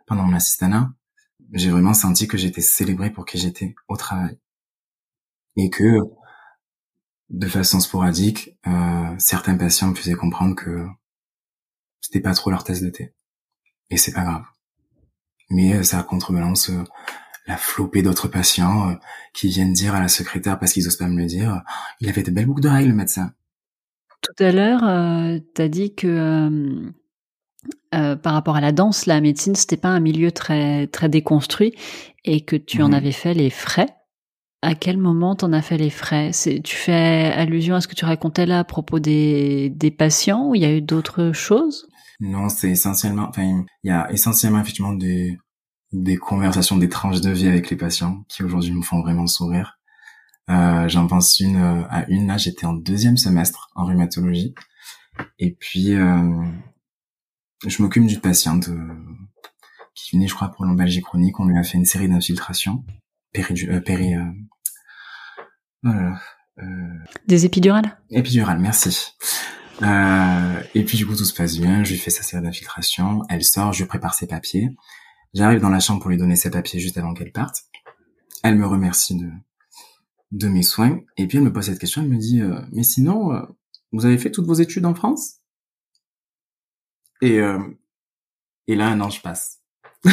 pendant 0.07 0.24
mon 0.24 0.35
assistanat, 0.35 0.93
j'ai 1.53 1.70
vraiment 1.70 1.95
senti 1.95 2.26
que 2.26 2.37
j'étais 2.37 2.62
célébré 2.62 3.11
pour 3.11 3.24
qui 3.26 3.39
j'étais 3.39 3.74
au 3.89 3.97
travail. 3.97 4.39
Et 5.57 5.70
que 5.70 5.99
de 7.33 7.49
façon 7.49 7.80
sporadique, 7.80 8.57
euh, 8.66 9.14
certains 9.18 9.57
patients 9.57 9.89
me 9.89 9.95
faisaient 9.95 10.12
comprendre 10.12 10.55
que 10.55 10.87
c'était 12.01 12.20
pas 12.20 12.35
trop 12.35 12.51
leur 12.51 12.62
tasse 12.62 12.83
de 12.83 12.91
thé. 12.91 13.14
Et 13.91 13.97
c'est 13.97 14.12
pas 14.12 14.22
grave. 14.22 14.45
Mais 15.51 15.74
euh, 15.74 15.83
ça 15.83 16.03
contrebalance 16.03 16.68
euh, 16.70 16.85
la 17.47 17.57
flopée 17.57 18.03
d'autres 18.03 18.28
patients 18.28 18.91
euh, 18.91 18.95
qui 19.33 19.49
viennent 19.49 19.72
dire 19.72 19.95
à 19.95 20.01
la 20.01 20.09
secrétaire 20.09 20.59
parce 20.59 20.72
qu'ils 20.72 20.87
osent 20.87 20.97
pas 20.97 21.09
me 21.09 21.18
le 21.18 21.26
dire, 21.26 21.62
il 22.01 22.09
avait 22.09 22.22
de 22.22 22.30
belles 22.30 22.47
boucles 22.47 22.62
d'oreilles 22.62 22.87
le 22.87 22.95
médecin. 22.95 23.33
Tout 24.20 24.45
à 24.45 24.53
l'heure, 24.53 24.85
euh, 24.85 25.39
tu 25.55 25.62
as 25.62 25.68
dit 25.68 25.95
que 25.95 26.93
par 27.91 28.33
rapport 28.33 28.57
à 28.57 28.61
la 28.61 28.72
danse, 28.72 29.07
la 29.07 29.20
médecine, 29.20 29.55
c'était 29.55 29.76
pas 29.76 29.89
un 29.89 30.01
milieu 30.01 30.33
très 30.33 30.87
très 30.87 31.09
déconstruit 31.09 31.74
et 32.24 32.41
que 32.43 32.57
tu 32.57 32.83
en 32.83 32.89
mhm. 32.89 32.95
avais 32.95 33.12
fait 33.12 33.35
les 33.35 33.51
frais. 33.51 33.89
À 34.64 34.76
quel 34.76 34.96
moment 34.96 35.34
t'en 35.34 35.52
as 35.52 35.60
fait 35.60 35.76
les 35.76 35.90
frais? 35.90 36.30
Tu 36.62 36.76
fais 36.76 37.32
allusion 37.34 37.74
à 37.74 37.80
ce 37.80 37.88
que 37.88 37.96
tu 37.96 38.04
racontais 38.04 38.46
là 38.46 38.60
à 38.60 38.64
propos 38.64 39.00
des, 39.00 39.70
des 39.70 39.90
patients 39.90 40.48
ou 40.48 40.54
il 40.54 40.62
y 40.62 40.64
a 40.64 40.72
eu 40.72 40.80
d'autres 40.80 41.32
choses? 41.32 41.88
Non, 42.20 42.48
c'est 42.48 42.70
essentiellement, 42.70 43.26
enfin, 43.28 43.64
il 43.82 43.88
y 43.88 43.90
a 43.90 44.08
essentiellement 44.12 44.60
effectivement 44.60 44.92
des, 44.92 45.36
des 45.92 46.16
conversations, 46.16 46.76
des 46.76 46.88
tranches 46.88 47.20
de 47.20 47.30
vie 47.30 47.48
avec 47.48 47.70
les 47.70 47.76
patients 47.76 48.24
qui 48.28 48.44
aujourd'hui 48.44 48.70
me 48.70 48.82
font 48.82 49.00
vraiment 49.00 49.26
sourire. 49.26 49.80
Euh, 50.48 50.88
J'en 50.88 51.08
pense 51.08 51.40
une 51.40 51.56
euh, 51.56 51.82
à 51.90 52.08
une 52.08 52.28
là, 52.28 52.36
j'étais 52.36 52.66
en 52.66 52.74
deuxième 52.74 53.16
semestre 53.16 53.68
en 53.74 53.84
rhumatologie 53.84 54.54
et 55.38 55.56
puis 55.58 55.94
euh, 55.94 56.44
je 57.66 57.82
m'occupe 57.82 58.06
d'une 58.06 58.20
patiente 58.20 58.68
euh, 58.68 58.94
qui 59.94 60.16
venait, 60.16 60.28
je 60.28 60.34
crois, 60.34 60.48
pour 60.48 60.64
l'embalgie 60.64 61.02
chronique. 61.02 61.40
On 61.40 61.46
lui 61.46 61.58
a 61.58 61.64
fait 61.64 61.78
une 61.78 61.84
série 61.84 62.08
d'infiltrations 62.08 62.84
péri, 63.32 64.14
euh, 65.85 66.11
euh, 66.59 66.62
Des 67.26 67.45
épidurales? 67.45 67.99
Épidurales, 68.11 68.59
merci. 68.59 69.14
Euh, 69.83 70.62
et 70.74 70.85
puis 70.85 70.97
du 70.97 71.07
coup 71.07 71.16
tout 71.16 71.24
se 71.24 71.35
passe 71.35 71.59
bien, 71.59 71.83
je 71.83 71.93
lui 71.93 71.99
fais 71.99 72.11
sa 72.11 72.22
série 72.22 72.43
d'infiltration, 72.43 73.22
elle 73.28 73.43
sort, 73.43 73.72
je 73.72 73.85
prépare 73.85 74.14
ses 74.14 74.26
papiers. 74.26 74.68
J'arrive 75.35 75.61
dans 75.61 75.70
la 75.70 75.80
chambre 75.80 76.01
pour 76.01 76.11
lui 76.11 76.18
donner 76.18 76.37
ses 76.37 76.51
papiers 76.51 76.78
juste 76.78 76.99
avant 76.99 77.14
qu'elle 77.14 77.33
parte. 77.33 77.64
Elle 78.43 78.57
me 78.57 78.66
remercie 78.66 79.16
de 79.16 79.30
de 80.30 80.49
mes 80.49 80.62
soins 80.62 80.99
et 81.18 81.26
puis 81.26 81.39
elle 81.39 81.45
me 81.45 81.53
pose 81.53 81.66
cette 81.66 81.78
question, 81.78 82.03
elle 82.03 82.09
me 82.09 82.16
dit 82.16 82.41
euh, 82.41 82.61
mais 82.72 82.83
sinon 82.83 83.35
euh, 83.35 83.43
vous 83.93 84.07
avez 84.07 84.18
fait 84.18 84.30
toutes 84.30 84.47
vos 84.47 84.55
études 84.55 84.87
en 84.87 84.95
France? 84.95 85.41
Et 87.20 87.39
euh, 87.41 87.61
et 88.66 88.76
là 88.76 88.89
un 88.89 89.01
an 89.01 89.11
je 89.11 89.20
passe. 89.20 89.61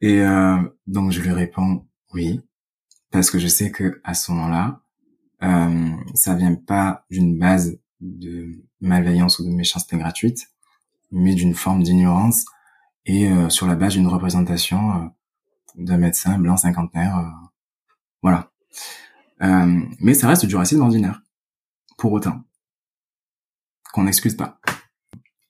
et 0.00 0.22
donc 0.86 1.12
je 1.12 1.20
lui 1.20 1.32
réponds 1.32 1.86
oui 2.12 2.40
parce 3.10 3.30
que 3.30 3.38
je 3.38 3.48
sais 3.48 3.70
que 3.70 4.00
à 4.04 4.14
ce 4.14 4.30
moment-là, 4.32 4.80
euh, 5.42 5.90
ça 6.14 6.34
vient 6.34 6.54
pas 6.54 7.04
d'une 7.10 7.38
base 7.38 7.78
de 8.00 8.64
malveillance 8.80 9.38
ou 9.38 9.44
de 9.44 9.50
méchanceté 9.50 9.96
gratuite, 9.96 10.48
mais 11.10 11.34
d'une 11.34 11.54
forme 11.54 11.82
d'ignorance 11.82 12.44
et 13.04 13.30
euh, 13.30 13.48
sur 13.48 13.66
la 13.66 13.76
base 13.76 13.94
d'une 13.94 14.08
représentation 14.08 14.92
euh, 14.92 15.06
d'un 15.76 15.98
médecin 15.98 16.38
blanc 16.38 16.56
cinquantenaire, 16.56 17.16
euh, 17.18 17.46
voilà. 18.22 18.50
Euh, 19.42 19.80
mais 20.00 20.14
ça 20.14 20.28
reste 20.28 20.46
du 20.46 20.56
racisme 20.56 20.80
ordinaire, 20.80 21.22
pour 21.98 22.12
autant 22.12 22.42
qu'on 23.92 24.04
n'excuse 24.04 24.36
pas. 24.36 24.60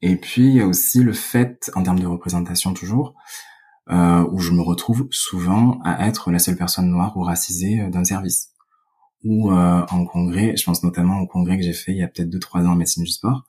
Et 0.03 0.17
puis 0.17 0.43
il 0.43 0.55
y 0.55 0.61
a 0.61 0.67
aussi 0.67 1.03
le 1.03 1.13
fait, 1.13 1.71
en 1.75 1.83
termes 1.83 2.01
de 2.01 2.07
représentation 2.07 2.75
toujours, 2.75 3.15
euh, 3.91 4.27
où 4.33 4.41
je 4.41 4.51
me 4.51 4.63
retrouve 4.63 5.07
souvent 5.11 5.81
à 5.85 6.07
être 6.07 6.31
la 6.31 6.39
seule 6.39 6.57
personne 6.57 6.91
noire 6.91 7.17
ou 7.17 7.23
racisée 7.23 7.81
euh, 7.81 7.91
d'un 7.91 8.05
service. 8.05 8.53
Ou 9.25 9.51
euh, 9.51 9.85
en 9.91 10.05
congrès, 10.05 10.57
je 10.57 10.65
pense 10.65 10.83
notamment 10.83 11.21
au 11.21 11.27
congrès 11.27 11.57
que 11.57 11.65
j'ai 11.65 11.73
fait 11.73 11.93
il 11.93 11.99
y 11.99 12.03
a 12.03 12.09
peut-être 12.09 12.31
deux 12.31 12.39
trois 12.39 12.63
ans 12.63 12.73
en 12.73 12.77
médecine 12.77 13.05
du 13.05 13.11
sport, 13.11 13.45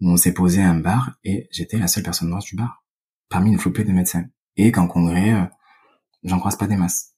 où 0.00 0.10
on 0.10 0.16
s'est 0.16 0.34
posé 0.34 0.62
à 0.62 0.70
un 0.70 0.78
bar 0.78 1.12
et 1.24 1.48
j'étais 1.50 1.78
la 1.78 1.88
seule 1.88 2.02
personne 2.02 2.28
noire 2.28 2.42
du 2.42 2.56
bar, 2.56 2.84
parmi 3.28 3.50
une 3.50 3.58
flopée 3.58 3.84
de 3.84 3.92
médecins. 3.92 4.24
Et 4.56 4.70
qu'en 4.70 4.86
congrès, 4.86 5.32
euh, 5.32 5.44
j'en 6.22 6.38
croise 6.38 6.56
pas 6.56 6.66
des 6.66 6.76
masses. 6.76 7.14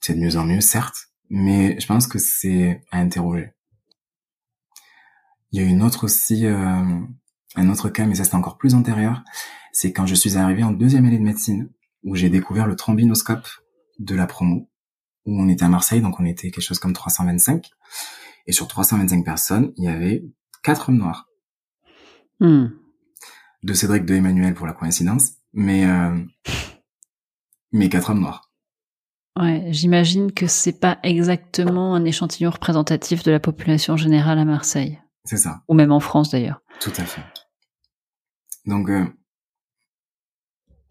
C'est 0.00 0.14
de 0.14 0.20
mieux 0.20 0.36
en 0.36 0.44
mieux, 0.44 0.60
certes, 0.60 1.08
mais 1.30 1.78
je 1.80 1.86
pense 1.86 2.06
que 2.06 2.18
c'est 2.18 2.82
à 2.92 2.98
interroger. 2.98 3.52
Il 5.50 5.60
y 5.60 5.64
a 5.64 5.68
une 5.68 5.82
autre 5.82 6.04
aussi, 6.04 6.46
euh, 6.46 7.00
un 7.56 7.68
autre 7.70 7.88
cas, 7.88 8.06
mais 8.06 8.14
ça 8.14 8.24
c'est 8.24 8.34
encore 8.34 8.58
plus 8.58 8.74
antérieur 8.74 9.22
c'est 9.76 9.92
quand 9.92 10.06
je 10.06 10.14
suis 10.14 10.38
arrivé 10.38 10.62
en 10.62 10.72
deuxième 10.72 11.04
année 11.04 11.18
de 11.18 11.22
médecine, 11.22 11.68
où 12.02 12.16
j'ai 12.16 12.30
découvert 12.30 12.66
le 12.66 12.76
trombinoscope 12.76 13.46
de 13.98 14.14
la 14.14 14.26
promo, 14.26 14.70
où 15.26 15.38
on 15.38 15.50
était 15.50 15.66
à 15.66 15.68
Marseille, 15.68 16.00
donc 16.00 16.18
on 16.18 16.24
était 16.24 16.50
quelque 16.50 16.64
chose 16.64 16.78
comme 16.78 16.94
325. 16.94 17.68
Et 18.46 18.52
sur 18.52 18.68
325 18.68 19.22
personnes, 19.22 19.74
il 19.76 19.84
y 19.84 19.88
avait 19.88 20.24
quatre 20.62 20.88
hommes 20.88 20.96
noirs. 20.96 21.28
Hmm. 22.40 22.68
De 23.64 23.74
Cédric 23.74 24.06
de 24.06 24.14
Emmanuel 24.14 24.54
pour 24.54 24.66
la 24.66 24.72
coïncidence, 24.72 25.32
mais 25.52 25.84
euh, 25.84 26.24
mais 27.72 27.90
quatre 27.90 28.08
hommes 28.08 28.20
noirs. 28.20 28.50
Ouais, 29.38 29.66
j'imagine 29.72 30.32
que 30.32 30.46
c'est 30.46 30.80
pas 30.80 30.98
exactement 31.02 31.94
un 31.94 32.06
échantillon 32.06 32.50
représentatif 32.50 33.22
de 33.24 33.30
la 33.30 33.40
population 33.40 33.98
générale 33.98 34.38
à 34.38 34.46
Marseille. 34.46 34.98
C'est 35.24 35.36
ça. 35.36 35.60
Ou 35.68 35.74
même 35.74 35.92
en 35.92 36.00
France 36.00 36.30
d'ailleurs. 36.30 36.62
Tout 36.80 36.92
à 36.96 37.04
fait. 37.04 37.20
Donc 38.66 38.90
euh, 38.90 39.06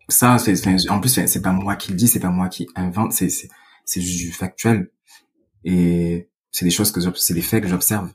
ça, 0.08 0.38
c'est 0.40 0.90
en 0.90 1.00
plus 1.00 1.10
c'est 1.10 1.42
pas 1.42 1.52
moi 1.52 1.76
qui 1.76 1.92
le 1.92 1.98
dis, 1.98 2.08
c'est 2.08 2.20
pas 2.20 2.30
moi 2.30 2.50
qui 2.50 2.68
invente, 2.76 3.14
c'est 3.14 3.30
c'est 3.86 4.02
juste 4.02 4.20
du 4.20 4.32
factuel 4.32 4.92
et 5.64 6.30
c'est 6.52 6.66
des 6.66 6.72
choses 6.72 6.92
que 6.92 7.02
c'est 7.16 7.34
des 7.34 7.42
faits 7.42 7.64
que 7.64 7.70
j'observe. 7.70 8.12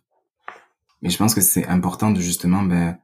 Mais 1.02 1.10
je 1.10 1.16
pense 1.16 1.34
que 1.34 1.40
c'est 1.40 1.66
important 1.66 2.10
de 2.10 2.20
justement 2.20 2.62
ben, 2.62 2.98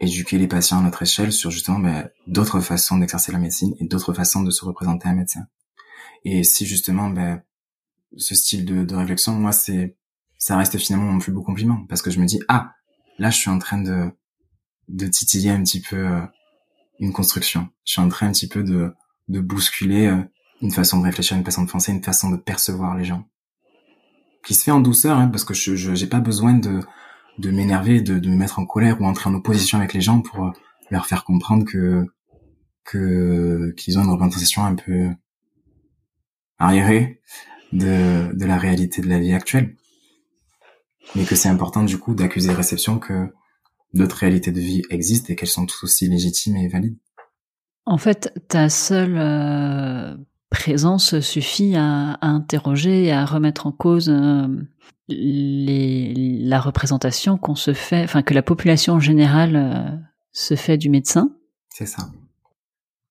éduquer 0.00 0.38
les 0.38 0.48
patients 0.48 0.78
à 0.78 0.82
notre 0.82 1.02
échelle 1.02 1.32
sur 1.32 1.50
justement 1.50 1.78
ben, 1.78 2.10
d'autres 2.26 2.60
façons 2.60 2.98
d'exercer 2.98 3.32
la 3.32 3.38
médecine 3.38 3.74
et 3.80 3.84
d'autres 3.84 4.12
façons 4.12 4.42
de 4.42 4.50
se 4.50 4.64
représenter 4.64 5.08
un 5.08 5.14
médecin. 5.14 5.46
Et 6.24 6.44
si 6.44 6.66
justement 6.66 7.10
ben, 7.10 7.42
ce 8.16 8.34
style 8.34 8.64
de, 8.64 8.84
de 8.84 8.94
réflexion, 8.94 9.32
moi 9.32 9.52
c'est 9.52 9.96
ça 10.38 10.56
reste 10.56 10.76
finalement 10.78 11.12
mon 11.12 11.18
plus 11.18 11.32
beau 11.32 11.42
compliment 11.42 11.84
parce 11.88 12.02
que 12.02 12.10
je 12.10 12.20
me 12.20 12.26
dis 12.26 12.40
ah 12.48 12.74
là 13.18 13.30
je 13.30 13.38
suis 13.38 13.50
en 13.50 13.58
train 13.58 13.80
de 13.80 14.10
de 14.88 15.06
titiller 15.06 15.50
un 15.50 15.62
petit 15.62 15.80
peu 15.80 15.96
euh, 15.96 16.20
une 17.00 17.12
construction. 17.12 17.68
Je 17.84 17.92
suis 17.92 18.00
en 18.00 18.08
train 18.08 18.28
un 18.28 18.32
petit 18.32 18.48
peu 18.48 18.62
de 18.62 18.92
de 19.28 19.40
bousculer 19.40 20.06
euh, 20.06 20.22
une 20.60 20.70
façon 20.70 20.98
de 20.98 21.04
réfléchir, 21.04 21.36
une 21.36 21.44
façon 21.44 21.62
de 21.62 21.70
penser, 21.70 21.92
une 21.92 22.02
façon 22.02 22.30
de 22.30 22.36
percevoir 22.36 22.96
les 22.96 23.04
gens 23.04 23.28
qui 24.44 24.54
se 24.54 24.62
fait 24.64 24.70
en 24.70 24.80
douceur 24.80 25.18
hein, 25.18 25.28
parce 25.28 25.44
que 25.44 25.54
je 25.54 25.94
j'ai 25.94 26.06
pas 26.06 26.20
besoin 26.20 26.54
de 26.54 26.80
de 27.38 27.50
m'énerver, 27.50 28.00
de, 28.00 28.18
de 28.18 28.28
me 28.28 28.36
mettre 28.36 28.60
en 28.60 28.66
colère 28.66 29.00
ou 29.00 29.04
entrer 29.04 29.28
en 29.28 29.34
opposition 29.34 29.78
avec 29.78 29.92
les 29.92 30.00
gens 30.00 30.20
pour 30.20 30.46
euh, 30.46 30.50
leur 30.90 31.06
faire 31.06 31.24
comprendre 31.24 31.64
que 31.64 32.06
que 32.84 33.72
qu'ils 33.76 33.98
ont 33.98 34.04
une 34.04 34.10
représentation 34.10 34.64
un 34.64 34.74
peu 34.74 35.08
arriérée 36.58 37.20
de 37.72 38.32
de 38.34 38.44
la 38.44 38.58
réalité 38.58 39.00
de 39.00 39.08
la 39.08 39.18
vie 39.18 39.32
actuelle 39.32 39.76
mais 41.14 41.24
que 41.24 41.34
c'est 41.34 41.48
important 41.48 41.82
du 41.82 41.98
coup 41.98 42.14
d'accuser 42.14 42.52
réception 42.52 42.98
que 42.98 43.32
d'autres 43.94 44.16
réalités 44.16 44.52
de 44.52 44.60
vie 44.60 44.82
existent 44.90 45.32
et 45.32 45.36
qu'elles 45.36 45.48
sont 45.48 45.66
toutes 45.66 45.84
aussi 45.84 46.08
légitimes 46.08 46.56
et 46.56 46.68
valides. 46.68 46.98
En 47.86 47.98
fait, 47.98 48.32
ta 48.48 48.68
seule 48.68 49.16
euh, 49.16 50.14
présence 50.50 51.20
suffit 51.20 51.76
à, 51.76 52.12
à, 52.14 52.26
interroger 52.26 53.04
et 53.04 53.12
à 53.12 53.24
remettre 53.24 53.66
en 53.66 53.72
cause 53.72 54.08
euh, 54.08 54.48
les, 55.08 56.14
la 56.14 56.60
représentation 56.60 57.36
qu'on 57.36 57.54
se 57.54 57.74
fait, 57.74 58.02
enfin 58.02 58.22
que 58.22 58.34
la 58.34 58.42
population 58.42 58.94
en 58.94 59.00
général 59.00 59.56
euh, 59.56 59.96
se 60.32 60.56
fait 60.56 60.78
du 60.78 60.88
médecin. 60.88 61.30
C'est 61.68 61.86
ça. 61.86 62.10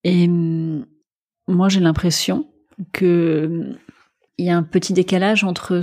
Et 0.03 0.27
moi, 1.47 1.69
j'ai 1.69 1.79
l'impression 1.79 2.49
que 2.91 3.77
il 4.37 4.45
y 4.45 4.49
a 4.49 4.57
un 4.57 4.63
petit 4.63 4.93
décalage 4.93 5.43
entre 5.43 5.79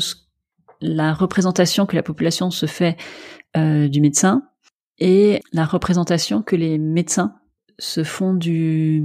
la 0.83 1.15
représentation 1.15 1.87
que 1.87 1.97
la 1.97 2.03
population 2.03 2.51
se 2.51 2.67
fait 2.67 2.97
du 3.55 4.01
médecin 4.01 4.50
et 5.01 5.41
la 5.53 5.65
représentation 5.65 6.43
que 6.43 6.57
les 6.57 6.79
médecins 6.79 7.35
se 7.79 8.05
font 8.05 8.35
du 8.35 9.03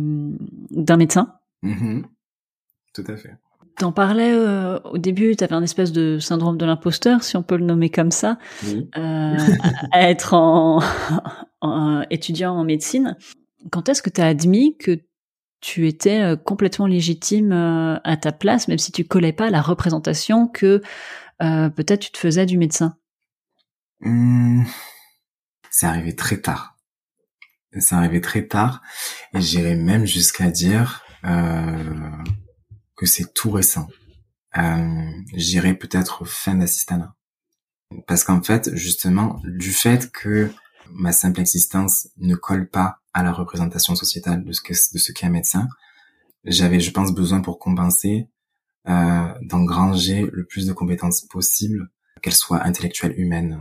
d'un 0.72 0.98
médecin. 0.98 1.34
Mmh 1.64 2.02
Tout 2.94 3.04
à 3.08 3.16
fait. 3.16 3.36
T'en 3.78 3.92
parlais 3.92 4.32
euh, 4.32 4.80
au 4.86 4.98
début, 4.98 5.36
t'avais 5.36 5.56
un 5.56 5.64
espèce 5.64 5.92
de 5.92 6.18
syndrome 6.20 6.58
de 6.58 6.66
l'imposteur, 6.66 7.24
si 7.24 7.36
on 7.36 7.44
peut 7.44 7.58
le 7.58 7.66
nommer 7.66 7.90
comme 7.90 8.12
ça, 8.12 8.38
oui. 8.64 8.90
euh, 8.98 9.38
à 9.92 10.10
être 10.10 10.34
en, 10.34 10.82
en, 11.62 12.04
étudiant 12.10 12.54
en 12.54 12.64
médecine. 12.64 13.18
Quand 13.72 13.90
est-ce 13.90 14.02
que 14.02 14.10
tu 14.10 14.22
as 14.22 14.28
admis 14.28 14.78
que 14.78 15.02
tu 15.66 15.88
étais 15.88 16.22
euh, 16.22 16.36
complètement 16.36 16.86
légitime 16.86 17.52
euh, 17.52 17.98
à 18.04 18.18
ta 18.18 18.32
place, 18.32 18.68
même 18.68 18.78
si 18.78 18.92
tu 18.92 19.04
collais 19.04 19.34
pas 19.34 19.48
à 19.48 19.50
la 19.50 19.62
représentation 19.64 20.48
que 20.48 20.82
euh, 21.42 21.70
peut-être 21.70 22.02
tu 22.02 22.12
te 22.12 22.20
faisais 22.20 22.46
du 22.46 22.60
médecin? 22.60 22.98
Mmh, 24.02 24.64
C'est 25.78 25.88
arrivé 25.88 26.16
très 26.16 26.40
tard. 26.40 26.78
C'est 27.78 27.96
arrivé 27.96 28.22
très 28.22 28.48
tard, 28.48 28.82
et 29.34 29.42
j'irais 29.42 29.76
même 29.76 30.06
jusqu'à 30.06 30.50
dire 30.50 31.04
euh, 31.26 32.10
que 32.96 33.06
c'est 33.06 33.34
tout 33.34 33.52
récent. 33.52 33.90
Euh, 34.58 35.12
j'irais 35.34 35.74
peut-être 35.74 36.24
fin 36.24 36.56
d'assistanat. 36.56 37.14
Parce 38.08 38.24
qu'en 38.24 38.42
fait, 38.42 38.74
justement, 38.74 39.42
du 39.44 39.74
fait 39.74 40.14
que 40.14 40.50
ma 40.92 41.12
simple 41.12 41.42
existence 41.42 42.08
ne 42.20 42.36
colle 42.36 42.70
pas 42.70 43.02
à 43.14 43.22
la 43.22 43.34
représentation 43.34 43.96
sociétale 43.96 44.46
de 44.46 44.54
ce 44.54 44.62
que 44.62 44.72
de 44.72 44.98
ce 44.98 45.12
qu'est 45.12 45.26
un 45.26 45.30
médecin, 45.30 45.68
j'avais, 46.46 46.80
je 46.80 46.92
pense, 46.92 47.14
besoin 47.14 47.42
pour 47.42 47.60
compenser 47.60 48.30
euh, 48.88 49.34
d'engranger 49.42 50.30
le 50.32 50.46
plus 50.46 50.68
de 50.68 50.72
compétences 50.72 51.26
possibles, 51.26 51.90
qu'elles 52.22 52.34
soient 52.34 52.64
intellectuelles, 52.64 53.20
humaines, 53.20 53.60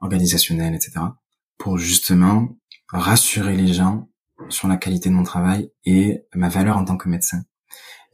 organisationnelles, 0.00 0.76
etc., 0.76 1.00
pour 1.58 1.78
justement 1.78 2.56
rassurer 2.88 3.56
les 3.56 3.72
gens 3.72 4.08
sur 4.48 4.68
la 4.68 4.76
qualité 4.76 5.08
de 5.08 5.14
mon 5.14 5.24
travail 5.24 5.70
et 5.84 6.24
ma 6.34 6.48
valeur 6.48 6.78
en 6.78 6.84
tant 6.84 6.96
que 6.96 7.08
médecin. 7.08 7.42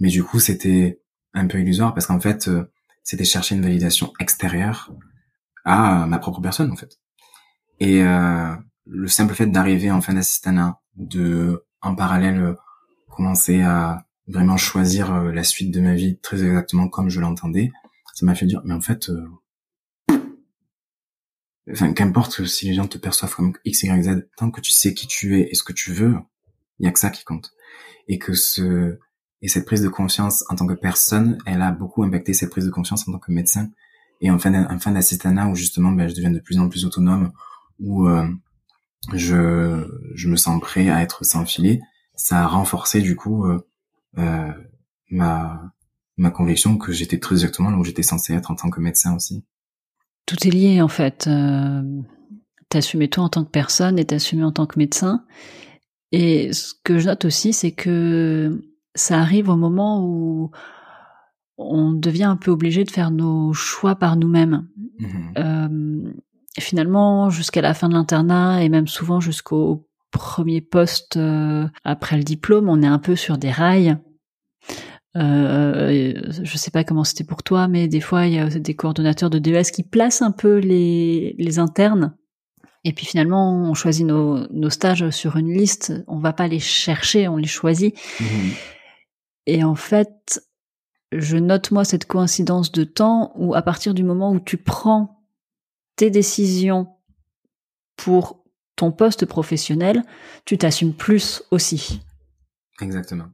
Mais 0.00 0.08
du 0.08 0.24
coup, 0.24 0.40
c'était 0.40 1.00
un 1.34 1.46
peu 1.46 1.60
illusoire 1.60 1.94
parce 1.94 2.06
qu'en 2.06 2.20
fait, 2.20 2.48
euh, 2.48 2.70
c'était 3.02 3.24
chercher 3.24 3.54
une 3.54 3.62
validation 3.62 4.12
extérieure 4.18 4.92
à 5.64 6.06
ma 6.06 6.18
propre 6.18 6.40
personne, 6.40 6.70
en 6.72 6.76
fait. 6.76 6.98
Et 7.80 8.02
euh, 8.02 8.54
le 8.86 9.08
simple 9.08 9.34
fait 9.34 9.46
d'arriver 9.46 9.90
en 9.90 10.00
fin 10.00 10.14
d'assistanat, 10.14 10.80
de 10.96 11.64
en 11.80 11.94
parallèle 11.94 12.40
euh, 12.40 12.54
commencer 13.10 13.62
à 13.62 14.06
vraiment 14.26 14.56
choisir 14.56 15.14
euh, 15.14 15.32
la 15.32 15.44
suite 15.44 15.72
de 15.72 15.80
ma 15.80 15.94
vie 15.94 16.18
très 16.18 16.42
exactement 16.42 16.88
comme 16.88 17.10
je 17.10 17.20
l'entendais, 17.20 17.70
ça 18.14 18.26
m'a 18.26 18.34
fait 18.34 18.46
dire, 18.46 18.62
mais 18.64 18.74
en 18.74 18.80
fait, 18.80 19.08
euh, 19.10 19.26
enfin, 21.70 21.92
qu'importe 21.92 22.44
si 22.46 22.66
les 22.68 22.74
gens 22.74 22.86
te 22.86 22.98
perçoivent 22.98 23.34
comme 23.34 23.54
X, 23.64 23.82
Y, 23.82 24.02
Z, 24.02 24.28
tant 24.36 24.50
que 24.50 24.60
tu 24.60 24.72
sais 24.72 24.94
qui 24.94 25.06
tu 25.06 25.38
es 25.40 25.48
et 25.50 25.54
ce 25.54 25.62
que 25.62 25.72
tu 25.72 25.92
veux, 25.92 26.16
il 26.78 26.86
y 26.86 26.88
a 26.88 26.92
que 26.92 26.98
ça 26.98 27.10
qui 27.10 27.24
compte. 27.24 27.52
Et 28.08 28.18
que 28.18 28.34
ce, 28.34 28.98
et 29.42 29.48
cette 29.48 29.66
prise 29.66 29.82
de 29.82 29.88
conscience 29.88 30.44
en 30.48 30.56
tant 30.56 30.66
que 30.66 30.74
personne, 30.74 31.38
elle 31.46 31.62
a 31.62 31.70
beaucoup 31.70 32.02
impacté 32.02 32.34
cette 32.34 32.50
prise 32.50 32.66
de 32.66 32.70
conscience 32.70 33.08
en 33.08 33.12
tant 33.12 33.18
que 33.18 33.32
médecin. 33.32 33.70
Et 34.20 34.30
en 34.30 34.38
fin, 34.38 34.54
en 34.54 34.78
fin 34.78 34.92
d'assistanat 34.92 35.48
où 35.48 35.54
justement, 35.54 35.92
ben, 35.92 36.08
je 36.08 36.14
deviens 36.14 36.30
de 36.30 36.38
plus 36.38 36.58
en 36.58 36.68
plus 36.68 36.84
autonome, 36.84 37.32
où 37.78 38.08
euh, 38.08 38.28
je, 39.12 39.86
je 40.14 40.28
me 40.28 40.36
sens 40.36 40.60
prêt 40.60 40.88
à 40.88 41.02
être 41.02 41.24
sans 41.24 41.44
filet, 41.44 41.80
ça 42.14 42.42
a 42.42 42.46
renforcé 42.46 43.00
du 43.00 43.16
coup 43.16 43.44
euh, 43.46 43.66
euh, 44.18 44.52
ma 45.10 45.72
ma 46.16 46.30
conviction 46.30 46.78
que 46.78 46.92
j'étais 46.92 47.18
très 47.18 47.34
exactement 47.34 47.70
là 47.70 47.76
où 47.76 47.84
j'étais 47.84 48.04
censé 48.04 48.34
être 48.34 48.50
en 48.50 48.54
tant 48.54 48.70
que 48.70 48.80
médecin 48.80 49.16
aussi. 49.16 49.44
Tout 50.26 50.46
est 50.46 50.50
lié 50.50 50.80
en 50.80 50.88
fait. 50.88 51.26
Euh, 51.26 51.82
t'assumais 52.68 53.08
toi 53.08 53.24
en 53.24 53.28
tant 53.28 53.44
que 53.44 53.50
personne 53.50 53.98
et 53.98 54.04
t'assumais 54.04 54.44
en 54.44 54.52
tant 54.52 54.66
que 54.66 54.78
médecin. 54.78 55.24
Et 56.12 56.52
ce 56.52 56.74
que 56.84 56.98
je 56.98 57.06
note 57.06 57.24
aussi, 57.24 57.52
c'est 57.52 57.72
que 57.72 58.62
ça 58.94 59.18
arrive 59.18 59.48
au 59.48 59.56
moment 59.56 60.04
où 60.04 60.50
on 61.56 61.92
devient 61.92 62.24
un 62.24 62.36
peu 62.36 62.50
obligé 62.50 62.84
de 62.84 62.90
faire 62.90 63.10
nos 63.10 63.52
choix 63.52 63.96
par 63.96 64.16
nous-mêmes. 64.16 64.66
Mmh 64.98 65.08
euh, 65.38 66.12
finalement, 66.60 67.30
jusqu'à 67.30 67.60
la 67.62 67.74
fin 67.74 67.88
de 67.88 67.94
l'internat 67.94 68.62
et 68.62 68.68
même 68.68 68.86
souvent 68.86 69.18
jusqu'au 69.18 69.88
premier 70.12 70.60
poste 70.60 71.16
euh, 71.16 71.66
après 71.82 72.16
le 72.16 72.22
diplôme, 72.22 72.68
on 72.68 72.80
est 72.82 72.86
un 72.86 73.00
peu 73.00 73.16
sur 73.16 73.38
des 73.38 73.50
rails. 73.50 73.98
Euh, 75.16 76.12
je 76.42 76.56
sais 76.56 76.70
pas 76.70 76.82
comment 76.82 77.04
c'était 77.04 77.24
pour 77.24 77.42
toi, 77.42 77.68
mais 77.68 77.86
des 77.86 78.00
fois 78.00 78.26
il 78.26 78.34
y 78.34 78.38
a 78.38 78.48
des 78.48 78.74
coordonnateurs 78.74 79.30
de 79.30 79.38
DES 79.38 79.70
qui 79.72 79.84
placent 79.84 80.22
un 80.22 80.32
peu 80.32 80.58
les, 80.58 81.36
les 81.38 81.58
internes. 81.58 82.16
Et 82.84 82.92
puis 82.92 83.06
finalement, 83.06 83.62
on 83.62 83.74
choisit 83.74 84.04
nos, 84.04 84.46
nos 84.52 84.70
stages 84.70 85.08
sur 85.10 85.36
une 85.36 85.50
liste. 85.50 85.94
On 86.06 86.18
va 86.18 86.34
pas 86.34 86.48
les 86.48 86.58
chercher, 86.58 87.28
on 87.28 87.38
les 87.38 87.46
choisit. 87.46 87.96
Mmh 88.20 88.50
Et 89.46 89.64
en 89.64 89.74
fait, 89.74 90.42
je 91.12 91.36
note 91.38 91.70
moi 91.70 91.84
cette 91.84 92.04
coïncidence 92.04 92.72
de 92.72 92.84
temps 92.84 93.32
où 93.36 93.54
à 93.54 93.62
partir 93.62 93.94
du 93.94 94.04
moment 94.04 94.32
où 94.32 94.40
tu 94.40 94.58
prends 94.58 95.24
tes 95.96 96.10
décisions 96.10 96.88
pour 97.96 98.44
ton 98.76 98.90
poste 98.90 99.24
professionnel, 99.24 100.02
tu 100.44 100.58
t'assumes 100.58 100.94
plus 100.94 101.42
aussi. 101.50 102.00
Exactement. 102.80 103.28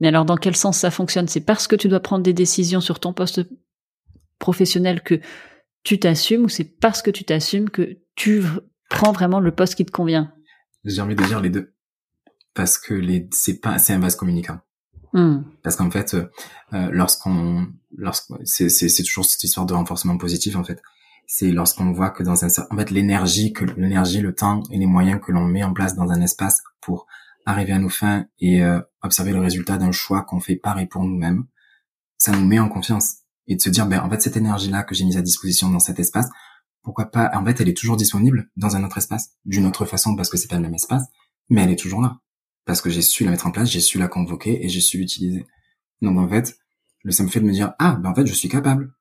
Mais 0.00 0.08
alors 0.08 0.24
dans 0.24 0.36
quel 0.36 0.56
sens 0.56 0.78
ça 0.78 0.90
fonctionne? 0.90 1.28
C'est 1.28 1.40
parce 1.40 1.66
que 1.66 1.76
tu 1.76 1.88
dois 1.88 2.00
prendre 2.00 2.22
des 2.22 2.32
décisions 2.32 2.80
sur 2.80 3.00
ton 3.00 3.12
poste 3.12 3.40
professionnel 4.38 5.02
que 5.02 5.20
tu 5.82 5.98
t'assumes 5.98 6.44
ou 6.44 6.48
c'est 6.48 6.64
parce 6.64 7.00
que 7.00 7.10
tu 7.10 7.24
t'assumes 7.24 7.70
que 7.70 7.98
tu 8.14 8.42
prends 8.90 9.12
vraiment 9.12 9.40
le 9.40 9.54
poste 9.54 9.74
qui 9.74 9.86
te 9.86 9.90
convient? 9.90 10.32
J'ai 10.84 11.00
envie 11.00 11.14
de 11.14 11.24
dire 11.24 11.40
les 11.40 11.50
deux. 11.50 11.72
Parce 12.54 12.78
que 12.78 12.94
les 12.94 13.28
c'est 13.32 13.60
pas 13.60 13.78
c'est 13.78 13.92
un 13.92 13.98
vase 13.98 14.16
communicant. 14.16 14.58
Hmm. 15.12 15.42
Parce 15.62 15.76
qu'en 15.76 15.90
fait, 15.90 16.14
euh, 16.14 16.88
lorsqu'on, 16.92 17.68
lorsqu'on, 17.96 18.38
c'est, 18.44 18.68
c'est, 18.68 18.88
c'est 18.88 19.02
toujours 19.02 19.24
cette 19.24 19.42
histoire 19.44 19.64
de 19.64 19.74
renforcement 19.74 20.18
positif 20.18 20.56
en 20.56 20.64
fait. 20.64 20.82
C'est 21.26 21.50
lorsqu'on 21.50 21.92
voit 21.92 22.10
que 22.10 22.22
dans 22.22 22.44
un, 22.44 22.48
en 22.70 22.76
fait, 22.76 22.90
l'énergie 22.90 23.52
que 23.52 23.64
l'énergie, 23.64 24.20
le 24.20 24.34
temps 24.34 24.62
et 24.70 24.78
les 24.78 24.86
moyens 24.86 25.20
que 25.24 25.32
l'on 25.32 25.44
met 25.44 25.64
en 25.64 25.72
place 25.72 25.94
dans 25.96 26.10
un 26.10 26.20
espace 26.20 26.62
pour 26.80 27.06
arriver 27.46 27.72
à 27.72 27.78
nos 27.78 27.88
fins 27.88 28.26
et 28.38 28.62
euh, 28.62 28.80
observer 29.02 29.32
le 29.32 29.40
résultat 29.40 29.78
d'un 29.78 29.92
choix 29.92 30.22
qu'on 30.22 30.40
fait 30.40 30.56
par 30.56 30.78
et 30.78 30.86
pour 30.86 31.04
nous-mêmes, 31.04 31.46
ça 32.18 32.32
nous 32.32 32.44
met 32.44 32.58
en 32.58 32.68
confiance. 32.68 33.18
Et 33.46 33.54
de 33.54 33.60
se 33.62 33.70
dire 33.70 33.86
ben 33.86 34.00
en 34.00 34.10
fait 34.10 34.20
cette 34.20 34.36
énergie 34.36 34.70
là 34.70 34.82
que 34.82 34.94
j'ai 34.94 35.04
mise 35.04 35.16
à 35.16 35.22
disposition 35.22 35.70
dans 35.70 35.78
cet 35.78 36.00
espace 36.00 36.28
pourquoi 36.82 37.06
pas 37.06 37.30
en 37.34 37.44
fait 37.44 37.60
elle 37.60 37.68
est 37.68 37.76
toujours 37.76 37.96
disponible 37.96 38.48
dans 38.56 38.76
un 38.76 38.84
autre 38.84 38.98
espace 38.98 39.30
d'une 39.44 39.66
autre 39.66 39.84
façon 39.84 40.14
parce 40.14 40.28
que 40.28 40.36
c'est 40.36 40.48
pas 40.48 40.56
le 40.56 40.62
même 40.62 40.74
espace 40.74 41.04
mais 41.48 41.62
elle 41.62 41.70
est 41.70 41.78
toujours 41.78 42.00
là. 42.00 42.18
Parce 42.64 42.80
que 42.80 42.90
j'ai 42.90 43.02
su 43.02 43.24
la 43.24 43.30
mettre 43.30 43.46
en 43.46 43.52
place 43.52 43.70
j'ai 43.70 43.80
su 43.80 43.98
la 43.98 44.08
convoquer 44.08 44.64
et 44.64 44.68
j'ai 44.68 44.80
su 44.80 44.98
l'utiliser. 44.98 45.46
Donc 46.02 46.18
en 46.18 46.28
fait 46.28 46.58
le 47.04 47.12
simple 47.12 47.30
fait 47.30 47.40
de 47.40 47.44
me 47.44 47.52
dire 47.52 47.74
ah 47.78 47.96
ben 47.96 48.10
en 48.10 48.14
fait 48.14 48.26
je 48.26 48.32
suis 48.32 48.48
capable 48.48 48.92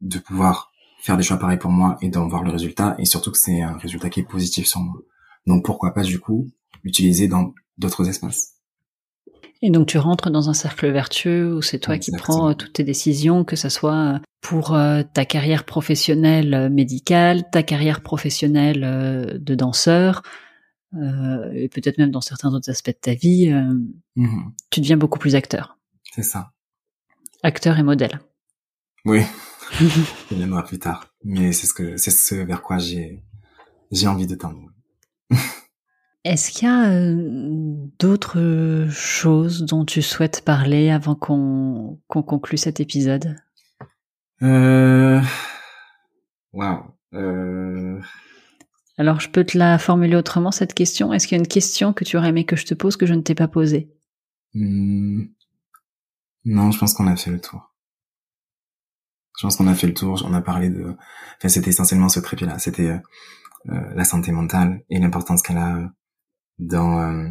de 0.00 0.18
pouvoir 0.18 0.72
faire 1.00 1.16
des 1.16 1.22
choix 1.22 1.36
pareils 1.36 1.58
pour 1.58 1.70
moi 1.70 1.96
et 2.00 2.08
d'en 2.08 2.26
voir 2.28 2.42
le 2.42 2.50
résultat 2.50 2.96
et 2.98 3.04
surtout 3.04 3.30
que 3.30 3.38
c'est 3.38 3.62
un 3.62 3.76
résultat 3.78 4.10
qui 4.10 4.20
est 4.20 4.24
positif 4.24 4.66
sur 4.66 4.80
moi. 4.80 4.94
Donc 5.46 5.64
pourquoi 5.64 5.92
pas 5.92 6.02
du 6.02 6.18
coup 6.18 6.48
l'utiliser 6.82 7.28
dans 7.28 7.52
d'autres 7.78 8.08
espaces 8.08 8.54
et 9.64 9.70
donc 9.70 9.86
tu 9.86 9.96
rentres 9.96 10.30
dans 10.30 10.50
un 10.50 10.52
cercle 10.52 10.90
vertueux 10.90 11.54
où 11.54 11.62
c'est 11.62 11.78
toi 11.78 11.96
qui 11.96 12.12
prends 12.12 12.50
euh, 12.50 12.52
toutes 12.52 12.74
tes 12.74 12.84
décisions, 12.84 13.44
que 13.44 13.56
ce 13.56 13.70
soit 13.70 13.94
euh, 13.94 14.18
pour 14.42 14.74
euh, 14.74 15.02
ta 15.14 15.24
carrière 15.24 15.64
professionnelle 15.64 16.68
médicale, 16.70 17.48
ta 17.50 17.62
carrière 17.62 18.02
professionnelle 18.02 19.40
de 19.40 19.54
danseur, 19.54 20.22
et 20.92 21.68
peut-être 21.70 21.96
même 21.96 22.10
dans 22.10 22.20
certains 22.20 22.52
autres 22.52 22.70
aspects 22.70 22.90
de 22.90 22.98
ta 23.00 23.14
vie, 23.14 23.48
mm-hmm. 23.48 24.52
tu 24.70 24.80
deviens 24.80 24.98
beaucoup 24.98 25.18
plus 25.18 25.34
acteur. 25.34 25.78
C'est 26.14 26.22
ça. 26.22 26.52
Acteur 27.42 27.78
et 27.78 27.82
modèle. 27.82 28.20
Oui. 29.06 29.22
Il 30.30 30.36
viendra 30.36 30.62
plus 30.62 30.78
tard. 30.78 31.08
Mais 31.24 31.52
c'est 31.52 31.66
ce 31.66 31.72
que, 31.72 31.96
c'est 31.96 32.10
ce 32.10 32.34
vers 32.34 32.62
quoi 32.62 32.76
j'ai, 32.76 33.24
j'ai 33.90 34.06
envie 34.06 34.26
de 34.26 34.34
tendre. 34.34 34.60
Est-ce 36.24 36.50
qu'il 36.50 36.66
y 36.66 36.70
a 36.70 36.90
euh, 36.90 37.74
d'autres 37.98 38.88
choses 38.90 39.62
dont 39.66 39.84
tu 39.84 40.00
souhaites 40.00 40.42
parler 40.42 40.90
avant 40.90 41.14
qu'on 41.14 42.00
qu'on 42.08 42.22
conclue 42.22 42.56
cet 42.56 42.80
épisode? 42.80 43.36
Euh... 44.42 45.20
Wow. 46.54 46.96
Euh... 47.12 48.00
Alors, 48.96 49.20
je 49.20 49.28
peux 49.28 49.44
te 49.44 49.58
la 49.58 49.78
formuler 49.78 50.16
autrement, 50.16 50.50
cette 50.50 50.72
question? 50.72 51.12
Est-ce 51.12 51.26
qu'il 51.26 51.36
y 51.36 51.40
a 51.40 51.42
une 51.42 51.48
question 51.48 51.92
que 51.92 52.04
tu 52.04 52.16
aurais 52.16 52.28
aimé 52.28 52.44
que 52.44 52.56
je 52.56 52.64
te 52.64 52.74
pose 52.74 52.96
que 52.96 53.06
je 53.06 53.14
ne 53.14 53.20
t'ai 53.20 53.34
pas 53.34 53.48
posée? 53.48 53.90
Hmm. 54.54 55.24
Non, 56.44 56.70
je 56.70 56.78
pense 56.78 56.94
qu'on 56.94 57.06
a 57.06 57.16
fait 57.16 57.30
le 57.30 57.40
tour. 57.40 57.74
Je 59.36 59.46
pense 59.46 59.56
qu'on 59.56 59.66
a 59.66 59.74
fait 59.74 59.88
le 59.88 59.94
tour. 59.94 60.22
On 60.24 60.32
a 60.32 60.40
parlé 60.40 60.70
de... 60.70 60.94
Enfin, 61.36 61.48
c'était 61.48 61.70
essentiellement 61.70 62.08
ce 62.08 62.20
trépied-là. 62.20 62.58
C'était 62.58 62.88
euh, 62.88 62.98
euh, 63.70 63.94
la 63.94 64.04
santé 64.04 64.30
mentale 64.30 64.84
et 64.90 65.00
l'importance 65.00 65.42
qu'elle 65.42 65.58
a 65.58 65.90
dans 66.58 67.00
euh, 67.00 67.30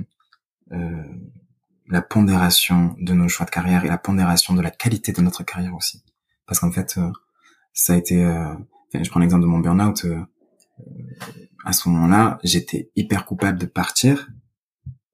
euh, 0.72 1.04
la 1.88 2.02
pondération 2.02 2.96
de 3.00 3.14
nos 3.14 3.28
choix 3.28 3.46
de 3.46 3.52
carrière 3.52 3.86
et 3.86 3.88
la 3.88 3.98
pondération 3.98 4.54
de 4.54 4.62
la 4.62 4.72
qualité 4.72 5.12
de 5.12 5.22
notre 5.22 5.44
carrière 5.44 5.76
aussi. 5.76 6.04
Parce 6.46 6.60
qu'en 6.60 6.72
fait, 6.72 6.96
euh, 6.98 7.12
ça 7.74 7.94
a 7.94 7.98
été, 7.98 8.24
euh, 8.24 8.54
je 8.94 9.10
prends 9.10 9.20
l'exemple 9.20 9.44
de 9.44 9.48
mon 9.48 9.60
burn-out, 9.60 10.06
à 11.66 11.72
ce 11.72 11.88
moment-là, 11.90 12.40
j'étais 12.44 12.92
hyper 12.96 13.26
coupable 13.26 13.60
de 13.60 13.66
partir 13.66 14.30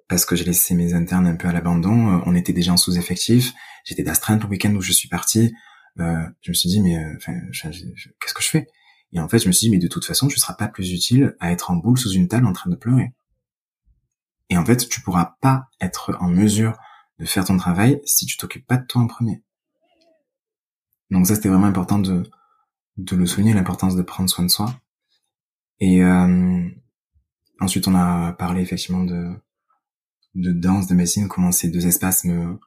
parce 0.07 0.25
que 0.25 0.35
j'ai 0.35 0.45
laissé 0.45 0.73
mes 0.73 0.93
internes 0.93 1.27
un 1.27 1.35
peu 1.35 1.47
à 1.47 1.51
l'abandon. 1.51 2.23
On 2.25 2.33
était 2.33 2.53
déjà 2.53 2.73
en 2.73 2.77
sous-effectif. 2.77 3.53
J'étais 3.83 4.03
d'astreinte 4.03 4.41
le 4.43 4.49
week-end 4.49 4.73
où 4.73 4.81
je 4.81 4.91
suis 4.91 5.07
parti. 5.07 5.53
Euh, 5.99 6.23
je 6.41 6.51
me 6.51 6.53
suis 6.53 6.69
dit, 6.69 6.81
mais 6.81 6.97
qu'est-ce 7.23 8.33
que 8.33 8.41
je 8.41 8.49
fais? 8.49 8.67
Et 9.11 9.19
en 9.19 9.27
fait, 9.27 9.39
je 9.39 9.47
me 9.47 9.51
suis 9.51 9.67
dit, 9.67 9.71
mais 9.71 9.79
de 9.79 9.87
toute 9.87 10.05
façon, 10.05 10.27
tu 10.27 10.39
seras 10.39 10.53
pas 10.53 10.67
plus 10.67 10.91
utile 10.91 11.35
à 11.39 11.51
être 11.51 11.71
en 11.71 11.75
boule 11.75 11.97
sous 11.97 12.11
une 12.11 12.27
table 12.27 12.47
en 12.47 12.53
train 12.53 12.69
de 12.69 12.75
pleurer. 12.75 13.13
Et 14.49 14.57
en 14.57 14.65
fait, 14.65 14.89
tu 14.89 15.01
pourras 15.01 15.37
pas 15.41 15.69
être 15.79 16.17
en 16.19 16.29
mesure 16.29 16.77
de 17.19 17.25
faire 17.25 17.45
ton 17.45 17.57
travail 17.57 18.01
si 18.05 18.25
tu 18.25 18.37
t'occupes 18.37 18.65
pas 18.65 18.77
de 18.77 18.85
toi 18.85 19.01
en 19.01 19.07
premier. 19.07 19.43
Donc 21.11 21.27
ça, 21.27 21.35
c'était 21.35 21.49
vraiment 21.49 21.67
important 21.67 21.99
de, 21.99 22.23
de 22.97 23.15
le 23.15 23.25
souligner, 23.25 23.53
l'importance 23.53 23.95
de 23.95 24.01
prendre 24.01 24.29
soin 24.29 24.45
de 24.45 24.49
soi. 24.49 24.73
Et 25.79 26.03
euh, 26.03 26.69
ensuite, 27.59 27.87
on 27.87 27.95
a 27.95 28.33
parlé 28.33 28.61
effectivement 28.61 29.03
de, 29.03 29.31
de 30.35 30.51
danse, 30.51 30.87
de 30.87 30.95
médecine, 30.95 31.27
comment 31.27 31.51
ces 31.51 31.69
deux 31.69 31.87
espaces 31.87 32.23
me 32.25 32.59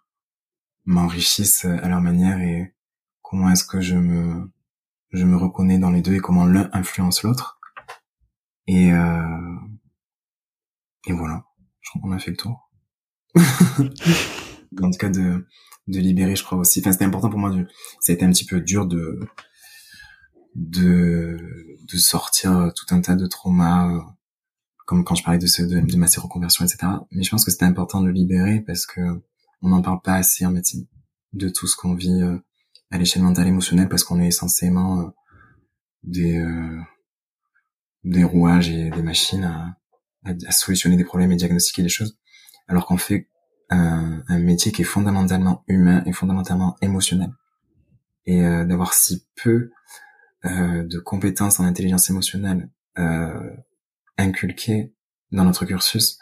m'enrichissent 0.85 1.65
à 1.65 1.89
leur 1.89 2.01
manière 2.01 2.41
et 2.41 2.75
comment 3.23 3.49
est-ce 3.51 3.65
que 3.65 3.81
je 3.81 3.95
me 3.95 4.51
je 5.13 5.25
me 5.25 5.37
reconnais 5.37 5.79
dans 5.79 5.91
les 5.91 6.03
deux 6.03 6.15
et 6.15 6.19
comment 6.19 6.45
l'un 6.45 6.71
influence 6.73 7.23
l'autre. 7.23 7.61
Et 8.67 8.93
euh, 8.93 9.57
et 11.07 11.13
voilà 11.13 11.45
je 11.83 11.91
crois 11.91 12.03
qu'on 12.03 12.13
a 12.13 12.19
fait 12.19 12.31
le 12.31 12.37
tour. 12.37 12.71
en 13.37 14.91
tout 14.91 14.99
cas, 14.99 15.11
de, 15.11 15.47
de 15.89 15.99
libérer, 15.99 16.37
je 16.37 16.45
crois 16.45 16.59
aussi. 16.59 16.81
Enfin, 16.81 16.93
c'était 16.93 17.05
important 17.05 17.29
pour 17.29 17.39
moi. 17.39 17.51
De, 17.51 17.67
ça 18.01 18.13
a 18.13 18.15
été 18.15 18.25
un 18.25 18.31
petit 18.31 18.47
peu 18.47 18.61
dur 18.61 18.87
de, 18.87 19.21
de, 20.55 21.39
de 21.91 21.97
sortir 21.97 22.73
tout 22.75 22.95
un 22.95 23.01
tas 23.01 23.17
de 23.17 23.27
traumas, 23.27 23.93
euh, 23.93 24.01
comme 24.87 25.05
quand 25.05 25.15
je 25.15 25.25
parlais 25.25 25.39
de, 25.39 25.81
de, 25.81 25.97
ma 25.97 26.07
reconversion, 26.07 26.65
etc. 26.65 26.93
Mais 27.11 27.23
je 27.23 27.31
pense 27.31 27.45
que 27.45 27.51
c'était 27.51 27.65
important 27.65 28.01
de 28.01 28.11
libérer 28.11 28.61
parce 28.61 28.87
que 28.87 29.01
on 29.63 29.69
n'en 29.69 29.83
parle 29.83 30.01
pas 30.03 30.15
assez 30.15 30.45
en 30.45 30.51
médecine 30.51 30.87
de 31.33 31.49
tout 31.49 31.67
ce 31.67 31.77
qu'on 31.77 31.95
vit 31.95 32.23
euh, 32.23 32.39
à 32.91 32.99
l'échelle 32.99 33.23
mentale 33.23 33.47
émotionnelle 33.47 33.89
parce 33.89 34.05
qu'on 34.05 34.21
est 34.21 34.29
essentiellement 34.29 35.01
euh, 35.01 35.09
des 36.03 36.45
des 38.05 38.25
rouages 38.25 38.69
et 38.69 38.91
des 38.91 39.03
machines 39.03 39.45
à, 39.45 39.77
à, 40.25 40.53
solutionner 40.53 40.97
des 40.97 41.05
problèmes 41.05 41.33
et 41.33 41.37
diagnostiquer 41.37 41.83
des 41.83 41.89
choses, 41.89 42.19
alors 42.69 42.87
qu'on 42.87 42.97
fait 42.97 43.29
un, 43.71 44.23
un, 44.29 44.39
métier 44.39 44.73
qui 44.73 44.83
est 44.83 44.87
fondamentalement 44.87 45.65
humain 45.67 46.03
et 46.07 46.13
fondamentalement 46.13 46.77
émotionnel. 46.83 47.31
Et 48.27 48.43
euh, 48.45 48.65
d'avoir 48.65 48.95
si 48.95 49.27
peu 49.43 49.71
euh, 50.45 50.85
de 50.85 50.99
compétences 50.99 51.61
en 51.61 51.65
intelligence 51.65 52.11
émotionnelle 52.11 52.69
euh, 52.99 53.51
inculquées 54.19 54.93
dans 55.33 55.45
notre 55.45 55.65
cursus, 55.65 56.19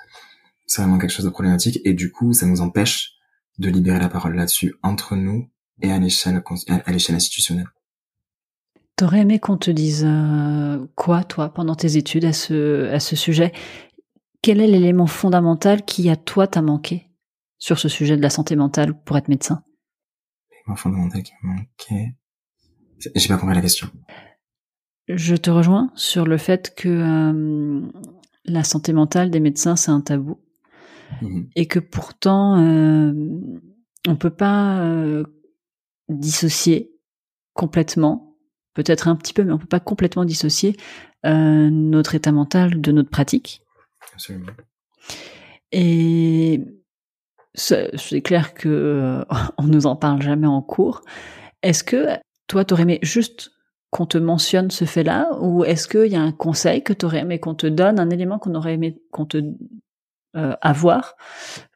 c'est 0.67 0.83
vraiment 0.83 0.99
quelque 0.99 1.11
chose 1.11 1.25
de 1.25 1.31
problématique. 1.31 1.81
Et 1.85 1.95
du 1.95 2.13
coup, 2.13 2.33
ça 2.33 2.47
nous 2.47 2.61
empêche 2.61 3.15
de 3.59 3.69
libérer 3.69 3.99
la 3.99 4.09
parole 4.09 4.37
là-dessus 4.37 4.75
entre 4.83 5.17
nous 5.17 5.51
et 5.83 5.93
à 5.93 5.99
l'échelle 5.99 6.43
à 6.69 6.93
l'échelle 6.93 7.17
institutionnelle. 7.17 7.69
T'aurais 9.01 9.21
aimé 9.21 9.39
qu'on 9.39 9.57
te 9.57 9.71
dise 9.71 10.05
euh, 10.07 10.77
quoi, 10.95 11.25
toi, 11.25 11.49
pendant 11.49 11.75
tes 11.75 11.97
études 11.97 12.27
à 12.27 12.35
ce, 12.35 12.91
à 12.91 13.01
ce 13.01 13.17
sujet? 13.17 13.51
Quel 14.43 14.61
est 14.61 14.66
l'élément 14.66 15.07
fondamental 15.07 15.84
qui, 15.84 16.09
à 16.09 16.16
toi, 16.16 16.47
t'a 16.47 16.62
manqué 16.62 17.09
sur 17.59 17.78
ce 17.78 17.88
sujet 17.88 18.16
de 18.16 18.22
la 18.22 18.30
santé 18.30 18.57
mentale 18.57 18.95
pour 19.03 19.16
être 19.16 19.28
médecin? 19.28 19.62
L'élément 20.51 20.76
fondamental 20.76 21.22
qui 21.22 21.32
m'a 21.43 21.55
manqué... 21.55 22.14
J'ai 23.14 23.28
pas 23.28 23.38
compris 23.38 23.55
la 23.55 23.62
question. 23.62 23.88
Je 25.09 25.34
te 25.34 25.51
rejoins 25.51 25.91
sur 25.95 26.26
le 26.26 26.36
fait 26.36 26.74
que 26.74 26.88
euh, 26.88 27.80
la 28.45 28.64
santé 28.64 28.93
mentale 28.93 29.30
des 29.30 29.41
médecins, 29.41 29.76
c'est 29.76 29.91
un 29.91 30.01
tabou. 30.01 30.38
Mhm. 31.22 31.49
Et 31.57 31.66
que 31.66 31.78
pourtant, 31.78 32.59
euh, 32.59 33.12
on 34.07 34.16
peut 34.16 34.30
pas 34.30 34.80
euh, 34.80 35.24
dissocier 36.09 36.93
complètement, 37.55 38.36
peut-être 38.74 39.09
un 39.09 39.16
petit 39.16 39.32
peu, 39.32 39.45
mais 39.45 39.53
on 39.53 39.59
peut 39.59 39.66
pas 39.66 39.80
complètement 39.80 40.24
dissocier 40.24 40.76
euh, 41.26 41.70
notre 41.70 42.14
état 42.14 42.32
mental 42.32 42.80
de 42.80 42.93
notre 42.93 43.11
pratique. 43.11 43.62
Et 45.73 46.61
c'est 47.55 48.23
clair 48.23 48.55
que 48.55 49.25
on 49.59 49.65
nous 49.65 49.87
en 49.87 49.97
parle 49.97 50.23
jamais 50.23 50.47
en 50.47 50.63
cours. 50.63 51.03
Est-ce 51.63 51.85
que 51.85 52.07
toi, 52.47 52.65
t'aurais 52.65 52.83
aimé 52.83 52.99
juste 53.03 53.53
qu'on 53.91 54.07
te 54.07 54.19
mentionne 54.19 54.71
ce 54.71 54.85
fait-là, 54.85 55.37
ou 55.41 55.65
est-ce 55.65 55.89
qu'il 55.89 56.13
y 56.13 56.17
a 56.17 56.23
un 56.23 56.33
conseil 56.33 56.83
que 56.83 56.93
t'aurais 56.93 57.21
aimé 57.21 57.41
qu'on 57.41 57.55
te 57.55 57.67
donne, 57.67 57.99
un 57.99 58.11
élément 58.11 58.39
qu'on 58.39 58.55
aurait 58.55 58.75
aimé 58.75 59.01
qu'on 59.11 59.27
te 59.27 59.43
euh, 60.37 60.55
avoir 60.61 61.17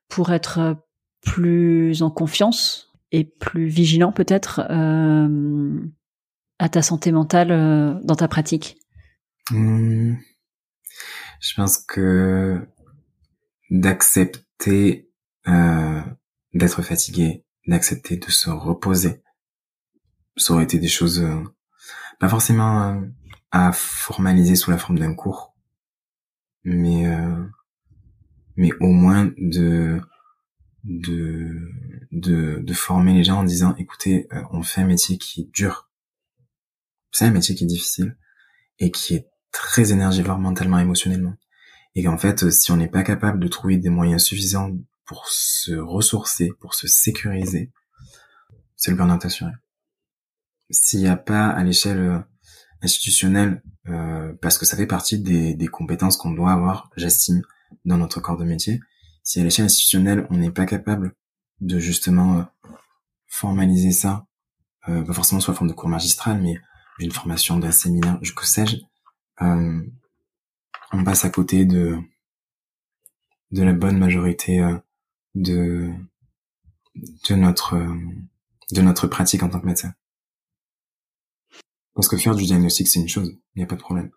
pour 0.09 0.33
être 0.33 0.77
plus 1.23 2.03
en 2.03 2.11
confiance 2.11 2.93
et 3.11 3.25
plus 3.25 3.67
vigilant 3.67 4.13
peut-être 4.13 4.63
euh, 4.71 5.81
à 6.61 6.69
ta 6.69 6.83
santé 6.83 7.11
mentale 7.11 7.51
euh, 7.51 7.95
dans 8.05 8.15
ta 8.15 8.29
pratique? 8.29 8.79
Mmh. 9.51 10.15
Je 11.45 11.53
pense 11.53 11.77
que 11.77 12.59
d'accepter 13.71 15.11
euh, 15.47 16.01
d'être 16.55 16.81
fatigué, 16.81 17.45
d'accepter 17.67 18.17
de 18.17 18.31
se 18.31 18.49
reposer, 18.49 19.23
ça 20.39 20.55
aurait 20.55 20.65
été 20.65 20.79
des 20.79 20.89
choses 20.89 21.21
euh, 21.21 21.43
pas 22.19 22.31
forcément 22.31 22.83
euh, 22.85 23.01
à 23.51 23.73
formaliser 23.73 24.57
sous 24.57 24.71
la 24.71 24.79
forme 24.79 24.99
d'un 24.99 25.13
cours, 25.13 25.55
mais 26.65 27.09
euh, 27.09 27.45
mais 28.57 28.71
au 28.81 28.89
moins 28.89 29.31
de 29.37 30.01
de 30.85 31.61
de, 32.11 32.59
de 32.63 32.73
former 32.73 33.13
les 33.13 33.25
gens 33.25 33.41
en 33.41 33.45
disant 33.45 33.75
écoutez 33.77 34.29
on 34.51 34.63
fait 34.63 34.81
un 34.81 34.87
métier 34.87 35.19
qui 35.19 35.43
est 35.43 35.51
dur. 35.53 35.91
C'est 37.13 37.27
un 37.27 37.33
métier 37.33 37.55
qui 37.55 37.65
est 37.65 37.67
difficile 37.67 38.17
et 38.79 38.91
qui 38.91 39.15
est 39.15 39.29
très 39.55 39.93
énergivore 39.93 40.39
mentalement, 40.39 40.79
émotionnellement. 40.79 41.35
Et 41.95 42.03
qu'en 42.03 42.19
fait, 42.19 42.51
si 42.51 42.73
on 42.73 42.77
n'est 42.77 42.89
pas 42.89 43.05
capable 43.05 43.39
de 43.39 43.49
trouver 43.49 43.79
des 43.79 43.89
moyens 43.89 44.23
suffisants 44.25 44.71
pour 45.07 45.29
se 45.29 45.73
ressourcer, 45.73 46.51
pour 46.61 46.75
se 46.75 46.89
sécuriser, 46.89 47.73
c'est 48.77 48.91
le 48.91 48.97
burn-out 48.97 49.25
assuré. 49.25 49.53
S'il 50.71 51.01
n'y 51.01 51.09
a 51.09 51.17
pas 51.17 51.47
à 51.47 51.63
l'échelle 51.63 52.01
euh, 52.01 52.19
institutionnelle, 52.83 53.63
euh, 53.89 54.33
parce 54.43 54.59
que 54.59 54.67
ça 54.67 54.77
fait 54.77 54.87
partie 54.87 55.19
des, 55.19 55.55
des 55.55 55.69
compétences 55.69 56.17
qu'on 56.17 56.33
doit 56.33 56.53
avoir, 56.53 56.91
j'estime, 56.97 57.43
dans 57.85 57.99
notre 57.99 58.21
corps 58.21 58.37
de 58.37 58.45
métier, 58.45 58.81
si 59.23 59.41
à 59.41 59.45
l'échelle 59.45 59.67
institutionnelle, 59.67 60.27
on 60.31 60.37
n'est 60.37 60.51
pas 60.51 60.67
capable 60.67 61.15
de 61.61 61.79
justement 61.79 62.39
euh, 62.39 62.43
formaliser 63.27 63.93
ça, 63.93 64.27
euh, 64.89 65.03
pas 65.03 65.13
forcément 65.13 65.41
sous 65.41 65.51
la 65.51 65.57
forme 65.57 65.71
de 65.71 65.75
cours 65.75 65.89
magistral, 65.89 66.43
mais 66.43 66.57
d'une 66.99 67.13
formation 67.13 67.59
d'un 67.59 67.73
séminaire, 67.73 68.19
que 68.21 68.47
sais-je, 68.47 68.77
euh, 69.43 69.83
on 70.93 71.05
passe 71.05 71.25
à 71.25 71.31
côté 71.31 71.65
de 71.65 71.99
de 73.51 73.63
la 73.63 73.73
bonne 73.73 73.99
majorité 73.99 74.61
euh, 74.61 74.77
de 75.35 75.93
de 77.29 77.35
notre 77.35 77.77
de 78.73 78.81
notre 78.81 79.07
pratique 79.07 79.43
en 79.43 79.49
tant 79.49 79.61
que 79.61 79.67
médecin. 79.67 79.95
Parce 81.95 82.09
que 82.09 82.17
faire 82.17 82.35
du 82.35 82.45
diagnostic 82.45 82.89
c'est 82.89 83.01
une 83.01 83.09
chose, 83.09 83.37
il 83.55 83.59
n'y 83.59 83.65
a 83.65 83.67
pas 83.67 83.77
de 83.77 83.81
problème. 83.81 84.11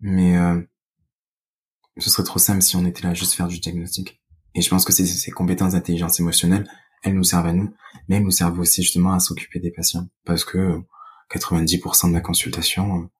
Mais 0.00 0.36
euh, 0.36 0.60
ce 1.98 2.10
serait 2.10 2.24
trop 2.24 2.38
simple 2.38 2.62
si 2.62 2.76
on 2.76 2.84
était 2.84 3.02
là 3.02 3.14
juste 3.14 3.34
faire 3.34 3.48
du 3.48 3.58
diagnostic. 3.60 4.20
Et 4.54 4.62
je 4.62 4.68
pense 4.68 4.84
que 4.84 4.92
ces, 4.92 5.06
ces 5.06 5.30
compétences 5.30 5.72
d'intelligence 5.72 6.20
émotionnelle, 6.20 6.68
elles 7.02 7.14
nous 7.14 7.24
servent 7.24 7.46
à 7.46 7.52
nous, 7.52 7.74
mais 8.08 8.16
elles 8.16 8.22
nous 8.22 8.30
servent 8.30 8.58
aussi 8.58 8.82
justement 8.82 9.12
à 9.12 9.20
s'occuper 9.20 9.60
des 9.60 9.70
patients. 9.70 10.08
Parce 10.24 10.44
que 10.44 10.82
90% 11.30 12.08
de 12.08 12.14
la 12.14 12.20
consultation, 12.20 13.10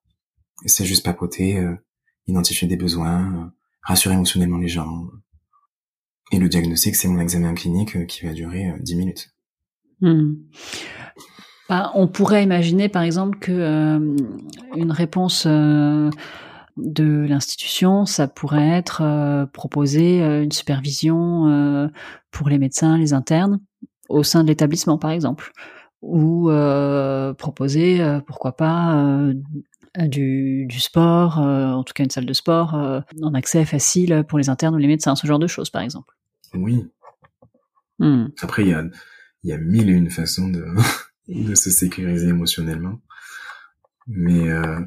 c'est 0.67 0.85
juste 0.85 1.05
papoter, 1.05 1.59
euh, 1.59 1.75
identifier 2.27 2.69
des 2.69 2.77
besoins, 2.77 3.35
euh, 3.35 3.47
rassurer 3.83 4.15
émotionnellement 4.15 4.59
les 4.59 4.69
gens. 4.69 5.09
Et 6.31 6.39
le 6.39 6.49
diagnostic, 6.49 6.97
c'est 6.97 7.09
mon 7.09 7.21
examen 7.21 7.55
clinique 7.55 7.97
euh, 7.97 8.05
qui 8.05 8.25
va 8.25 8.33
durer 8.33 8.73
10 8.81 8.97
minutes. 8.97 9.31
Hmm. 10.01 10.35
Bah, 11.69 11.91
on 11.95 12.09
pourrait 12.09 12.43
imaginer, 12.43 12.89
par 12.89 13.03
exemple, 13.03 13.39
que 13.39 14.17
une 14.77 14.91
réponse 14.91 15.47
de 15.47 17.27
l'institution, 17.27 18.05
ça 18.05 18.27
pourrait 18.29 18.69
être 18.69 19.47
proposer 19.53 20.19
une 20.19 20.51
supervision 20.53 21.89
pour 22.31 22.49
les 22.49 22.59
médecins, 22.59 22.99
les 22.99 23.15
internes, 23.15 23.61
au 24.09 24.23
sein 24.23 24.43
de 24.43 24.49
l'établissement, 24.49 24.99
par 24.99 25.13
exemple, 25.13 25.53
ou 26.03 26.51
proposer, 27.39 28.19
pourquoi 28.27 28.57
pas, 28.57 29.33
du, 29.99 30.67
du 30.67 30.81
sport, 30.81 31.39
en 31.39 31.83
tout 31.85 31.93
cas 31.93 32.05
une 32.05 32.11
salle 32.11 32.27
de 32.27 32.33
sport, 32.33 32.75
en 32.75 33.35
accès 33.35 33.65
facile 33.65 34.25
pour 34.29 34.39
les 34.39 34.49
internes 34.49 34.75
ou 34.75 34.79
les 34.79 34.87
médecins, 34.87 35.15
ce 35.17 35.27
genre 35.27 35.39
de 35.39 35.47
choses, 35.47 35.71
par 35.71 35.83
exemple. 35.83 36.15
Oui. 36.55 36.91
Hmm. 37.99 38.27
Après, 38.41 38.63
il 38.63 38.69
y 38.69 38.75
a, 38.75 38.85
y 39.45 39.53
a 39.53 39.59
mille 39.59 39.91
et 39.91 39.93
une 39.93 40.11
façons 40.11 40.49
de, 40.49 40.65
de 41.29 41.55
se 41.55 41.71
sécuriser 41.71 42.29
émotionnellement. 42.29 43.01
Mais, 44.07 44.51
euh, 44.51 44.81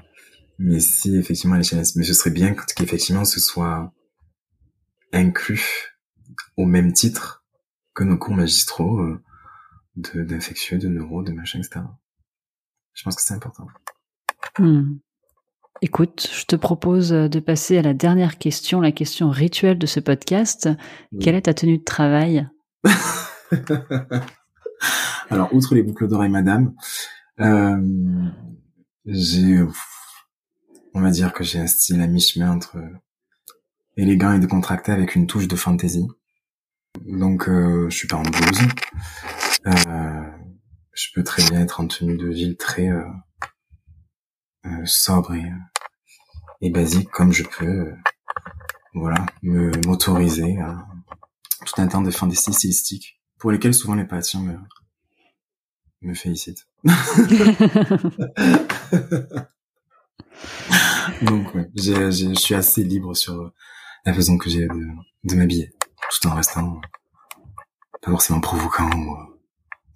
mais 0.60 0.80
si 0.80 1.16
effectivement 1.16 1.56
mais 1.56 1.64
ce 1.64 2.14
serait 2.14 2.32
bien 2.32 2.54
qu'effectivement 2.54 3.24
ce 3.24 3.40
soit 3.40 3.94
inclus 5.14 5.98
au 6.58 6.66
même 6.66 6.92
titre 6.92 7.46
que 7.94 8.04
nos 8.04 8.18
cours 8.18 8.36
magistraux 8.36 9.00
euh, 9.00 9.22
de 9.96 10.24
d'infectieux, 10.24 10.78
de 10.78 10.90
neuro, 10.90 11.24
de 11.24 11.32
machin, 11.32 11.60
etc. 11.60 11.82
Je 12.94 13.04
pense 13.04 13.16
que 13.16 13.22
c'est 13.22 13.34
important. 13.34 13.68
Hmm. 14.60 14.98
Écoute, 15.82 16.30
je 16.34 16.46
te 16.46 16.56
propose 16.56 17.10
de 17.10 17.40
passer 17.40 17.78
à 17.78 17.82
la 17.82 17.94
dernière 17.94 18.38
question, 18.38 18.80
la 18.80 18.92
question 18.92 19.30
rituelle 19.30 19.78
de 19.78 19.86
ce 19.86 20.00
podcast. 20.00 20.70
Quelle 21.20 21.36
est 21.36 21.44
ta 21.44 21.54
tenue 21.54 21.78
de 21.78 21.84
travail? 21.84 22.48
Alors, 25.30 25.54
outre 25.54 25.76
les 25.76 25.84
boucles 25.84 26.08
d'oreilles, 26.08 26.30
madame, 26.30 26.74
euh, 27.42 27.78
j'ai, 29.06 29.60
on 30.94 31.02
va 31.02 31.12
dire 31.12 31.34
que 31.34 31.44
j'ai 31.44 31.60
un 31.60 31.68
style 31.68 32.02
à 32.02 32.08
mi-chemin 32.08 32.52
entre 32.52 32.78
élégant 33.98 34.34
et 34.34 34.40
décontracté 34.40 34.92
avec 34.92 35.16
une 35.16 35.28
touche 35.28 35.48
de 35.48 35.56
fantaisie. 35.56 36.08
Donc, 37.06 37.50
euh, 37.50 37.90
je 37.90 37.96
suis 37.96 38.08
pas 38.08 38.18
en 38.18 38.24
blouse. 38.24 38.62
Euh, 39.68 40.22
je 40.94 41.08
peux 41.14 41.24
très 41.24 41.44
bien 41.50 41.62
être 41.62 41.82
en 41.82 41.88
tenue 41.88 42.18
de 42.18 42.28
ville 42.28 42.56
très 42.56 42.90
euh, 42.90 43.02
euh 43.02 43.25
sobre 44.86 45.34
et, 45.34 45.52
et, 46.62 46.70
basique, 46.70 47.10
comme 47.10 47.32
je 47.32 47.44
peux, 47.44 47.66
euh, 47.66 47.96
voilà, 48.94 49.26
me 49.44 49.72
m'autoriser 49.86 50.58
à 50.60 50.86
tout 51.66 51.82
un 51.82 51.88
temps 51.88 52.02
de 52.02 52.12
fantaisie 52.12 52.54
stylistique, 52.54 53.20
pour 53.38 53.52
lesquelles 53.52 53.74
souvent 53.74 53.96
les 53.96 54.06
patients 54.06 54.42
me, 54.42 54.58
me 56.02 56.14
félicitent. 56.14 56.68
Donc, 61.22 61.56
ouais, 61.56 61.70
je 61.76 62.34
suis 62.36 62.56
assez 62.56 62.84
libre 62.84 63.16
sur 63.16 63.52
la 64.06 64.14
façon 64.14 64.38
que 64.38 64.50
j'ai 64.50 64.68
de, 64.68 64.88
de 65.24 65.36
m'habiller, 65.36 65.74
tout 66.22 66.28
en 66.28 66.36
restant 66.36 66.82
pas 68.02 68.12
forcément 68.12 68.42
provoquant, 68.42 68.90
ou, 68.90 69.16
euh, 69.16 69.40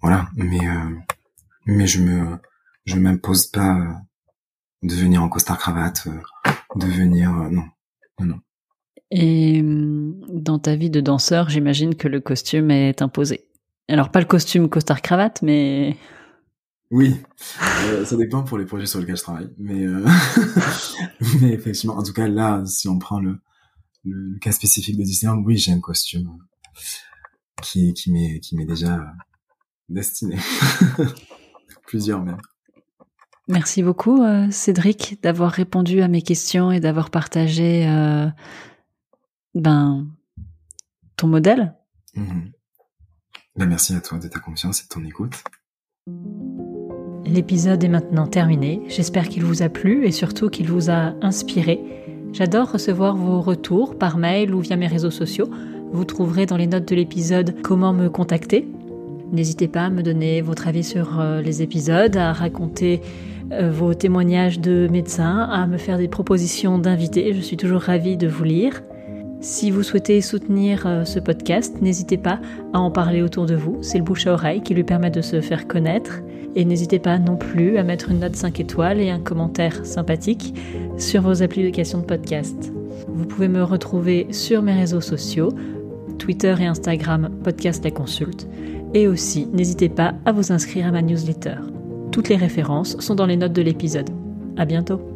voilà. 0.02 0.28
Mais 0.34 0.66
euh, 0.66 0.96
mais 1.66 1.86
je 1.86 2.02
me 2.02 2.38
je 2.84 2.96
m'impose 2.96 3.46
pas 3.46 4.00
de 4.82 4.94
venir 4.94 5.22
en 5.22 5.28
costard 5.28 5.58
cravate, 5.58 6.06
euh, 6.06 6.52
de 6.76 6.86
venir 6.86 7.30
non 7.30 7.64
non 8.18 8.26
non. 8.26 8.40
Et 9.10 9.60
hum, 9.60 10.20
dans 10.28 10.58
ta 10.58 10.76
vie 10.76 10.90
de 10.90 11.00
danseur, 11.00 11.48
j'imagine 11.48 11.94
que 11.94 12.08
le 12.08 12.20
costume 12.20 12.70
est 12.70 13.02
imposé. 13.02 13.48
Alors 13.88 14.10
pas 14.10 14.20
le 14.20 14.26
costume 14.26 14.68
costard 14.68 15.02
cravate, 15.02 15.42
mais 15.42 15.96
oui, 16.90 17.16
euh, 17.86 18.04
ça 18.04 18.16
dépend 18.16 18.42
pour 18.42 18.58
les 18.58 18.64
projets 18.64 18.86
sur 18.86 19.00
lesquels 19.00 19.16
je 19.16 19.22
travaille, 19.22 19.50
mais 19.58 19.84
euh... 19.86 20.06
mais 21.40 21.52
effectivement, 21.52 21.96
en 21.96 22.02
tout 22.02 22.12
cas 22.12 22.28
là, 22.28 22.64
si 22.66 22.88
on 22.88 22.98
prend 22.98 23.20
le, 23.20 23.38
le 24.04 24.38
cas 24.38 24.52
spécifique 24.52 24.96
de 24.96 25.02
Disneyland, 25.02 25.42
oui, 25.44 25.56
j'ai 25.56 25.72
un 25.72 25.80
costume 25.80 26.38
qui 27.62 27.92
qui 27.94 28.12
m'est 28.12 28.40
qui 28.40 28.56
m'est 28.56 28.64
déjà 28.64 29.12
destiné, 29.88 30.38
plusieurs 31.86 32.22
même. 32.22 32.38
Merci 33.50 33.82
beaucoup 33.82 34.22
euh, 34.22 34.46
Cédric 34.50 35.20
d'avoir 35.22 35.50
répondu 35.50 36.02
à 36.02 36.08
mes 36.08 36.22
questions 36.22 36.70
et 36.70 36.78
d'avoir 36.78 37.10
partagé 37.10 37.84
euh, 37.88 38.28
ben 39.56 40.06
ton 41.16 41.26
modèle. 41.26 41.74
Mm-hmm. 42.16 42.52
Ben, 43.56 43.66
merci 43.66 43.94
à 43.94 44.00
toi 44.00 44.18
de 44.18 44.28
ta 44.28 44.38
confiance 44.38 44.80
et 44.80 44.84
de 44.84 44.88
ton 44.88 45.04
écoute. 45.04 45.42
L'épisode 47.24 47.82
est 47.82 47.88
maintenant 47.88 48.28
terminé. 48.28 48.82
J'espère 48.86 49.28
qu'il 49.28 49.44
vous 49.44 49.62
a 49.62 49.68
plu 49.68 50.06
et 50.06 50.12
surtout 50.12 50.48
qu'il 50.48 50.68
vous 50.68 50.88
a 50.88 51.14
inspiré. 51.20 51.80
J'adore 52.32 52.70
recevoir 52.70 53.16
vos 53.16 53.40
retours 53.40 53.98
par 53.98 54.16
mail 54.16 54.54
ou 54.54 54.60
via 54.60 54.76
mes 54.76 54.86
réseaux 54.86 55.10
sociaux. 55.10 55.50
Vous 55.92 56.04
trouverez 56.04 56.46
dans 56.46 56.56
les 56.56 56.68
notes 56.68 56.88
de 56.88 56.94
l'épisode 56.94 57.60
comment 57.62 57.92
me 57.92 58.08
contacter. 58.08 58.68
N'hésitez 59.32 59.66
pas 59.66 59.86
à 59.86 59.90
me 59.90 60.02
donner 60.02 60.40
votre 60.40 60.68
avis 60.68 60.84
sur 60.84 61.20
euh, 61.20 61.40
les 61.40 61.62
épisodes, 61.62 62.16
à 62.16 62.32
raconter 62.32 63.00
vos 63.70 63.94
témoignages 63.94 64.60
de 64.60 64.88
médecins, 64.90 65.48
à 65.50 65.66
me 65.66 65.76
faire 65.76 65.98
des 65.98 66.08
propositions 66.08 66.78
d'invités. 66.78 67.32
Je 67.34 67.40
suis 67.40 67.56
toujours 67.56 67.80
ravie 67.80 68.16
de 68.16 68.28
vous 68.28 68.44
lire. 68.44 68.82
Si 69.40 69.70
vous 69.70 69.82
souhaitez 69.82 70.20
soutenir 70.20 70.86
euh, 70.86 71.06
ce 71.06 71.18
podcast, 71.18 71.80
n'hésitez 71.80 72.18
pas 72.18 72.40
à 72.74 72.78
en 72.78 72.90
parler 72.90 73.22
autour 73.22 73.46
de 73.46 73.54
vous. 73.54 73.78
C'est 73.80 73.96
le 73.96 74.04
bouche 74.04 74.26
à 74.26 74.34
oreille 74.34 74.60
qui 74.60 74.74
lui 74.74 74.84
permet 74.84 75.10
de 75.10 75.22
se 75.22 75.40
faire 75.40 75.66
connaître. 75.66 76.20
Et 76.56 76.66
n'hésitez 76.66 76.98
pas 76.98 77.18
non 77.18 77.36
plus 77.36 77.78
à 77.78 77.82
mettre 77.82 78.10
une 78.10 78.18
note 78.18 78.36
5 78.36 78.60
étoiles 78.60 79.00
et 79.00 79.08
un 79.08 79.18
commentaire 79.18 79.86
sympathique 79.86 80.54
sur 80.98 81.22
vos 81.22 81.42
applications 81.42 82.00
de 82.00 82.04
podcast. 82.04 82.70
Vous 83.08 83.24
pouvez 83.24 83.48
me 83.48 83.62
retrouver 83.62 84.26
sur 84.30 84.60
mes 84.60 84.74
réseaux 84.74 85.00
sociaux, 85.00 85.48
Twitter 86.18 86.54
et 86.60 86.66
Instagram, 86.66 87.30
Podcast 87.42 87.82
La 87.82 87.92
Consulte. 87.92 88.46
Et 88.92 89.08
aussi, 89.08 89.46
n'hésitez 89.54 89.88
pas 89.88 90.14
à 90.26 90.32
vous 90.32 90.52
inscrire 90.52 90.86
à 90.86 90.90
ma 90.90 91.00
newsletter. 91.00 91.56
Toutes 92.12 92.28
les 92.28 92.36
références 92.36 92.98
sont 92.98 93.14
dans 93.14 93.26
les 93.26 93.36
notes 93.36 93.52
de 93.52 93.62
l'épisode. 93.62 94.10
À 94.56 94.64
bientôt! 94.64 95.09